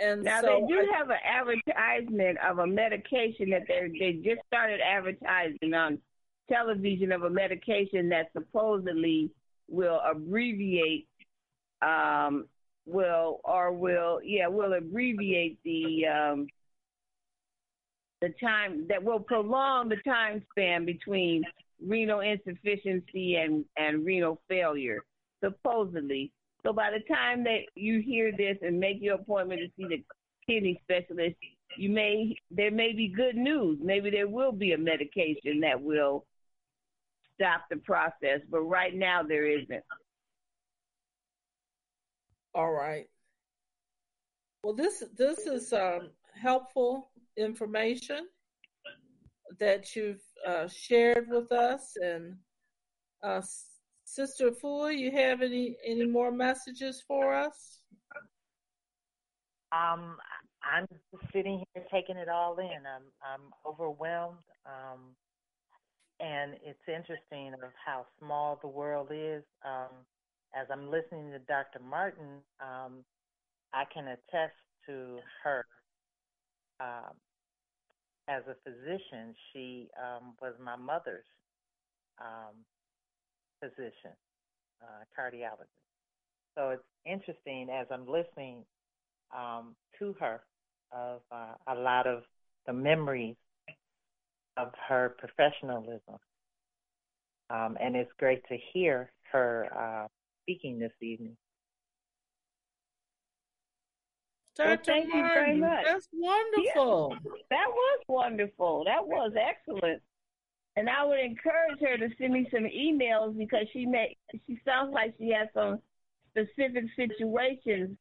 And 0.00 0.22
now 0.22 0.40
so 0.40 0.46
they 0.46 0.74
do 0.74 0.80
I- 0.80 0.96
have 0.96 1.10
an 1.10 1.18
advertisement 1.24 2.38
of 2.48 2.58
a 2.58 2.66
medication 2.66 3.50
that 3.50 3.62
they 3.68 3.90
they 3.98 4.12
just 4.14 4.44
started 4.46 4.80
advertising 4.80 5.74
on 5.74 5.98
television 6.48 7.12
of 7.12 7.22
a 7.22 7.30
medication 7.30 8.08
that 8.10 8.30
supposedly 8.32 9.30
will 9.68 10.00
abbreviate 10.04 11.08
um 11.84 12.46
will 12.86 13.40
or 13.44 13.72
will 13.72 14.20
yeah 14.24 14.46
will 14.46 14.74
abbreviate 14.74 15.58
the 15.64 16.06
um 16.06 16.46
the 18.20 18.30
time 18.42 18.86
that 18.88 19.02
will 19.02 19.20
prolong 19.20 19.88
the 19.88 19.96
time 20.06 20.42
span 20.50 20.84
between 20.84 21.42
renal 21.86 22.20
insufficiency 22.20 23.36
and 23.36 23.64
and 23.76 24.04
renal 24.04 24.40
failure 24.48 25.02
supposedly 25.42 26.30
so 26.64 26.72
by 26.72 26.90
the 26.90 27.14
time 27.14 27.44
that 27.44 27.60
you 27.74 28.00
hear 28.00 28.32
this 28.32 28.56
and 28.62 28.80
make 28.80 28.96
your 29.00 29.16
appointment 29.16 29.60
to 29.60 29.68
see 29.76 29.86
the 29.86 30.02
kidney 30.48 30.80
specialist, 30.82 31.36
you 31.76 31.90
may 31.90 32.34
there 32.50 32.70
may 32.70 32.92
be 32.92 33.08
good 33.08 33.36
news. 33.36 33.78
Maybe 33.82 34.10
there 34.10 34.28
will 34.28 34.52
be 34.52 34.72
a 34.72 34.78
medication 34.78 35.60
that 35.60 35.80
will 35.80 36.24
stop 37.34 37.62
the 37.70 37.76
process, 37.76 38.40
but 38.50 38.60
right 38.60 38.94
now 38.94 39.22
there 39.22 39.46
isn't. 39.46 39.84
All 42.54 42.72
right. 42.72 43.06
Well, 44.62 44.74
this 44.74 45.02
this 45.16 45.46
is 45.46 45.72
um, 45.72 46.10
helpful 46.40 47.10
information 47.36 48.28
that 49.58 49.94
you've 49.96 50.22
uh, 50.46 50.68
shared 50.68 51.28
with 51.28 51.50
us, 51.52 51.96
and 52.00 52.36
uh, 53.22 53.42
Sister 54.04 54.52
Fool, 54.52 54.90
you 54.90 55.10
have 55.10 55.42
any 55.42 55.76
any 55.84 56.06
more 56.06 56.30
messages 56.30 57.02
for 57.06 57.34
us? 57.34 57.80
Um, 59.72 60.16
I'm 60.62 60.86
just 60.86 61.32
sitting 61.32 61.64
here 61.74 61.84
taking 61.92 62.16
it 62.16 62.28
all 62.28 62.56
in. 62.58 62.66
I'm 62.86 63.02
I'm 63.22 63.52
overwhelmed. 63.66 64.38
Um, 64.64 65.16
and 66.20 66.54
it's 66.64 66.86
interesting 66.86 67.52
of 67.54 67.70
how 67.84 68.06
small 68.20 68.58
the 68.62 68.68
world 68.68 69.08
is. 69.10 69.42
Um, 69.64 69.90
as 70.54 70.66
I'm 70.70 70.90
listening 70.90 71.30
to 71.32 71.38
Dr. 71.40 71.80
Martin, 71.80 72.42
um, 72.60 73.04
I 73.72 73.84
can 73.92 74.06
attest 74.08 74.54
to 74.86 75.18
her. 75.42 75.64
Um, 76.80 77.14
as 78.26 78.42
a 78.48 78.54
physician, 78.64 79.34
she 79.52 79.88
um, 80.00 80.34
was 80.40 80.54
my 80.62 80.76
mother's 80.76 81.26
um, 82.20 82.54
physician, 83.60 84.16
uh, 84.82 85.04
cardiologist. 85.18 85.68
So 86.56 86.70
it's 86.70 86.82
interesting 87.04 87.68
as 87.70 87.86
I'm 87.90 88.06
listening 88.06 88.64
um, 89.36 89.74
to 89.98 90.14
her 90.20 90.40
of 90.92 91.20
uh, 91.30 91.54
a 91.68 91.74
lot 91.74 92.06
of 92.06 92.22
the 92.66 92.72
memories 92.72 93.36
of 94.56 94.68
her 94.88 95.16
professionalism. 95.18 96.18
Um, 97.50 97.76
and 97.80 97.94
it's 97.94 98.10
great 98.18 98.42
to 98.48 98.56
hear 98.72 99.10
her 99.32 99.68
uh, 99.76 100.08
speaking 100.44 100.78
this 100.78 100.92
evening. 101.00 101.36
Well, 104.58 104.76
thank 104.84 105.06
you 105.12 105.22
very 105.22 105.58
much. 105.58 105.84
That's 105.84 106.08
wonderful. 106.12 107.16
Yeah, 107.24 107.30
that 107.50 107.66
was 107.68 108.00
wonderful. 108.06 108.84
That 108.84 109.04
was 109.06 109.32
excellent. 109.36 110.00
And 110.76 110.88
I 110.88 111.04
would 111.04 111.18
encourage 111.18 111.80
her 111.80 111.96
to 111.96 112.08
send 112.18 112.32
me 112.32 112.46
some 112.52 112.64
emails 112.64 113.36
because 113.36 113.66
she 113.72 113.86
may 113.86 114.16
she 114.46 114.60
sounds 114.64 114.92
like 114.92 115.14
she 115.18 115.30
has 115.30 115.48
some 115.54 115.80
specific 116.30 116.84
situations 116.96 117.96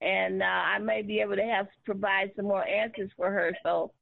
and 0.00 0.42
uh, 0.42 0.46
I 0.46 0.78
may 0.78 1.02
be 1.02 1.20
able 1.20 1.36
to 1.36 1.44
have 1.44 1.66
provide 1.84 2.30
some 2.36 2.46
more 2.46 2.66
answers 2.66 3.10
for 3.16 3.30
her. 3.30 3.52
So 3.62 3.92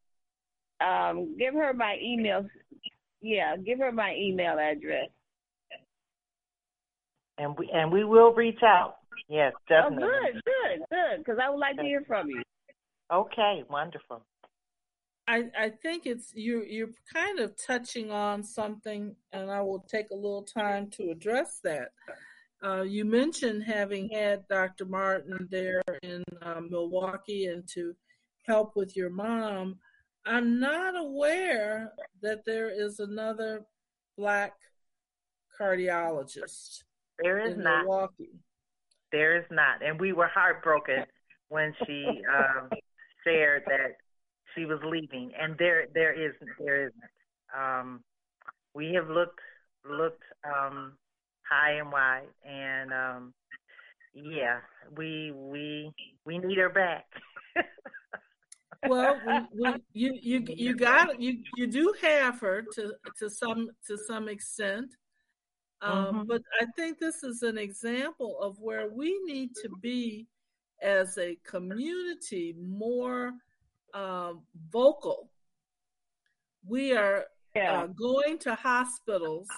um, 0.84 1.36
give 1.38 1.54
her 1.54 1.72
my 1.72 1.96
email. 2.02 2.46
Yeah, 3.20 3.56
give 3.56 3.78
her 3.78 3.92
my 3.92 4.14
email 4.16 4.58
address. 4.58 5.08
And 7.38 7.56
we 7.58 7.70
and 7.72 7.90
we 7.90 8.04
will 8.04 8.32
reach 8.32 8.62
out. 8.62 8.96
Yes, 9.28 9.52
definitely. 9.68 10.04
Oh, 10.04 10.26
good, 10.32 10.42
good, 10.44 10.80
good. 10.90 11.18
Because 11.18 11.38
I 11.42 11.48
would 11.50 11.58
like 11.58 11.76
to 11.76 11.82
hear 11.82 12.02
from 12.06 12.28
you. 12.28 12.42
Okay, 13.12 13.64
wonderful. 13.68 14.24
I, 15.28 15.44
I 15.58 15.70
think 15.70 16.06
it's 16.06 16.32
you 16.34 16.64
you're 16.64 16.90
kind 17.12 17.38
of 17.38 17.54
touching 17.56 18.10
on 18.10 18.42
something, 18.42 19.14
and 19.32 19.50
I 19.50 19.60
will 19.60 19.80
take 19.80 20.10
a 20.10 20.16
little 20.16 20.42
time 20.42 20.90
to 20.96 21.10
address 21.10 21.60
that. 21.64 21.88
Uh, 22.64 22.82
you 22.82 23.04
mentioned 23.04 23.64
having 23.64 24.08
had 24.10 24.46
Dr. 24.48 24.84
Martin 24.84 25.48
there 25.50 25.82
in 26.02 26.22
uh, 26.42 26.60
Milwaukee 26.60 27.46
and 27.46 27.66
to 27.74 27.94
help 28.46 28.76
with 28.76 28.96
your 28.96 29.10
mom. 29.10 29.78
I'm 30.24 30.60
not 30.60 30.96
aware 30.96 31.92
that 32.22 32.44
there 32.44 32.70
is 32.70 33.00
another 33.00 33.64
black 34.16 34.52
cardiologist 35.58 36.84
There 37.22 37.40
is 37.40 37.56
not. 37.56 37.84
Milwaukee. 37.84 38.30
There 39.10 39.36
is 39.36 39.44
not. 39.50 39.84
And 39.84 40.00
we 40.00 40.12
were 40.12 40.28
heartbroken 40.28 41.04
when 41.48 41.74
she 41.86 42.22
um, 42.32 42.70
shared 43.24 43.62
that 43.66 43.96
she 44.54 44.64
was 44.64 44.80
leaving. 44.84 45.32
And 45.38 45.56
there 45.58 45.86
there 45.94 46.12
isn't 46.12 46.50
there 46.58 46.86
isn't. 46.86 47.02
Um, 47.56 48.00
we 48.74 48.94
have 48.94 49.08
looked 49.08 49.40
looked 49.88 50.22
um, 50.44 50.92
high 51.48 51.72
and 51.72 51.92
wide 51.92 52.28
and 52.48 52.92
um, 52.92 53.34
yeah, 54.14 54.58
we 54.96 55.32
we 55.34 55.92
we 56.24 56.38
need 56.38 56.58
her 56.58 56.70
back. 56.70 57.06
Well, 58.88 59.16
we, 59.24 59.62
we, 59.62 59.74
you 59.92 60.18
you 60.20 60.44
you 60.48 60.76
got 60.76 61.20
you 61.20 61.44
you 61.56 61.68
do 61.68 61.94
have 62.02 62.40
her 62.40 62.62
to 62.74 62.94
to 63.20 63.30
some 63.30 63.70
to 63.86 63.96
some 63.96 64.28
extent, 64.28 64.96
um, 65.82 66.14
Mhm. 66.14 66.26
but 66.28 66.42
I 66.60 66.66
think 66.76 66.98
this 66.98 67.22
is 67.24 67.42
an 67.42 67.58
example 67.58 68.40
of 68.40 68.58
where 68.60 68.88
we 68.88 69.18
need 69.24 69.54
to 69.56 69.68
be 69.80 70.26
as 70.80 71.18
a 71.18 71.36
community 71.44 72.54
more 72.54 73.34
um, 73.94 74.46
vocal. 74.70 75.30
We 76.64 76.96
are 76.96 77.26
uh, 77.54 77.86
going 77.88 78.38
to 78.38 78.54
hospitals, 78.54 79.48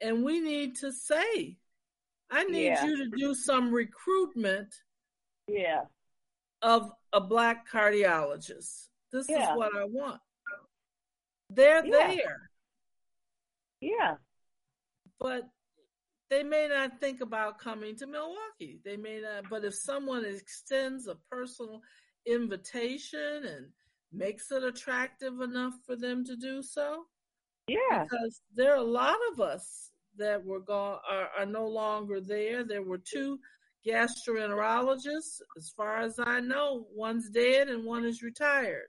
and 0.00 0.22
we 0.22 0.38
need 0.38 0.76
to 0.76 0.92
say, 0.92 1.58
"I 2.30 2.44
need 2.44 2.66
Yeah. 2.66 2.84
you 2.84 2.96
to 2.98 3.08
do 3.16 3.34
some 3.34 3.72
recruitment." 3.72 4.72
Yeah. 5.48 5.86
of 6.62 6.92
a 7.14 7.20
black 7.20 7.66
cardiologist. 7.68 8.90
This 9.10 9.28
Yeah. 9.28 9.50
is 9.52 9.56
what 9.56 9.74
I 9.74 9.84
want. 9.84 10.20
They're 11.48 11.84
Yeah. 11.84 12.14
there, 12.14 12.50
Yeah. 13.80 14.16
But 15.20 15.48
they 16.30 16.42
may 16.42 16.68
not 16.68 17.00
think 17.00 17.20
about 17.20 17.58
coming 17.58 17.96
to 17.96 18.06
Milwaukee. 18.06 18.80
They 18.84 18.96
may 18.96 19.20
not, 19.20 19.50
but 19.50 19.64
if 19.64 19.74
someone 19.74 20.24
extends 20.24 21.06
a 21.08 21.16
personal 21.30 21.80
invitation 22.26 23.44
and 23.44 23.66
makes 24.12 24.50
it 24.50 24.62
attractive 24.64 25.40
enough 25.40 25.74
for 25.86 25.96
them 25.96 26.24
to 26.24 26.36
do 26.36 26.62
so, 26.62 27.04
Yeah. 27.68 28.04
because 28.04 28.40
there 28.54 28.72
are 28.72 28.76
a 28.78 28.82
lot 28.82 29.18
of 29.32 29.40
us 29.40 29.90
that 30.16 30.44
were 30.44 30.60
gone 30.60 30.98
are, 31.08 31.28
are 31.38 31.46
no 31.46 31.66
longer 31.68 32.20
there. 32.20 32.64
There 32.64 32.82
were 32.82 32.98
two 32.98 33.38
gastroenterologists, 33.86 35.40
as 35.56 35.70
far 35.76 35.98
as 35.98 36.18
I 36.18 36.40
know. 36.40 36.86
One's 36.94 37.30
dead 37.30 37.68
and 37.68 37.84
one 37.84 38.04
is 38.04 38.22
retired. 38.22 38.88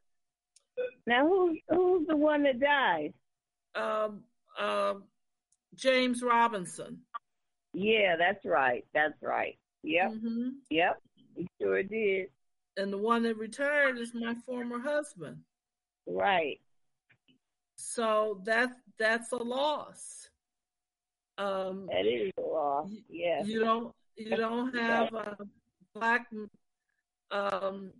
Now 1.05 1.27
who's 1.27 1.59
who's 1.69 2.07
the 2.07 2.17
one 2.17 2.43
that 2.43 2.59
died? 2.59 3.13
Um, 3.75 4.23
um, 4.59 5.03
James 5.75 6.21
Robinson. 6.23 6.99
Yeah, 7.73 8.15
that's 8.17 8.45
right. 8.45 8.85
That's 8.93 9.21
right. 9.21 9.57
Yep. 9.83 10.11
Mhm. 10.11 10.51
Yep. 10.69 11.01
He 11.35 11.47
sure 11.59 11.83
did. 11.83 12.29
and 12.77 12.91
the 12.91 12.97
one 12.97 13.23
that 13.23 13.35
retired 13.37 13.97
is 13.97 14.13
my 14.13 14.33
former 14.45 14.79
husband. 14.79 15.37
Right. 16.07 16.61
So 17.75 18.41
that 18.45 18.71
that's 18.97 19.31
a 19.31 19.37
loss. 19.37 20.29
Um, 21.37 21.87
that 21.87 22.05
is 22.05 22.31
a 22.37 22.41
loss. 22.41 22.89
Yes. 23.09 23.47
You 23.47 23.59
don't 23.59 23.95
you 24.15 24.35
don't 24.37 24.73
have 24.75 25.13
uh, 25.13 25.35
black. 25.93 26.27
Um, 27.31 27.91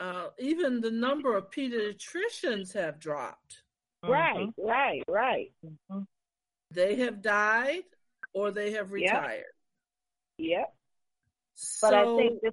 uh, 0.00 0.28
even 0.38 0.80
the 0.80 0.90
number 0.90 1.36
of 1.36 1.50
pediatricians 1.50 2.72
have 2.74 2.98
dropped. 2.98 3.62
Right, 4.04 4.48
right, 4.58 5.02
right. 5.06 5.52
They 6.74 6.96
have 6.96 7.22
died 7.22 7.82
or 8.34 8.50
they 8.50 8.72
have 8.72 8.92
retired. 8.92 9.44
Yep. 10.38 10.74
So 11.54 11.90
But 11.90 11.94
I 11.94 12.16
think 12.16 12.40
this, 12.42 12.52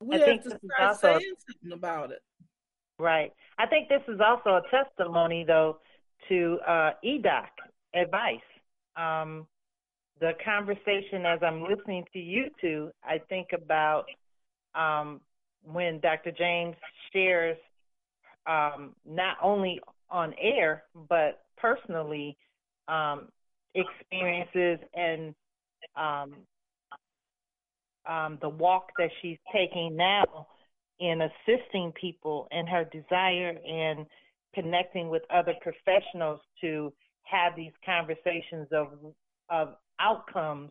we 0.00 0.16
I 0.16 0.18
have 0.18 0.26
think 0.26 0.42
to 0.44 0.48
start 0.50 0.80
also- 0.80 1.18
saying 1.18 1.34
something 1.46 1.72
about 1.72 2.10
it. 2.12 2.22
right. 2.98 3.32
I 3.58 3.66
think 3.66 3.88
this 3.88 4.02
is 4.08 4.20
also 4.20 4.56
a 4.56 4.62
testimony, 4.70 5.44
though, 5.44 5.78
to 6.28 6.58
uh, 6.66 6.90
EDOC 7.04 7.48
advice. 7.94 8.40
Um, 8.96 9.46
the 10.20 10.32
conversation 10.44 11.26
as 11.26 11.40
I'm 11.42 11.62
listening 11.62 12.04
to 12.12 12.18
you 12.18 12.48
two, 12.60 12.90
I 13.04 13.18
think 13.28 13.48
about 13.52 14.06
um, 14.74 15.20
when 15.62 16.00
Dr. 16.00 16.30
James 16.32 16.76
shares 17.12 17.56
um, 18.46 18.94
not 19.06 19.36
only 19.42 19.80
on 20.10 20.34
air 20.40 20.84
but 21.08 21.42
personally 21.56 22.36
um, 22.88 23.28
experiences 23.74 24.78
and 24.94 25.34
um, 25.96 26.34
um, 28.08 28.38
the 28.40 28.48
walk 28.48 28.90
that 28.98 29.10
she's 29.22 29.38
taking 29.52 29.96
now 29.96 30.46
in 31.00 31.20
assisting 31.22 31.92
people 32.00 32.46
and 32.50 32.68
her 32.68 32.84
desire 32.84 33.56
and 33.66 34.06
connecting 34.54 35.08
with 35.08 35.22
other 35.30 35.54
professionals 35.60 36.40
to 36.60 36.92
have 37.24 37.56
these 37.56 37.72
conversations 37.84 38.68
of 38.72 38.88
of 39.50 39.74
outcomes 40.00 40.70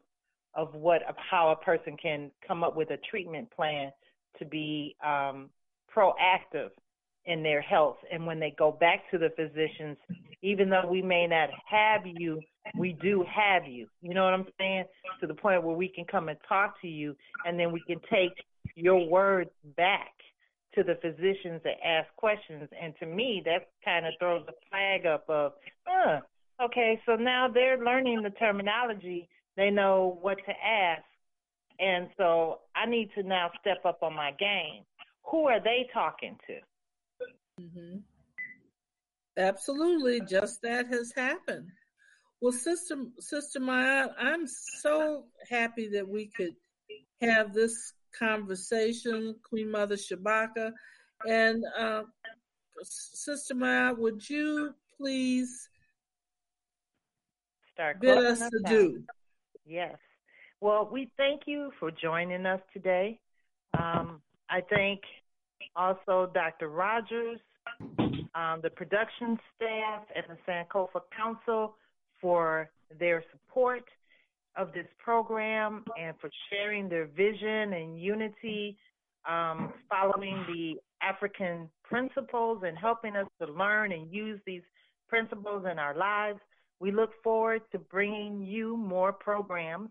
of 0.55 0.73
what 0.75 1.01
of 1.07 1.15
how 1.17 1.49
a 1.51 1.55
person 1.55 1.97
can 2.01 2.31
come 2.47 2.63
up 2.63 2.75
with 2.75 2.89
a 2.91 2.97
treatment 3.09 3.49
plan 3.51 3.91
to 4.39 4.45
be 4.45 4.95
um, 5.05 5.49
proactive 5.95 6.69
in 7.25 7.43
their 7.43 7.61
health. 7.61 7.97
And 8.11 8.25
when 8.25 8.39
they 8.39 8.53
go 8.57 8.71
back 8.71 9.09
to 9.11 9.17
the 9.17 9.29
physicians 9.35 9.97
even 10.43 10.69
though 10.69 10.85
we 10.87 11.01
may 11.01 11.25
not 11.25 11.49
have 11.65 12.01
you 12.05 12.39
we 12.77 12.93
do 13.01 13.25
have 13.33 13.67
you. 13.67 13.87
You 14.01 14.13
know 14.13 14.25
what 14.25 14.33
i'm 14.33 14.45
saying? 14.59 14.85
To 15.21 15.27
the 15.27 15.33
point 15.33 15.63
where 15.63 15.75
we 15.75 15.87
can 15.87 16.05
come 16.05 16.29
and 16.29 16.37
talk 16.47 16.79
to 16.81 16.87
you 16.87 17.15
and 17.45 17.59
then 17.59 17.71
we 17.71 17.81
can 17.87 17.99
take 18.11 18.33
your 18.75 19.07
words 19.07 19.49
back 19.75 20.11
to 20.75 20.83
the 20.83 20.95
physicians 21.01 21.61
that 21.63 21.75
ask 21.85 22.07
questions. 22.15 22.69
And 22.79 22.93
to 22.99 23.05
me 23.05 23.41
that 23.45 23.69
kind 23.83 24.05
of 24.05 24.13
throws 24.19 24.45
a 24.47 24.53
flag 24.69 25.05
up 25.05 25.25
of 25.29 25.53
uh 25.89 26.19
okay 26.63 27.01
so 27.05 27.15
now 27.15 27.47
they're 27.51 27.83
learning 27.83 28.21
the 28.21 28.31
terminology. 28.31 29.29
They 29.55 29.69
know 29.69 30.17
what 30.21 30.37
to 30.45 30.51
ask. 30.51 31.03
And 31.79 32.09
so 32.17 32.59
i 32.75 32.85
need 32.85 33.09
to 33.15 33.23
now 33.23 33.49
step 33.61 33.85
up 33.85 34.03
on 34.03 34.13
my 34.13 34.31
game. 34.31 34.83
Who 35.31 35.47
are 35.47 35.61
they 35.63 35.87
talking 35.93 36.37
to 36.47 36.59
hmm 37.59 37.97
Absolutely, 39.35 40.21
just 40.21 40.61
that 40.61 40.87
has 40.87 41.11
happened. 41.15 41.67
Well, 42.39 42.51
Sister 42.51 42.97
Sister 43.19 43.59
Maya, 43.59 44.09
I'm 44.19 44.45
so 44.45 45.25
happy 45.49 45.87
that 45.89 46.07
we 46.07 46.27
could 46.27 46.55
have 47.21 47.53
this 47.53 47.93
conversation, 48.17 49.35
Queen 49.41 49.71
Mother 49.71 49.95
Shabaka, 49.95 50.71
and 51.25 51.63
uh, 51.77 52.03
Sister 52.83 53.55
Maya, 53.55 53.93
would 53.93 54.29
you 54.29 54.73
please 54.97 55.69
start 57.73 57.99
bid 57.99 58.17
us 58.17 58.41
adieu? 58.53 59.03
Yes. 59.65 59.97
Well, 60.61 60.89
we 60.91 61.09
thank 61.17 61.41
you 61.45 61.71
for 61.79 61.91
joining 61.91 62.45
us 62.45 62.61
today. 62.71 63.19
Um, 63.73 64.21
I 64.49 64.61
thank 64.69 65.01
also 65.75 66.31
Dr. 66.33 66.69
Rogers, 66.69 67.39
um, 68.35 68.59
the 68.61 68.69
production 68.69 69.39
staff, 69.55 70.03
and 70.15 70.25
the 70.29 70.37
Sankofa 70.47 71.01
Council 71.15 71.75
for 72.21 72.69
their 72.99 73.23
support 73.31 73.83
of 74.55 74.71
this 74.73 74.87
program 75.03 75.83
and 75.99 76.15
for 76.19 76.29
sharing 76.49 76.87
their 76.87 77.05
vision 77.05 77.73
and 77.73 77.99
unity, 77.99 78.77
um, 79.27 79.73
following 79.89 80.45
the 80.47 80.75
African 81.01 81.69
principles 81.83 82.63
and 82.65 82.77
helping 82.77 83.15
us 83.15 83.27
to 83.41 83.51
learn 83.51 83.91
and 83.91 84.11
use 84.13 84.39
these 84.45 84.61
principles 85.07 85.65
in 85.71 85.79
our 85.79 85.95
lives. 85.95 86.39
We 86.79 86.91
look 86.91 87.11
forward 87.23 87.61
to 87.71 87.79
bringing 87.79 88.43
you 88.43 88.77
more 88.77 89.13
programs 89.13 89.89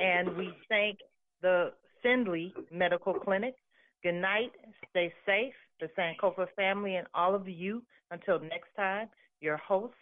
and 0.00 0.36
we 0.36 0.52
thank 0.68 0.98
the 1.42 1.72
Findlay 2.02 2.52
Medical 2.70 3.14
Clinic. 3.14 3.54
Good 4.02 4.14
night. 4.14 4.52
Stay 4.90 5.12
safe, 5.26 5.52
the 5.80 5.88
Sankofa 5.98 6.46
family, 6.56 6.96
and 6.96 7.06
all 7.14 7.34
of 7.34 7.48
you. 7.48 7.82
Until 8.10 8.40
next 8.40 8.74
time, 8.76 9.08
your 9.40 9.56
host, 9.58 9.94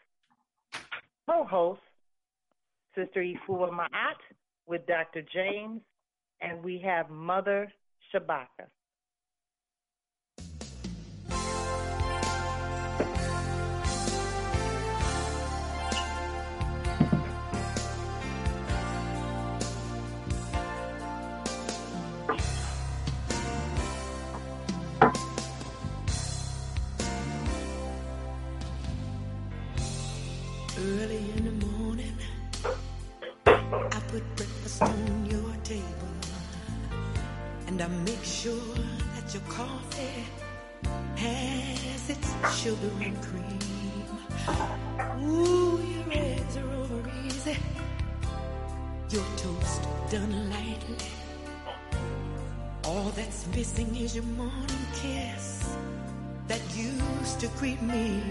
co-host, 1.28 1.80
Sister 2.98 3.22
Ifua 3.22 3.70
Ma'at 3.70 4.18
with 4.66 4.84
Dr. 4.88 5.22
James, 5.32 5.80
and 6.40 6.62
we 6.64 6.80
have 6.84 7.08
Mother 7.10 7.72
Shabaka. 8.12 8.66
Put 34.08 34.24
breakfast 34.36 34.82
on 34.82 35.26
your 35.26 35.52
table. 35.64 36.12
And 37.66 37.80
I 37.82 37.88
make 37.88 38.24
sure 38.24 38.74
that 39.14 39.34
your 39.34 39.42
coffee 39.42 40.24
has 41.16 42.10
its 42.10 42.28
sugar 42.58 42.90
and 43.02 43.16
cream. 43.22 43.58
Ooh, 45.22 45.78
your 45.94 46.04
eggs 46.10 46.56
are 46.56 46.70
over 46.70 47.02
easy. 47.26 47.56
Your 49.10 49.24
toast 49.36 49.82
done 50.10 50.50
lightly. 50.50 51.10
All 52.84 53.10
that's 53.10 53.46
missing 53.54 53.94
is 53.94 54.14
your 54.14 54.24
morning 54.24 54.86
kiss 54.94 55.76
that 56.46 56.62
used 56.74 57.40
to 57.40 57.48
greet 57.58 57.82
me. 57.82 58.22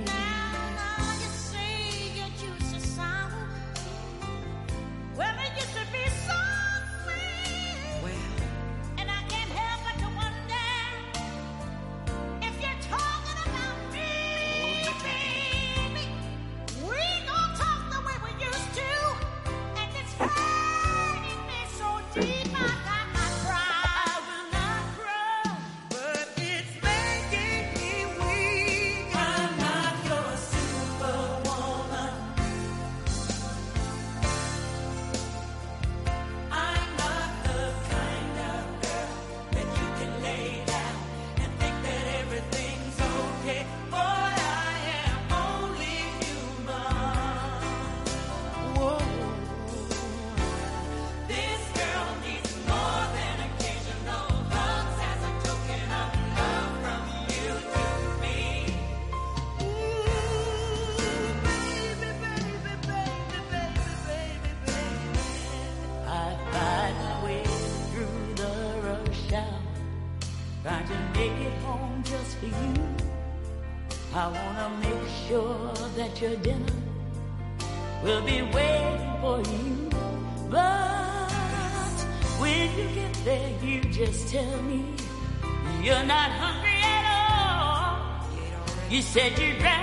Your 76.22 76.36
dinner 76.38 76.74
will 78.04 78.22
be 78.22 78.42
waiting 78.42 79.12
for 79.22 79.40
you. 79.40 79.90
But 80.50 81.30
when 82.40 82.78
you 82.78 82.96
get 82.96 83.14
there, 83.24 83.52
you 83.62 83.82
just 83.82 84.30
tell 84.30 84.62
me 84.64 84.84
you're 85.84 86.04
not 86.06 86.32
hungry 86.32 86.82
at 86.82 87.06
all. 87.20 88.90
You 88.90 89.02
said 89.02 89.38
you'd 89.38 89.62
rather 89.62 89.77